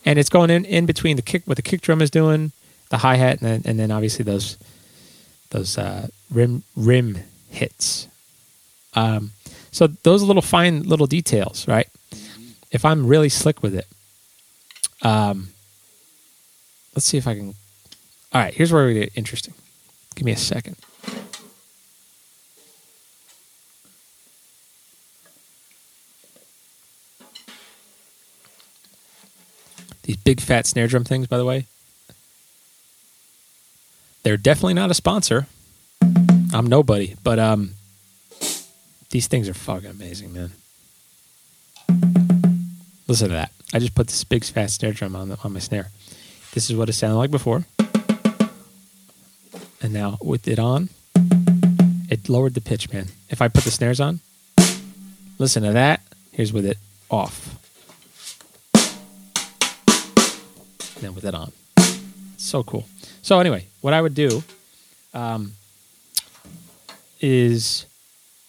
And 0.06 0.18
it's 0.18 0.30
going 0.30 0.48
in, 0.48 0.64
in 0.64 0.86
between 0.86 1.16
the 1.16 1.22
kick 1.22 1.42
what 1.44 1.58
the 1.58 1.62
kick 1.62 1.82
drum 1.82 2.00
is 2.00 2.10
doing, 2.10 2.52
the 2.88 2.96
hi 2.96 3.16
hat, 3.16 3.42
and 3.42 3.46
then 3.50 3.62
and 3.66 3.78
then 3.78 3.90
obviously 3.90 4.24
those 4.24 4.56
those 5.50 5.76
uh, 5.76 6.08
rim 6.30 6.62
rim 6.74 7.18
hits. 7.60 8.08
Um, 8.94 9.32
so 9.70 9.86
those 9.86 10.22
little 10.22 10.42
fine 10.42 10.82
little 10.82 11.06
details, 11.06 11.68
right? 11.68 11.88
If 12.70 12.84
I'm 12.84 13.06
really 13.06 13.28
slick 13.28 13.62
with 13.62 13.74
it, 13.74 13.86
um, 15.02 15.50
let's 16.94 17.06
see 17.06 17.18
if 17.18 17.26
I 17.26 17.34
can. 17.34 17.54
All 18.32 18.40
right, 18.40 18.54
here's 18.54 18.72
where 18.72 18.86
we 18.86 18.94
get 18.94 19.12
interesting. 19.14 19.54
Give 20.14 20.24
me 20.24 20.32
a 20.32 20.36
second. 20.36 20.76
These 30.02 30.16
big 30.16 30.40
fat 30.40 30.66
snare 30.66 30.88
drum 30.88 31.04
things, 31.04 31.26
by 31.26 31.36
the 31.38 31.44
way, 31.44 31.66
they're 34.22 34.36
definitely 34.36 34.74
not 34.74 34.90
a 34.90 34.94
sponsor. 34.94 35.46
I'm 36.52 36.66
nobody, 36.66 37.14
but 37.22 37.38
um, 37.38 37.74
these 39.10 39.28
things 39.28 39.48
are 39.48 39.54
fucking 39.54 39.90
amazing, 39.90 40.32
man. 40.32 40.50
Listen 43.06 43.28
to 43.28 43.34
that. 43.34 43.52
I 43.72 43.78
just 43.78 43.94
put 43.94 44.08
this 44.08 44.24
big 44.24 44.44
fat 44.44 44.70
snare 44.70 44.92
drum 44.92 45.14
on 45.14 45.28
the, 45.28 45.38
on 45.44 45.52
my 45.52 45.60
snare. 45.60 45.90
This 46.52 46.68
is 46.68 46.76
what 46.76 46.88
it 46.88 46.94
sounded 46.94 47.16
like 47.16 47.30
before. 47.30 47.64
And 49.80 49.92
now 49.92 50.18
with 50.20 50.48
it 50.48 50.58
on, 50.58 50.88
it 52.10 52.28
lowered 52.28 52.54
the 52.54 52.60
pitch, 52.60 52.92
man. 52.92 53.06
If 53.28 53.40
I 53.40 53.48
put 53.48 53.64
the 53.64 53.70
snares 53.70 54.00
on, 54.00 54.20
listen 55.38 55.62
to 55.62 55.72
that. 55.72 56.02
Here's 56.32 56.52
with 56.52 56.66
it 56.66 56.78
off. 57.10 57.56
Then 61.00 61.14
with 61.14 61.24
it 61.24 61.34
on. 61.34 61.52
So 62.36 62.64
cool. 62.64 62.86
So 63.22 63.38
anyway, 63.38 63.66
what 63.80 63.94
I 63.94 64.02
would 64.02 64.14
do 64.14 64.42
um, 65.14 65.52
is 67.20 67.86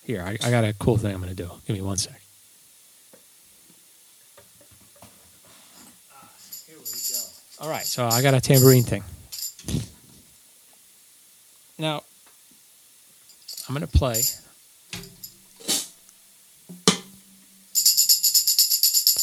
here, 0.04 0.24
I, 0.24 0.38
I 0.44 0.50
got 0.50 0.64
a 0.64 0.74
cool 0.74 0.98
thing 0.98 1.14
I'm 1.14 1.22
going 1.22 1.36
to 1.36 1.44
do. 1.44 1.50
Give 1.68 1.76
me 1.76 1.82
one 1.82 1.98
sec. 1.98 2.20
All 7.60 7.70
right, 7.70 7.86
so 7.86 8.08
I 8.08 8.24
got 8.24 8.34
a 8.34 8.42
tambourine 8.42 8.84
thing. 8.84 9.04
Now, 11.78 12.02
I'm 13.68 13.76
going 13.76 13.88
to 13.88 13.98
play. 13.98 14.22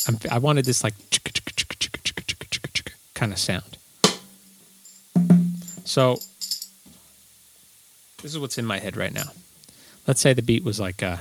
I'm, 0.06 0.18
I 0.30 0.38
wanted 0.38 0.64
this 0.64 0.84
like 0.84 0.94
kind 3.14 3.32
of 3.32 3.38
sound. 3.38 3.76
So, 5.84 6.20
this 8.22 8.32
is 8.32 8.38
what's 8.38 8.58
in 8.58 8.66
my 8.66 8.78
head 8.78 8.96
right 8.96 9.12
now. 9.12 9.30
Let's 10.06 10.20
say 10.20 10.32
the 10.32 10.42
beat 10.42 10.64
was 10.64 10.80
like 10.80 11.02
uh, 11.02 11.18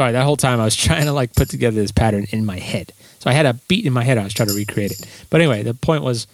Sorry, 0.00 0.12
that 0.12 0.24
whole 0.24 0.38
time 0.38 0.60
I 0.60 0.64
was 0.64 0.76
trying 0.86 1.04
to 1.04 1.12
like 1.12 1.34
put 1.34 1.50
together 1.50 1.78
this 1.78 1.92
pattern 1.92 2.24
in 2.30 2.46
my 2.46 2.58
head. 2.58 2.94
So 3.18 3.28
I 3.28 3.34
had 3.34 3.44
a 3.44 3.52
beat 3.68 3.84
in 3.84 3.92
my 3.92 4.02
head. 4.02 4.16
I 4.16 4.24
was 4.24 4.32
trying 4.32 4.48
to 4.48 4.54
recreate 4.54 4.92
it. 4.92 5.06
But 5.28 5.42
anyway, 5.42 5.62
the 5.62 5.74
point 5.74 6.02
was. 6.02 6.26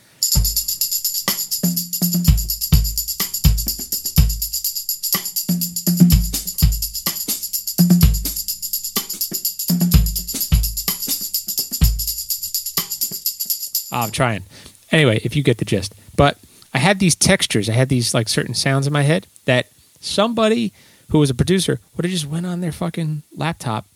Oh, 13.91 14.03
I'm 14.03 14.13
trying. 14.13 14.45
Anyway, 14.93 15.21
if 15.25 15.35
you 15.35 15.43
get 15.43 15.59
the 15.59 15.65
gist. 15.65 15.93
But 16.15 16.39
I 16.73 16.79
had 16.79 17.01
these 17.01 17.17
textures. 17.17 17.69
I 17.69 17.73
had 17.73 17.89
these 17.89 18.15
like 18.15 18.29
certain 18.29 18.55
sounds 18.55 18.87
in 18.87 18.93
my 18.93 19.03
head 19.03 19.27
that 19.47 19.67
somebody 19.99 20.73
who 21.09 21.19
was 21.19 21.31
a 21.31 21.35
producer 21.35 21.81
would 21.97 22.05
have 22.05 22.13
just 22.13 22.27
went 22.27 22.47
on 22.47 22.61
their 22.61 22.73
fucking 22.73 23.23
laptop 23.35 23.87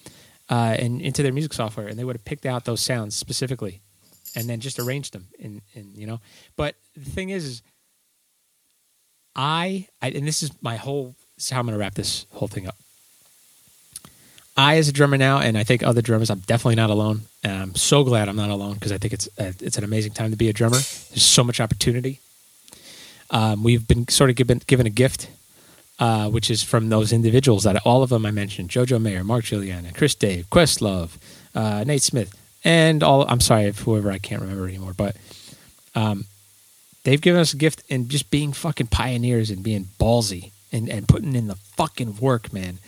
uh, 0.49 0.77
and 0.79 1.01
into 1.01 1.23
their 1.23 1.33
music 1.33 1.53
software, 1.53 1.87
and 1.89 1.99
they 1.99 2.05
would 2.05 2.17
have 2.17 2.25
picked 2.25 2.47
out 2.47 2.65
those 2.65 2.81
sounds 2.81 3.15
specifically, 3.15 3.81
and 4.35 4.49
then 4.49 4.61
just 4.61 4.79
arranged 4.79 5.13
them. 5.13 5.29
And 5.41 5.63
you 5.95 6.07
know, 6.07 6.21
but 6.57 6.75
the 6.97 7.11
thing 7.11 7.31
is, 7.31 7.45
is 7.45 7.63
I, 9.37 9.87
I 10.03 10.09
and 10.11 10.27
this 10.27 10.43
is 10.43 10.51
my 10.63 10.77
whole. 10.77 11.15
This 11.37 11.47
is 11.47 11.51
how 11.51 11.61
I'm 11.61 11.67
going 11.67 11.75
to 11.75 11.81
wrap 11.81 11.95
this 11.95 12.27
whole 12.33 12.49
thing 12.49 12.67
up. 12.67 12.77
I, 14.57 14.77
as 14.77 14.89
a 14.89 14.93
drummer 14.93 15.17
now, 15.17 15.39
and 15.39 15.57
I 15.57 15.65
think 15.65 15.83
other 15.83 16.03
drummers, 16.03 16.29
I'm 16.29 16.41
definitely 16.41 16.75
not 16.75 16.91
alone. 16.91 17.23
And 17.43 17.53
I'm 17.53 17.75
so 17.75 18.05
glad 18.05 18.29
I'm 18.29 18.37
not 18.37 18.51
alone 18.51 18.75
because 18.75 18.93
I 18.93 18.99
think 18.99 19.15
it's 19.15 19.29
uh, 19.39 19.53
it's 19.61 19.79
an 19.79 19.85
amazing 19.85 20.13
time 20.13 20.31
to 20.33 20.37
be 20.37 20.49
a 20.49 20.53
drummer. 20.53 20.77
There's 20.77 21.23
so 21.23 21.45
much 21.45 21.61
opportunity. 21.61 22.21
Um, 23.31 23.63
we've 23.63 23.87
been 23.87 24.09
sort 24.09 24.31
of 24.31 24.37
given 24.37 24.61
given 24.67 24.87
a 24.87 24.91
gift 24.91 25.29
uh, 26.01 26.31
which 26.31 26.51
is 26.51 26.63
from 26.63 26.89
those 26.89 27.13
individuals 27.13 27.65
that 27.65 27.77
all 27.85 28.03
of 28.03 28.09
them 28.09 28.25
I 28.25 28.31
mentioned: 28.31 28.71
Jojo 28.71 29.01
Mayer, 29.01 29.23
Mark 29.23 29.45
Guiliana, 29.45 29.95
Chris 29.95 30.15
Dave, 30.15 30.49
Questlove, 30.51 31.19
uh, 31.55 31.85
Nate 31.85 32.03
Smith, 32.03 32.35
and 32.65 33.03
all. 33.03 33.27
I'm 33.29 33.41
sorry 33.41 33.65
if 33.65 33.81
whoever 33.81 34.11
I 34.11 34.19
can't 34.19 34.41
remember 34.41 34.67
anymore, 34.67 34.95
but 34.97 35.15
um, 35.95 36.25
they've 37.05 37.21
given 37.21 37.41
us 37.41 37.53
a 37.53 37.59
gift 37.59 37.83
in 37.89 38.09
just 38.09 38.31
being 38.31 38.53
fucking 38.55 38.87
pioneers 38.87 39.51
and 39.51 39.63
being 39.63 39.89
ballsy 40.01 40.53
and 40.73 40.89
and 40.89 41.07
putting 41.07 41.37
in 41.37 41.49
the 41.49 41.57
fucking 41.77 42.17
work, 42.17 42.51
man. 42.51 42.79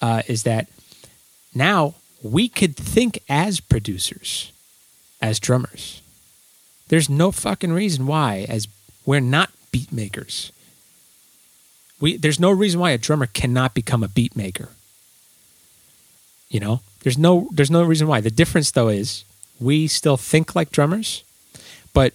Uh, 0.00 0.22
is 0.26 0.42
that 0.44 0.68
now 1.54 1.94
we 2.22 2.48
could 2.48 2.76
think 2.76 3.20
as 3.28 3.60
producers, 3.60 4.52
as 5.20 5.38
drummers. 5.38 6.00
There's 6.88 7.10
no 7.10 7.30
fucking 7.30 7.72
reason 7.72 8.06
why, 8.06 8.46
as 8.48 8.68
we're 9.04 9.20
not 9.20 9.50
beat 9.70 9.92
makers 9.92 10.50
we 12.00 12.16
there's 12.16 12.40
no 12.40 12.50
reason 12.50 12.80
why 12.80 12.90
a 12.90 12.98
drummer 12.98 13.26
cannot 13.26 13.74
become 13.74 14.02
a 14.02 14.08
beat 14.08 14.36
maker. 14.36 14.70
You 16.48 16.60
know, 16.60 16.80
there's 17.02 17.18
no 17.18 17.48
there's 17.52 17.70
no 17.70 17.82
reason 17.82 18.08
why. 18.08 18.20
The 18.20 18.30
difference 18.30 18.70
though 18.70 18.88
is 18.88 19.24
we 19.60 19.86
still 19.86 20.16
think 20.16 20.54
like 20.54 20.70
drummers, 20.70 21.24
but 21.92 22.12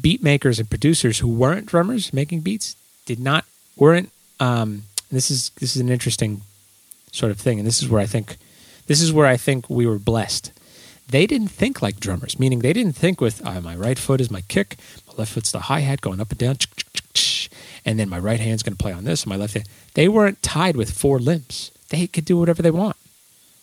beat 0.00 0.22
makers 0.22 0.58
and 0.58 0.68
producers 0.68 1.18
who 1.18 1.28
weren't 1.28 1.66
drummers 1.66 2.12
making 2.12 2.40
beats 2.40 2.76
did 3.06 3.18
not 3.20 3.44
weren't. 3.76 4.10
Um, 4.40 4.84
this 5.10 5.30
is 5.30 5.50
this 5.60 5.74
is 5.74 5.80
an 5.80 5.88
interesting 5.88 6.42
sort 7.12 7.32
of 7.32 7.38
thing, 7.38 7.58
and 7.58 7.66
this 7.66 7.82
is 7.82 7.88
where 7.88 8.00
I 8.00 8.06
think 8.06 8.36
this 8.86 9.00
is 9.00 9.12
where 9.12 9.26
I 9.26 9.36
think 9.36 9.68
we 9.70 9.86
were 9.86 9.98
blessed. 9.98 10.52
They 11.08 11.26
didn't 11.26 11.48
think 11.48 11.80
like 11.80 12.00
drummers, 12.00 12.38
meaning 12.38 12.58
they 12.58 12.74
didn't 12.74 12.92
think 12.92 13.20
with 13.20 13.44
uh, 13.46 13.60
my 13.62 13.74
right 13.74 13.98
foot 13.98 14.20
is 14.20 14.30
my 14.30 14.42
kick, 14.42 14.76
my 15.06 15.14
left 15.16 15.32
foot's 15.32 15.50
the 15.50 15.60
hi 15.60 15.80
hat 15.80 16.02
going 16.02 16.20
up 16.20 16.30
and 16.30 16.38
down, 16.38 16.56
and 17.88 17.98
then 17.98 18.10
my 18.10 18.18
right 18.18 18.38
hand's 18.38 18.62
going 18.62 18.76
to 18.76 18.82
play 18.82 18.92
on 18.92 19.04
this, 19.04 19.22
and 19.22 19.30
my 19.30 19.36
left 19.36 19.54
hand. 19.54 19.66
They 19.94 20.08
weren't 20.08 20.42
tied 20.42 20.76
with 20.76 20.90
four 20.90 21.18
limbs. 21.18 21.70
They 21.88 22.06
could 22.06 22.26
do 22.26 22.36
whatever 22.36 22.60
they 22.60 22.70
want. 22.70 22.96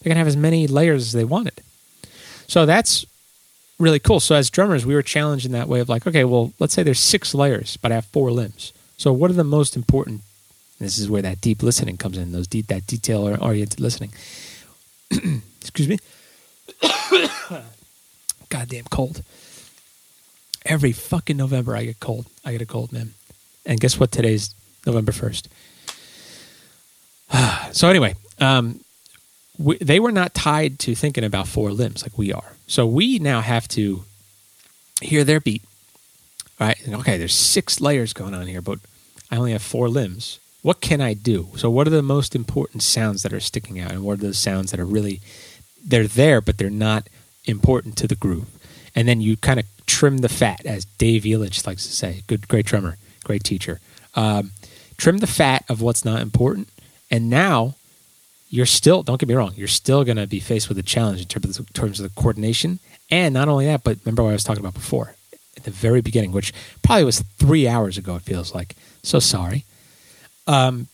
They 0.02 0.10
can 0.10 0.18
have 0.18 0.26
as 0.26 0.36
many 0.36 0.66
layers 0.66 1.04
as 1.04 1.14
they 1.14 1.24
wanted. 1.24 1.62
So 2.48 2.66
that's 2.66 3.06
really 3.78 4.00
cool. 4.00 4.20
So 4.20 4.34
as 4.34 4.50
drummers, 4.50 4.84
we 4.84 4.96
were 4.96 5.04
challenged 5.04 5.46
in 5.46 5.52
that 5.52 5.68
way 5.68 5.80
of 5.80 5.90
like, 5.90 6.08
okay, 6.08 6.24
well, 6.24 6.54
let's 6.58 6.74
say 6.74 6.82
there's 6.82 7.00
six 7.00 7.36
layers, 7.36 7.78
but 7.78 7.92
I 7.92 7.96
have 7.96 8.06
four 8.06 8.32
limbs. 8.32 8.74
So 8.98 9.14
what 9.14 9.30
are 9.30 9.36
the 9.36 9.44
most 9.44 9.76
important? 9.76 10.22
This 10.80 10.98
is 10.98 11.08
where 11.08 11.22
that 11.22 11.40
deep 11.40 11.62
listening 11.62 11.98
comes 11.98 12.18
in. 12.18 12.32
Those 12.32 12.48
deep, 12.48 12.66
that 12.68 12.88
detail 12.88 13.28
oriented 13.40 13.80
listening. 13.80 14.12
Excuse 15.62 15.88
me. 15.88 16.00
Goddamn 18.50 18.86
cold. 18.90 19.22
Every 20.66 20.94
fucking 20.94 21.38
November 21.38 21.76
I 21.76 21.86
get 21.86 22.00
cold. 22.00 22.26
I 22.44 22.54
get 22.54 22.64
a 22.64 22.66
cold, 22.66 22.92
man. 22.92 23.14
And 23.66 23.80
guess 23.80 23.99
what? 23.99 24.11
Today's 24.11 24.53
November 24.86 25.11
1st. 25.11 25.47
so, 27.74 27.89
anyway, 27.89 28.16
um, 28.39 28.80
we, 29.57 29.78
they 29.78 29.99
were 29.99 30.11
not 30.11 30.34
tied 30.34 30.80
to 30.80 30.95
thinking 30.95 31.24
about 31.24 31.47
four 31.47 31.72
limbs 31.72 32.03
like 32.03 32.18
we 32.18 32.32
are. 32.32 32.53
So, 32.68 32.86
we 32.86 33.20
now 33.20 33.41
have 33.41 33.68
to 33.70 34.03
hear 35.01 35.24
their 35.24 35.39
beat. 35.39 35.63
Right? 36.59 36.78
And 36.86 36.95
okay, 36.95 37.18
there's 37.18 37.34
six 37.34 37.82
layers 37.82 38.13
going 38.13 38.34
on 38.34 38.47
here, 38.47 38.61
but 38.61 38.80
I 39.30 39.38
only 39.38 39.51
have 39.51 39.61
four 39.61 39.89
limbs. 39.89 40.39
What 40.61 40.80
can 40.82 41.01
I 41.01 41.13
do? 41.13 41.49
So, 41.57 41.70
what 41.70 41.88
are 41.88 41.91
the 41.91 42.01
most 42.01 42.36
important 42.36 42.84
sounds 42.84 43.24
that 43.24 43.34
are 43.34 43.39
sticking 43.39 43.80
out? 43.80 43.91
And 43.91 44.03
what 44.03 44.20
are 44.20 44.22
those 44.22 44.38
sounds 44.38 44.72
that 44.72 44.80
are 44.80 44.86
really, 44.86 45.22
they're 45.84 46.07
there, 46.07 46.41
but 46.41 46.57
they're 46.57 46.70
not 46.70 47.07
important 47.45 47.97
to 47.97 48.07
the 48.07 48.16
groove? 48.16 48.47
And 48.95 49.07
then 49.07 49.20
you 49.20 49.36
kind 49.36 49.59
of 49.59 49.66
trim 49.86 50.20
the 50.20 50.30
fat, 50.30 50.66
as 50.66 50.86
Dave 50.86 51.24
Elitch 51.24 51.68
likes 51.68 51.86
to 51.86 51.91
say, 51.91 52.24
good, 52.28 52.47
great 52.47 52.66
drummer 52.66 52.97
great 53.26 53.44
teacher. 53.44 53.82
Um, 54.16 54.52
trim 54.98 55.18
the 55.18 55.28
fat 55.28 55.66
of 55.68 55.82
what's 55.82 56.06
not 56.06 56.22
important, 56.22 56.70
and 57.12 57.30
now 57.30 57.76
you're 58.50 58.66
still 58.66 59.04
don't 59.04 59.20
get 59.20 59.28
me 59.28 59.36
wrong, 59.36 59.54
you're 59.58 59.68
still 59.68 60.06
going 60.06 60.18
to 60.18 60.28
be 60.28 60.40
faced 60.40 60.70
with 60.70 60.78
a 60.78 60.84
challenge 60.84 61.20
in 61.20 61.28
terms 61.28 61.60
of, 61.60 61.68
the, 61.68 61.74
terms 61.74 62.00
of 62.00 62.04
the 62.10 62.22
coordination, 62.22 62.80
and 63.12 63.34
not 63.34 63.50
only 63.50 63.66
that, 63.66 63.84
but 63.84 63.98
remember 64.06 64.24
what 64.24 64.30
I 64.30 64.34
was 64.34 64.44
talking 64.44 64.62
about 64.62 64.74
before 64.74 65.16
at 65.58 65.64
the 65.64 65.72
very 65.72 66.02
beginning, 66.02 66.32
which 66.32 66.54
probably 66.82 67.04
was 67.04 67.20
three 67.38 67.68
hours 67.68 67.98
ago. 67.98 68.16
It 68.16 68.22
feels 68.22 68.56
like 68.56 68.76
so 69.04 69.20
sorry. 69.20 69.66
Um, 70.48 70.88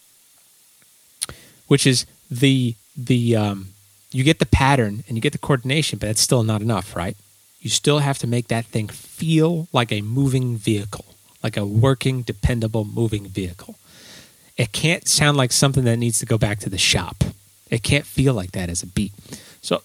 which 1.67 1.85
is 1.85 2.05
the 2.29 2.75
the 2.97 3.35
um, 3.35 3.69
you 4.11 4.23
get 4.23 4.39
the 4.39 4.45
pattern 4.45 5.03
and 5.07 5.15
you 5.15 5.21
get 5.21 5.31
the 5.31 5.37
coordination, 5.37 5.99
but 5.99 6.07
that's 6.07 6.21
still 6.21 6.43
not 6.43 6.61
enough, 6.61 6.95
right? 6.95 7.15
You 7.59 7.69
still 7.69 7.99
have 7.99 8.17
to 8.19 8.27
make 8.27 8.47
that 8.47 8.65
thing 8.65 8.87
feel 8.87 9.67
like 9.71 9.91
a 9.91 10.01
moving 10.01 10.57
vehicle 10.57 11.05
like 11.43 11.57
a 11.57 11.65
working, 11.65 12.21
dependable, 12.21 12.85
moving 12.85 13.27
vehicle. 13.27 13.75
It 14.57 14.71
can't 14.71 15.07
sound 15.07 15.37
like 15.37 15.51
something 15.51 15.83
that 15.85 15.97
needs 15.97 16.19
to 16.19 16.25
go 16.25 16.37
back 16.37 16.59
to 16.59 16.69
the 16.69 16.77
shop. 16.77 17.23
It 17.69 17.83
can't 17.83 18.05
feel 18.05 18.33
like 18.33 18.51
that 18.51 18.69
as 18.69 18.83
a 18.83 18.87
beat. 18.87 19.13
So, 19.61 19.81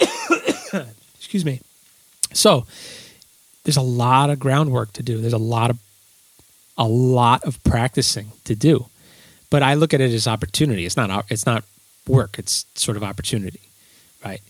excuse 1.14 1.44
me. 1.44 1.60
So, 2.32 2.66
there's 3.64 3.76
a 3.76 3.82
lot 3.82 4.30
of 4.30 4.38
groundwork 4.38 4.92
to 4.94 5.02
do. 5.02 5.20
There's 5.20 5.32
a 5.32 5.38
lot 5.38 5.70
of 5.70 5.78
a 6.78 6.88
lot 6.88 7.44
of 7.44 7.62
practicing 7.62 8.32
to 8.44 8.54
do. 8.54 8.86
But 9.50 9.62
I 9.62 9.74
look 9.74 9.92
at 9.92 10.00
it 10.00 10.12
as 10.12 10.26
opportunity. 10.26 10.86
It's 10.86 10.96
not 10.96 11.26
it's 11.30 11.46
not 11.46 11.64
work. 12.06 12.38
It's 12.38 12.66
sort 12.74 12.96
of 12.96 13.02
opportunity, 13.02 13.60
right? 14.24 14.40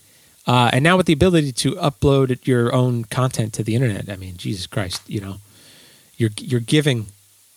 Uh, 0.46 0.70
and 0.72 0.82
now 0.82 0.96
with 0.96 1.06
the 1.06 1.12
ability 1.12 1.52
to 1.52 1.72
upload 1.76 2.46
your 2.46 2.74
own 2.74 3.04
content 3.04 3.52
to 3.54 3.62
the 3.62 3.74
internet, 3.74 4.08
I 4.08 4.16
mean, 4.16 4.36
Jesus 4.36 4.66
Christ, 4.66 5.02
you 5.06 5.20
know, 5.20 5.36
you're 6.20 6.30
you're 6.38 6.60
giving 6.60 7.06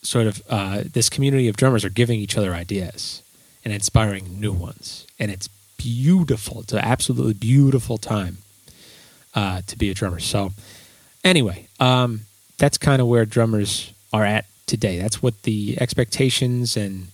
sort 0.00 0.26
of 0.26 0.42
uh, 0.48 0.82
this 0.90 1.10
community 1.10 1.48
of 1.48 1.56
drummers 1.56 1.84
are 1.84 1.90
giving 1.90 2.18
each 2.18 2.36
other 2.36 2.54
ideas 2.54 3.22
and 3.62 3.72
inspiring 3.72 4.40
new 4.40 4.52
ones, 4.52 5.06
and 5.18 5.30
it's 5.30 5.48
beautiful. 5.76 6.60
It's 6.62 6.72
an 6.72 6.78
absolutely 6.78 7.34
beautiful 7.34 7.98
time 7.98 8.38
uh, 9.34 9.60
to 9.66 9.76
be 9.76 9.90
a 9.90 9.94
drummer. 9.94 10.18
So, 10.18 10.52
anyway, 11.22 11.68
um, 11.78 12.22
that's 12.56 12.78
kind 12.78 13.02
of 13.02 13.08
where 13.08 13.26
drummers 13.26 13.92
are 14.14 14.24
at 14.24 14.46
today. 14.66 14.98
That's 14.98 15.22
what 15.22 15.42
the 15.42 15.76
expectations 15.78 16.74
and 16.74 17.08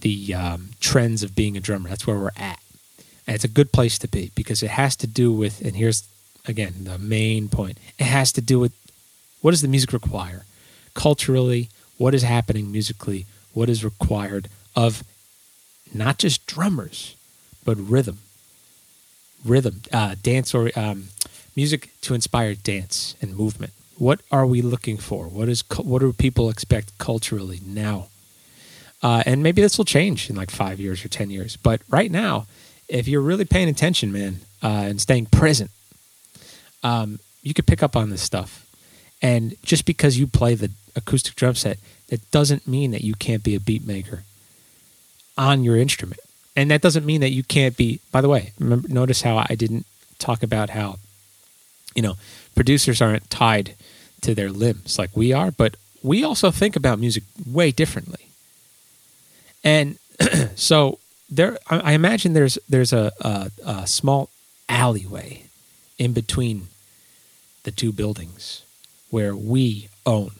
the 0.00 0.34
um, 0.34 0.70
trends 0.80 1.22
of 1.22 1.34
being 1.34 1.58
a 1.58 1.60
drummer. 1.60 1.90
That's 1.90 2.06
where 2.06 2.18
we're 2.18 2.30
at, 2.38 2.60
and 3.26 3.34
it's 3.34 3.44
a 3.44 3.48
good 3.48 3.70
place 3.70 3.98
to 3.98 4.08
be 4.08 4.32
because 4.34 4.62
it 4.62 4.70
has 4.70 4.96
to 4.96 5.06
do 5.06 5.30
with. 5.30 5.60
And 5.60 5.76
here's 5.76 6.08
again 6.48 6.72
the 6.84 6.96
main 6.96 7.50
point: 7.50 7.76
it 7.98 8.04
has 8.04 8.32
to 8.32 8.40
do 8.40 8.58
with 8.58 8.72
what 9.42 9.50
does 9.50 9.60
the 9.60 9.68
music 9.68 9.92
require 9.92 10.46
culturally, 10.96 11.68
what 11.98 12.14
is 12.14 12.22
happening 12.22 12.72
musically, 12.72 13.26
what 13.52 13.68
is 13.68 13.84
required 13.84 14.48
of 14.74 15.04
not 15.94 16.18
just 16.18 16.46
drummers, 16.46 17.14
but 17.64 17.76
rhythm, 17.76 18.18
rhythm, 19.44 19.82
uh, 19.92 20.16
dance 20.20 20.54
or 20.54 20.70
um, 20.74 21.08
music 21.54 21.90
to 22.00 22.14
inspire 22.14 22.54
dance 22.54 23.14
and 23.22 23.36
movement. 23.36 23.72
What 23.98 24.20
are 24.30 24.46
we 24.46 24.60
looking 24.60 24.98
for? 24.98 25.26
What 25.26 25.48
is 25.48 25.62
what 25.78 26.00
do 26.00 26.12
people 26.12 26.50
expect 26.50 26.98
culturally 26.98 27.60
now? 27.64 28.08
Uh, 29.02 29.22
and 29.24 29.42
maybe 29.42 29.62
this 29.62 29.78
will 29.78 29.84
change 29.84 30.28
in 30.28 30.36
like 30.36 30.50
five 30.50 30.80
years 30.80 31.04
or 31.04 31.08
ten 31.08 31.30
years. 31.30 31.56
But 31.56 31.80
right 31.88 32.10
now, 32.10 32.46
if 32.88 33.08
you're 33.08 33.22
really 33.22 33.44
paying 33.44 33.68
attention, 33.68 34.12
man, 34.12 34.40
uh, 34.62 34.84
and 34.88 35.00
staying 35.00 35.26
present, 35.26 35.70
um, 36.82 37.20
you 37.42 37.54
could 37.54 37.66
pick 37.66 37.82
up 37.82 37.96
on 37.96 38.10
this 38.10 38.22
stuff. 38.22 38.65
And 39.22 39.56
just 39.62 39.86
because 39.86 40.18
you 40.18 40.26
play 40.26 40.54
the 40.54 40.70
acoustic 40.94 41.34
drum 41.36 41.54
set, 41.54 41.78
that 42.08 42.30
doesn't 42.30 42.66
mean 42.66 42.90
that 42.92 43.02
you 43.02 43.14
can't 43.14 43.42
be 43.42 43.54
a 43.54 43.60
beat 43.60 43.86
maker 43.86 44.24
on 45.36 45.64
your 45.64 45.76
instrument. 45.76 46.20
and 46.56 46.70
that 46.70 46.80
doesn't 46.80 47.04
mean 47.04 47.20
that 47.20 47.32
you 47.32 47.42
can't 47.42 47.76
be. 47.76 48.00
By 48.10 48.22
the 48.22 48.28
way, 48.28 48.52
remember, 48.58 48.88
notice 48.88 49.22
how 49.22 49.36
I 49.36 49.54
didn't 49.54 49.84
talk 50.18 50.42
about 50.42 50.70
how, 50.70 50.98
you 51.94 52.02
know, 52.02 52.16
producers 52.54 53.02
aren't 53.02 53.28
tied 53.28 53.74
to 54.22 54.34
their 54.34 54.50
limbs 54.50 54.98
like 54.98 55.10
we 55.14 55.32
are, 55.34 55.50
but 55.50 55.76
we 56.02 56.24
also 56.24 56.50
think 56.50 56.74
about 56.74 56.98
music 56.98 57.24
way 57.46 57.70
differently. 57.70 58.28
And 59.62 59.98
so 60.54 60.98
there, 61.28 61.58
I 61.68 61.92
imagine 61.92 62.32
there's 62.32 62.58
there's 62.68 62.92
a, 62.92 63.12
a, 63.20 63.50
a 63.66 63.86
small 63.86 64.30
alleyway 64.68 65.42
in 65.98 66.12
between 66.12 66.68
the 67.64 67.70
two 67.70 67.92
buildings 67.92 68.62
where 69.16 69.34
we 69.34 69.88
own 70.04 70.30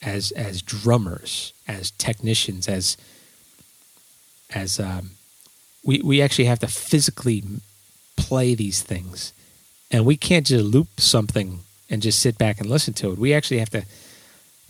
as 0.00 0.30
as 0.30 0.62
drummers, 0.62 1.52
as 1.66 1.90
technicians, 1.90 2.68
as 2.68 2.96
as 4.54 4.78
um, 4.78 5.10
we 5.84 6.00
we 6.00 6.22
actually 6.22 6.44
have 6.44 6.60
to 6.60 6.68
physically 6.68 7.42
play 8.16 8.54
these 8.54 8.82
things, 8.82 9.32
and 9.90 10.06
we 10.06 10.16
can't 10.16 10.46
just 10.46 10.64
loop 10.64 11.00
something 11.00 11.58
and 11.90 12.02
just 12.02 12.20
sit 12.20 12.38
back 12.38 12.60
and 12.60 12.70
listen 12.70 12.94
to 12.94 13.10
it. 13.10 13.18
We 13.18 13.34
actually 13.34 13.58
have 13.58 13.70
to 13.70 13.84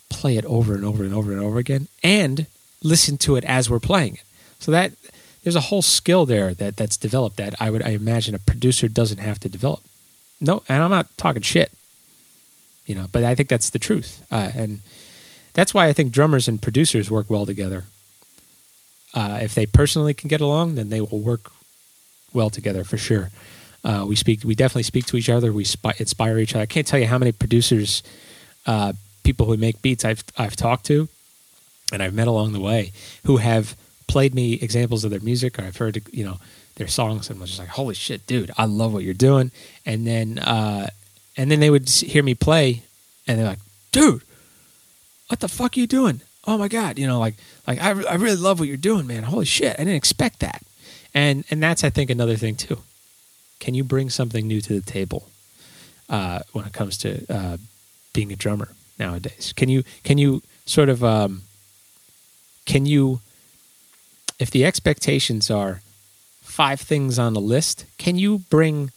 play 0.09 0.38
it 0.38 0.47
over 0.47 0.74
and 0.74 0.82
over 0.82 1.05
and 1.05 1.12
over 1.12 1.32
and 1.32 1.42
over 1.42 1.59
again, 1.59 1.88
and 2.03 2.47
listen 2.82 3.18
to 3.18 3.36
it 3.36 3.44
as 3.44 3.68
we're 3.68 3.78
playing 3.78 4.14
it. 4.14 4.24
So 4.59 4.72
that 4.72 4.92
there's 5.42 5.55
a 5.55 5.68
whole 5.68 5.82
skill 5.82 6.24
there 6.24 6.55
that 6.55 6.78
that's 6.78 6.97
developed 6.97 7.36
that 7.36 7.55
I 7.61 7.68
would 7.68 7.82
I 7.82 7.90
imagine 7.90 8.34
a 8.34 8.38
producer 8.38 8.88
doesn't 8.88 9.18
have 9.18 9.38
to 9.40 9.51
develop. 9.51 9.82
No, 10.40 10.62
and 10.66 10.82
I'm 10.82 10.90
not 10.90 11.14
talking 11.18 11.42
shit, 11.42 11.70
you 12.87 12.95
know, 12.95 13.07
but 13.12 13.24
I 13.24 13.34
think 13.34 13.49
that's 13.49 13.70
the 13.70 13.78
truth, 13.78 14.24
uh, 14.30 14.51
and 14.55 14.80
that's 15.53 15.74
why 15.74 15.87
I 15.87 15.93
think 15.93 16.12
drummers 16.12 16.49
and 16.49 16.61
producers 16.61 17.11
work 17.11 17.28
well 17.28 17.47
together. 17.47 17.84
Uh, 19.14 19.39
if 19.43 19.55
they 19.55 19.66
personally 19.66 20.14
can 20.14 20.28
get 20.28 20.41
along, 20.41 20.74
then 20.74 20.91
they 20.91 21.01
will 21.01 21.20
work 21.20 21.51
well 22.32 22.51
together 22.51 22.84
for 22.84 22.99
sure. 22.99 23.30
Uh, 23.82 24.05
we 24.07 24.16
speak, 24.16 24.45
we 24.45 24.55
definitely 24.55 24.82
speak 24.82 25.07
to 25.07 25.16
each 25.16 25.28
other. 25.30 25.53
We 25.53 25.64
spi- 25.64 25.95
inspire 25.99 26.39
each 26.39 26.55
other. 26.55 26.62
I 26.62 26.66
can't 26.66 26.87
tell 26.87 26.99
you 26.99 27.07
how 27.07 27.18
many 27.18 27.32
producers, 27.32 28.03
uh, 28.66 28.93
people 29.22 29.47
who 29.47 29.57
make 29.57 29.80
beats 29.80 30.05
I've 30.05 30.24
I've 30.37 30.57
talked 30.57 30.87
to, 30.87 31.09
and 31.93 32.03
I've 32.03 32.14
met 32.14 32.28
along 32.28 32.53
the 32.53 32.61
way, 32.61 32.93
who 33.24 33.39
have 33.39 33.76
played 34.07 34.34
me 34.34 34.55
examples 34.55 35.05
of 35.05 35.11
their 35.11 35.20
music, 35.20 35.59
or 35.59 35.62
I've 35.62 35.76
heard 35.76 36.03
you 36.12 36.24
know 36.24 36.39
their 36.74 36.89
songs, 36.89 37.30
and 37.30 37.41
was 37.41 37.51
just 37.51 37.61
like, 37.61 37.68
"Holy 37.70 37.95
shit, 37.95 38.26
dude! 38.26 38.51
I 38.59 38.64
love 38.66 38.93
what 38.93 39.05
you're 39.05 39.14
doing." 39.14 39.51
And 39.84 40.07
then 40.07 40.39
uh, 40.39 40.89
and 41.37 41.51
then 41.51 41.61
they 41.61 41.70
would 41.70 41.89
hear 41.89 42.22
me 42.22 42.34
play, 42.34 42.82
and 43.26 43.39
they're 43.39 43.47
like, 43.47 43.59
"Dude, 43.93 44.22
what 45.28 45.41
the 45.41 45.49
fuck 45.49 45.76
are 45.76 45.80
you 45.80 45.87
doing? 45.87 46.20
Oh 46.45 46.59
my 46.59 46.68
god!" 46.68 46.99
You 46.99 47.07
know, 47.07 47.18
like 47.18 47.34
like 47.66 47.80
I, 47.80 47.91
I 47.91 48.14
really 48.14 48.37
love 48.37 48.59
what 48.59 48.68
you're 48.68 48.76
doing, 48.76 49.07
man. 49.07 49.24
Holy 49.24 49.45
shit! 49.45 49.74
I 49.74 49.84
didn't 49.84 49.95
expect 49.95 50.41
that. 50.41 50.62
And 51.14 51.45
and 51.51 51.62
that's 51.62 51.82
I 51.84 51.91
think 51.91 52.11
another 52.11 52.37
thing 52.37 52.57
too. 52.57 52.78
Can 53.59 53.74
you 53.74 53.84
bring 53.84 54.11
something 54.11 54.47
new 54.47 54.61
to 54.61 54.74
the 54.78 54.84
table 54.84 55.28
uh, 56.09 56.41
when 56.53 56.66
it 56.66 56.72
comes 56.72 56.99
to 56.99 57.24
uh, 57.30 57.57
being 58.12 58.30
a 58.32 58.37
drummer 58.37 58.68
nowadays? 58.99 59.53
Can 59.57 59.68
you 59.68 59.82
can 60.05 60.18
you 60.18 60.43
sort 60.66 60.89
of 60.89 61.03
um, 61.03 61.43
can 62.66 62.84
you 62.84 63.20
if 64.39 64.51
the 64.51 64.64
expectations 64.64 65.51
are 65.51 65.80
five 66.43 66.80
things 66.80 67.18
on 67.18 67.32
the 67.34 67.41
list, 67.41 67.87
can 67.99 68.18
you 68.18 68.41
bring 68.51 68.91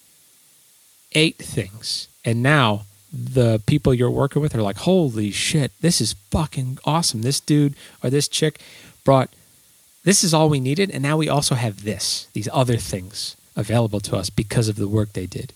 eight 1.14 1.38
things? 1.38 2.09
And 2.26 2.44
now 2.44 2.84
the 3.12 3.62
people 3.66 3.94
you're 3.94 4.12
working 4.12 4.42
with 4.42 4.56
are 4.56 4.62
like, 4.62 4.78
holy 4.78 5.32
shit, 5.32 5.72
this 5.82 6.00
is 6.00 6.14
fucking 6.32 6.80
awesome. 6.86 7.22
This 7.22 7.40
dude 7.40 7.76
or 8.04 8.10
this 8.10 8.28
chick 8.28 8.60
brought 9.04 9.30
this 10.04 10.24
is 10.24 10.34
all 10.34 10.50
we 10.50 10.60
needed. 10.60 10.92
And 10.92 11.04
now 11.04 11.18
we 11.18 11.30
also 11.30 11.56
have 11.56 11.84
this, 11.84 12.28
these 12.34 12.50
other 12.52 12.78
things 12.78 13.36
available 13.56 14.00
to 14.02 14.16
us 14.16 14.30
because 14.30 14.68
of 14.68 14.76
the 14.76 14.88
work 14.88 15.14
they 15.14 15.26
did. 15.26 15.54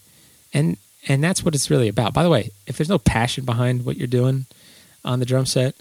And 0.53 0.77
and 1.07 1.21
that's 1.21 1.43
what 1.43 1.53
it's 1.53 1.69
really 1.69 1.89
about. 1.89 2.13
By 2.13 2.23
the 2.23 2.29
way, 2.29 2.51
if 2.65 2.77
there's 2.77 2.89
no 2.89 2.97
passion 2.97 3.43
behind 3.43 3.83
what 3.83 3.97
you're 3.97 4.07
doing 4.07 4.45
on 5.03 5.19
the 5.19 5.25
drum 5.25 5.45
set, 5.45 5.75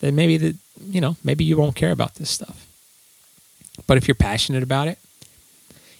then 0.00 0.14
maybe 0.14 0.36
the 0.36 0.56
you 0.84 1.00
know, 1.00 1.16
maybe 1.24 1.44
you 1.44 1.56
won't 1.56 1.74
care 1.74 1.90
about 1.90 2.16
this 2.16 2.30
stuff. 2.30 2.66
But 3.86 3.96
if 3.96 4.06
you're 4.06 4.14
passionate 4.14 4.62
about 4.62 4.88
it, 4.88 4.98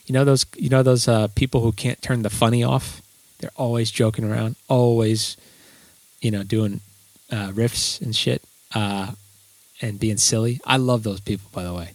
you 0.05 0.13
know 0.13 0.23
those 0.23 0.45
you 0.55 0.69
know 0.69 0.83
those 0.83 1.07
uh, 1.07 1.27
people 1.35 1.61
who 1.61 1.71
can't 1.71 2.01
turn 2.01 2.21
the 2.21 2.29
funny 2.29 2.63
off. 2.63 3.01
They're 3.39 3.51
always 3.55 3.91
joking 3.91 4.25
around, 4.25 4.55
always, 4.67 5.37
you 6.21 6.31
know, 6.31 6.43
doing 6.43 6.81
uh, 7.31 7.49
riffs 7.49 8.01
and 8.01 8.15
shit, 8.15 8.43
uh, 8.75 9.11
and 9.81 9.99
being 9.99 10.17
silly. 10.17 10.59
I 10.65 10.77
love 10.77 11.03
those 11.03 11.21
people, 11.21 11.49
by 11.53 11.63
the 11.63 11.73
way. 11.73 11.93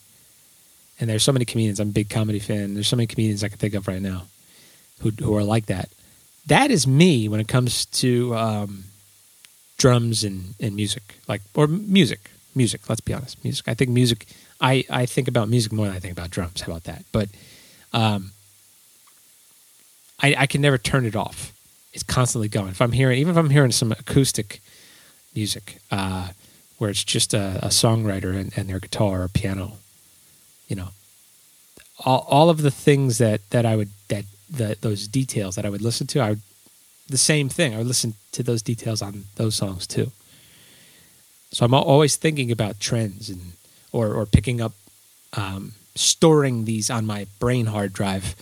And 0.99 1.11
there's 1.11 1.23
so 1.23 1.33
many 1.33 1.45
comedians. 1.45 1.81
I'm 1.81 1.89
a 1.89 1.93
big 1.93 2.09
comedy 2.09 2.39
fan. 2.39 2.75
There's 2.75 2.89
so 2.89 2.97
many 2.97 3.07
comedians 3.07 3.45
I 3.45 3.49
can 3.49 3.59
think 3.59 3.75
of 3.75 3.89
right 3.89 4.01
now, 4.01 4.25
who 5.01 5.11
who 5.11 5.37
are 5.37 5.45
like 5.45 5.67
that. 5.67 5.89
That 6.47 6.71
is 6.71 6.87
me 6.87 7.29
when 7.29 7.41
it 7.41 7.49
comes 7.49 7.87
to 7.87 8.35
um, 8.37 8.85
drums 9.77 10.25
and, 10.25 10.55
and 10.61 10.77
music, 10.77 11.17
like 11.27 11.43
or 11.55 11.67
music, 11.67 12.31
music. 12.55 12.89
Let's 12.89 13.01
be 13.01 13.13
honest, 13.13 13.43
music. 13.45 13.69
I 13.69 13.75
think 13.75 13.91
music 13.91 14.27
I, 14.61 14.85
I 14.89 15.07
think 15.07 15.29
about 15.29 15.49
music 15.49 15.73
more 15.73 15.87
than 15.87 15.95
I 15.95 15.99
think 15.99 16.13
about 16.13 16.31
drums. 16.31 16.63
How 16.63 16.73
about 16.73 16.85
that? 16.85 17.05
But 17.13 17.29
um, 17.93 18.33
I, 20.21 20.35
I 20.39 20.47
can 20.47 20.61
never 20.61 20.79
turn 20.79 21.05
it 21.05 21.17
off. 21.17 21.53
It's 21.93 22.03
constantly 22.03 22.49
going. 22.49 22.69
If 22.69 22.81
I'm 22.81 22.93
hearing, 22.93 23.19
even 23.19 23.33
if 23.33 23.37
I'm 23.37 23.51
hearing 23.51 23.73
some 23.73 23.93
acoustic 23.93 24.61
music, 25.35 25.79
uh, 25.91 26.29
where 26.79 26.91
it's 26.91 27.05
just 27.05 27.35
a, 27.35 27.59
a 27.63 27.69
songwriter 27.69 28.37
and, 28.37 28.57
and, 28.57 28.69
their 28.69 28.81
guitar 28.81 29.23
or 29.23 29.29
piano, 29.29 29.75
you 30.69 30.77
know, 30.77 30.89
all, 32.05 32.27
all 32.29 32.51
of 32.51 32.63
the 32.63 32.71
things 32.71 33.19
that, 33.19 33.49
that 33.51 33.65
I 33.65 33.77
would 33.77 33.91
that 34.09 34.25
the, 34.51 34.77
those 34.81 35.07
details 35.07 35.55
that 35.55 35.65
I 35.65 35.71
would 35.71 35.83
listen 35.83 36.07
to, 36.09 36.21
I 36.21 36.31
would 36.31 36.41
the 37.09 37.19
same 37.19 37.49
thing. 37.49 37.75
I 37.75 37.79
would 37.79 37.87
listen 37.87 38.15
to 38.33 38.43
those 38.43 38.63
details 38.63 39.03
on 39.03 39.25
those 39.37 39.55
songs 39.55 39.87
too. 39.87 40.11
So 41.53 41.65
I'm 41.65 41.75
always 41.75 42.17
thinking 42.17 42.51
about 42.51 42.81
trends 42.81 43.31
and 43.31 43.53
or 43.93 44.13
or 44.15 44.27
picking 44.27 44.61
up 44.61 44.73
um, 45.35 45.73
storing 45.95 46.65
these 46.65 46.91
on 46.91 47.07
my 47.07 47.27
brain 47.39 47.67
hard 47.67 47.93
drive 47.93 48.35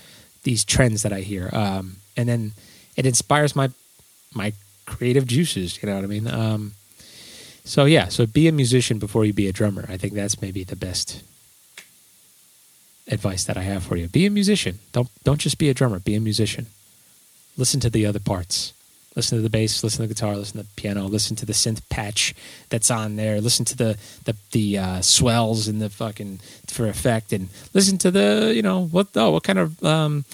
these 0.42 0.64
trends 0.64 1.02
that 1.02 1.12
I 1.12 1.20
hear 1.20 1.50
um, 1.52 1.96
and 2.16 2.28
then 2.28 2.52
it 2.96 3.06
inspires 3.06 3.54
my 3.56 3.70
my 4.34 4.52
creative 4.86 5.26
juices 5.26 5.82
you 5.82 5.88
know 5.88 5.94
what 5.94 6.04
I 6.04 6.08
mean? 6.08 6.28
Um, 6.28 6.72
so 7.64 7.84
yeah 7.84 8.08
so 8.08 8.26
be 8.26 8.48
a 8.48 8.52
musician 8.52 8.98
before 8.98 9.24
you 9.24 9.32
be 9.32 9.48
a 9.48 9.52
drummer. 9.52 9.84
I 9.88 9.96
think 9.96 10.14
that's 10.14 10.40
maybe 10.42 10.64
the 10.64 10.76
best 10.76 11.22
advice 13.08 13.44
that 13.44 13.56
I 13.56 13.62
have 13.62 13.82
for 13.82 13.96
you. 13.96 14.08
Be 14.08 14.26
a 14.26 14.30
musician. 14.30 14.78
Don't 14.92 15.08
don't 15.24 15.40
just 15.40 15.58
be 15.58 15.68
a 15.68 15.74
drummer. 15.74 15.98
Be 15.98 16.14
a 16.14 16.20
musician. 16.20 16.66
Listen 17.56 17.80
to 17.80 17.90
the 17.90 18.06
other 18.06 18.20
parts 18.20 18.72
listen 19.14 19.38
to 19.38 19.42
the 19.42 19.50
bass, 19.50 19.82
listen 19.84 20.02
to 20.02 20.08
the 20.08 20.14
guitar, 20.14 20.36
listen 20.36 20.58
to 20.60 20.66
the 20.66 20.80
piano, 20.80 21.04
listen 21.04 21.36
to 21.36 21.46
the 21.46 21.52
synth 21.52 21.82
patch 21.88 22.34
that's 22.70 22.90
on 22.90 23.16
there, 23.16 23.40
listen 23.40 23.64
to 23.66 23.76
the 23.76 23.98
the, 24.24 24.36
the 24.52 24.78
uh, 24.78 25.00
swells 25.00 25.68
and 25.68 25.80
the 25.80 25.90
fucking 25.90 26.40
for 26.66 26.88
effect, 26.88 27.32
and 27.32 27.48
listen 27.74 27.98
to 27.98 28.10
the 28.10 28.52
you 28.54 28.62
know 28.62 28.86
what 28.86 29.08
oh 29.16 29.30
what 29.30 29.42
kind 29.42 29.58
of 29.58 29.82
um, 29.84 30.24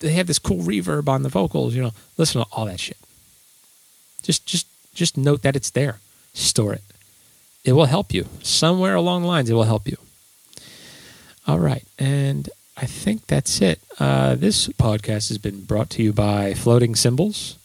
they 0.00 0.12
have 0.12 0.26
this 0.26 0.38
cool 0.38 0.58
reverb 0.58 1.08
on 1.08 1.22
the 1.22 1.28
vocals, 1.28 1.74
you 1.74 1.82
know, 1.82 1.92
listen 2.16 2.42
to 2.42 2.48
all 2.52 2.66
that 2.66 2.80
shit. 2.80 2.98
Just 4.22 4.46
just 4.46 4.66
just 4.94 5.16
note 5.16 5.42
that 5.42 5.56
it's 5.56 5.70
there, 5.70 6.00
store 6.32 6.74
it. 6.74 6.82
It 7.64 7.72
will 7.72 7.86
help 7.86 8.12
you 8.12 8.26
somewhere 8.42 8.94
along 8.94 9.22
the 9.22 9.28
lines. 9.28 9.48
It 9.48 9.54
will 9.54 9.64
help 9.64 9.88
you. 9.88 9.96
All 11.46 11.58
right, 11.58 11.84
and 11.98 12.48
I 12.76 12.86
think 12.86 13.26
that's 13.26 13.60
it. 13.60 13.80
Uh, 13.98 14.34
this 14.34 14.68
podcast 14.68 15.28
has 15.28 15.38
been 15.38 15.64
brought 15.64 15.90
to 15.90 16.02
you 16.02 16.12
by 16.12 16.54
Floating 16.54 16.94
Cymbals. 16.94 17.58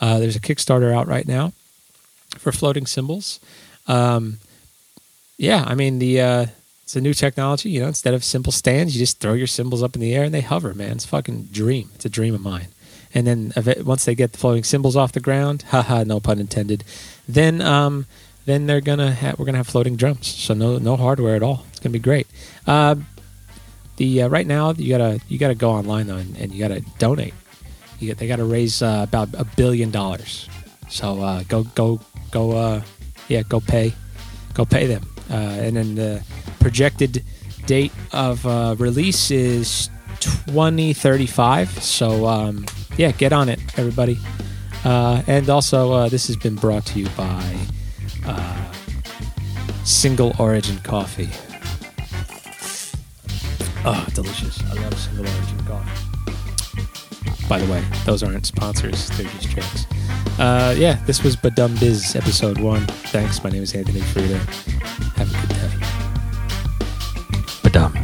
Uh, 0.00 0.18
there's 0.18 0.36
a 0.36 0.40
Kickstarter 0.40 0.94
out 0.94 1.06
right 1.06 1.26
now 1.26 1.52
for 2.38 2.52
floating 2.52 2.86
cymbals. 2.86 3.40
Um, 3.86 4.38
yeah, 5.36 5.64
I 5.66 5.74
mean 5.74 5.98
the 5.98 6.20
uh, 6.20 6.46
it's 6.82 6.96
a 6.96 7.00
new 7.00 7.14
technology. 7.14 7.70
You 7.70 7.80
know, 7.80 7.88
instead 7.88 8.14
of 8.14 8.24
cymbal 8.24 8.52
stands, 8.52 8.94
you 8.94 9.00
just 9.00 9.20
throw 9.20 9.34
your 9.34 9.46
cymbals 9.46 9.82
up 9.82 9.94
in 9.94 10.00
the 10.00 10.14
air 10.14 10.24
and 10.24 10.34
they 10.34 10.40
hover. 10.40 10.74
Man, 10.74 10.92
it's 10.92 11.06
fucking 11.06 11.48
dream. 11.52 11.90
It's 11.94 12.04
a 12.04 12.10
dream 12.10 12.34
of 12.34 12.40
mine. 12.40 12.68
And 13.14 13.26
then 13.26 13.52
once 13.84 14.04
they 14.04 14.14
get 14.14 14.32
the 14.32 14.38
floating 14.38 14.64
cymbals 14.64 14.96
off 14.96 15.12
the 15.12 15.20
ground, 15.20 15.62
haha, 15.68 16.04
no 16.04 16.20
pun 16.20 16.38
intended. 16.38 16.84
Then 17.28 17.60
um, 17.60 18.06
then 18.44 18.66
they're 18.66 18.80
gonna 18.80 19.12
have, 19.12 19.38
we're 19.38 19.46
gonna 19.46 19.58
have 19.58 19.66
floating 19.66 19.96
drums. 19.96 20.26
So 20.26 20.54
no 20.54 20.78
no 20.78 20.96
hardware 20.96 21.36
at 21.36 21.42
all. 21.42 21.64
It's 21.70 21.80
gonna 21.80 21.92
be 21.92 21.98
great. 21.98 22.26
Uh, 22.66 22.96
the 23.96 24.22
uh, 24.22 24.28
right 24.28 24.46
now 24.46 24.72
you 24.72 24.88
gotta 24.88 25.20
you 25.28 25.38
gotta 25.38 25.54
go 25.54 25.70
online 25.70 26.06
though 26.06 26.16
and, 26.16 26.36
and 26.36 26.52
you 26.52 26.58
gotta 26.58 26.80
donate 26.98 27.34
you, 27.98 28.14
they 28.14 28.26
got 28.26 28.36
to 28.36 28.44
raise 28.44 28.82
uh, 28.82 29.04
about 29.06 29.28
a 29.34 29.44
billion 29.44 29.90
dollars. 29.90 30.48
So 30.88 31.20
uh, 31.20 31.42
go 31.48 31.64
go 31.74 32.00
go 32.30 32.52
uh, 32.52 32.82
yeah 33.28 33.42
go 33.42 33.60
pay 33.60 33.92
go 34.54 34.64
pay 34.64 34.86
them. 34.86 35.08
Uh, 35.30 35.34
and 35.34 35.76
then 35.76 35.94
the 35.94 36.22
projected 36.60 37.22
date 37.66 37.92
of 38.12 38.46
uh, 38.46 38.76
release 38.78 39.30
is 39.30 39.90
2035. 40.20 41.82
So 41.82 42.26
um, 42.26 42.64
yeah, 42.96 43.12
get 43.12 43.32
on 43.32 43.48
it, 43.48 43.60
everybody. 43.78 44.18
Uh, 44.84 45.22
and 45.26 45.50
also, 45.50 46.08
this 46.08 46.28
has 46.28 46.36
been 46.36 46.54
brought 46.54 46.86
to 46.86 47.00
you 47.00 47.08
by 47.16 47.56
Single 49.84 50.34
Origin 50.38 50.78
Coffee. 50.78 51.28
Oh, 53.84 54.06
delicious. 54.12 54.60
I 54.64 54.74
love 54.74 54.98
single 54.98 55.26
origin 55.26 55.64
coffee 55.64 56.07
by 57.48 57.58
the 57.58 57.72
way. 57.72 57.82
Those 58.04 58.22
aren't 58.22 58.46
sponsors, 58.46 59.08
they're 59.10 59.26
just 59.26 59.48
jokes. 59.48 59.86
Uh, 60.38 60.74
yeah, 60.78 61.02
this 61.06 61.22
was 61.22 61.34
BaDumBizz 61.34 62.14
episode 62.14 62.58
one. 62.58 62.86
Thanks. 62.86 63.42
My 63.42 63.50
name 63.50 63.62
is 63.62 63.74
Anthony 63.74 64.00
Freda. 64.00 64.38
Have 65.16 65.28
a 65.28 65.40
good 65.40 65.48
day. 65.48 65.68
Badum. 67.68 67.97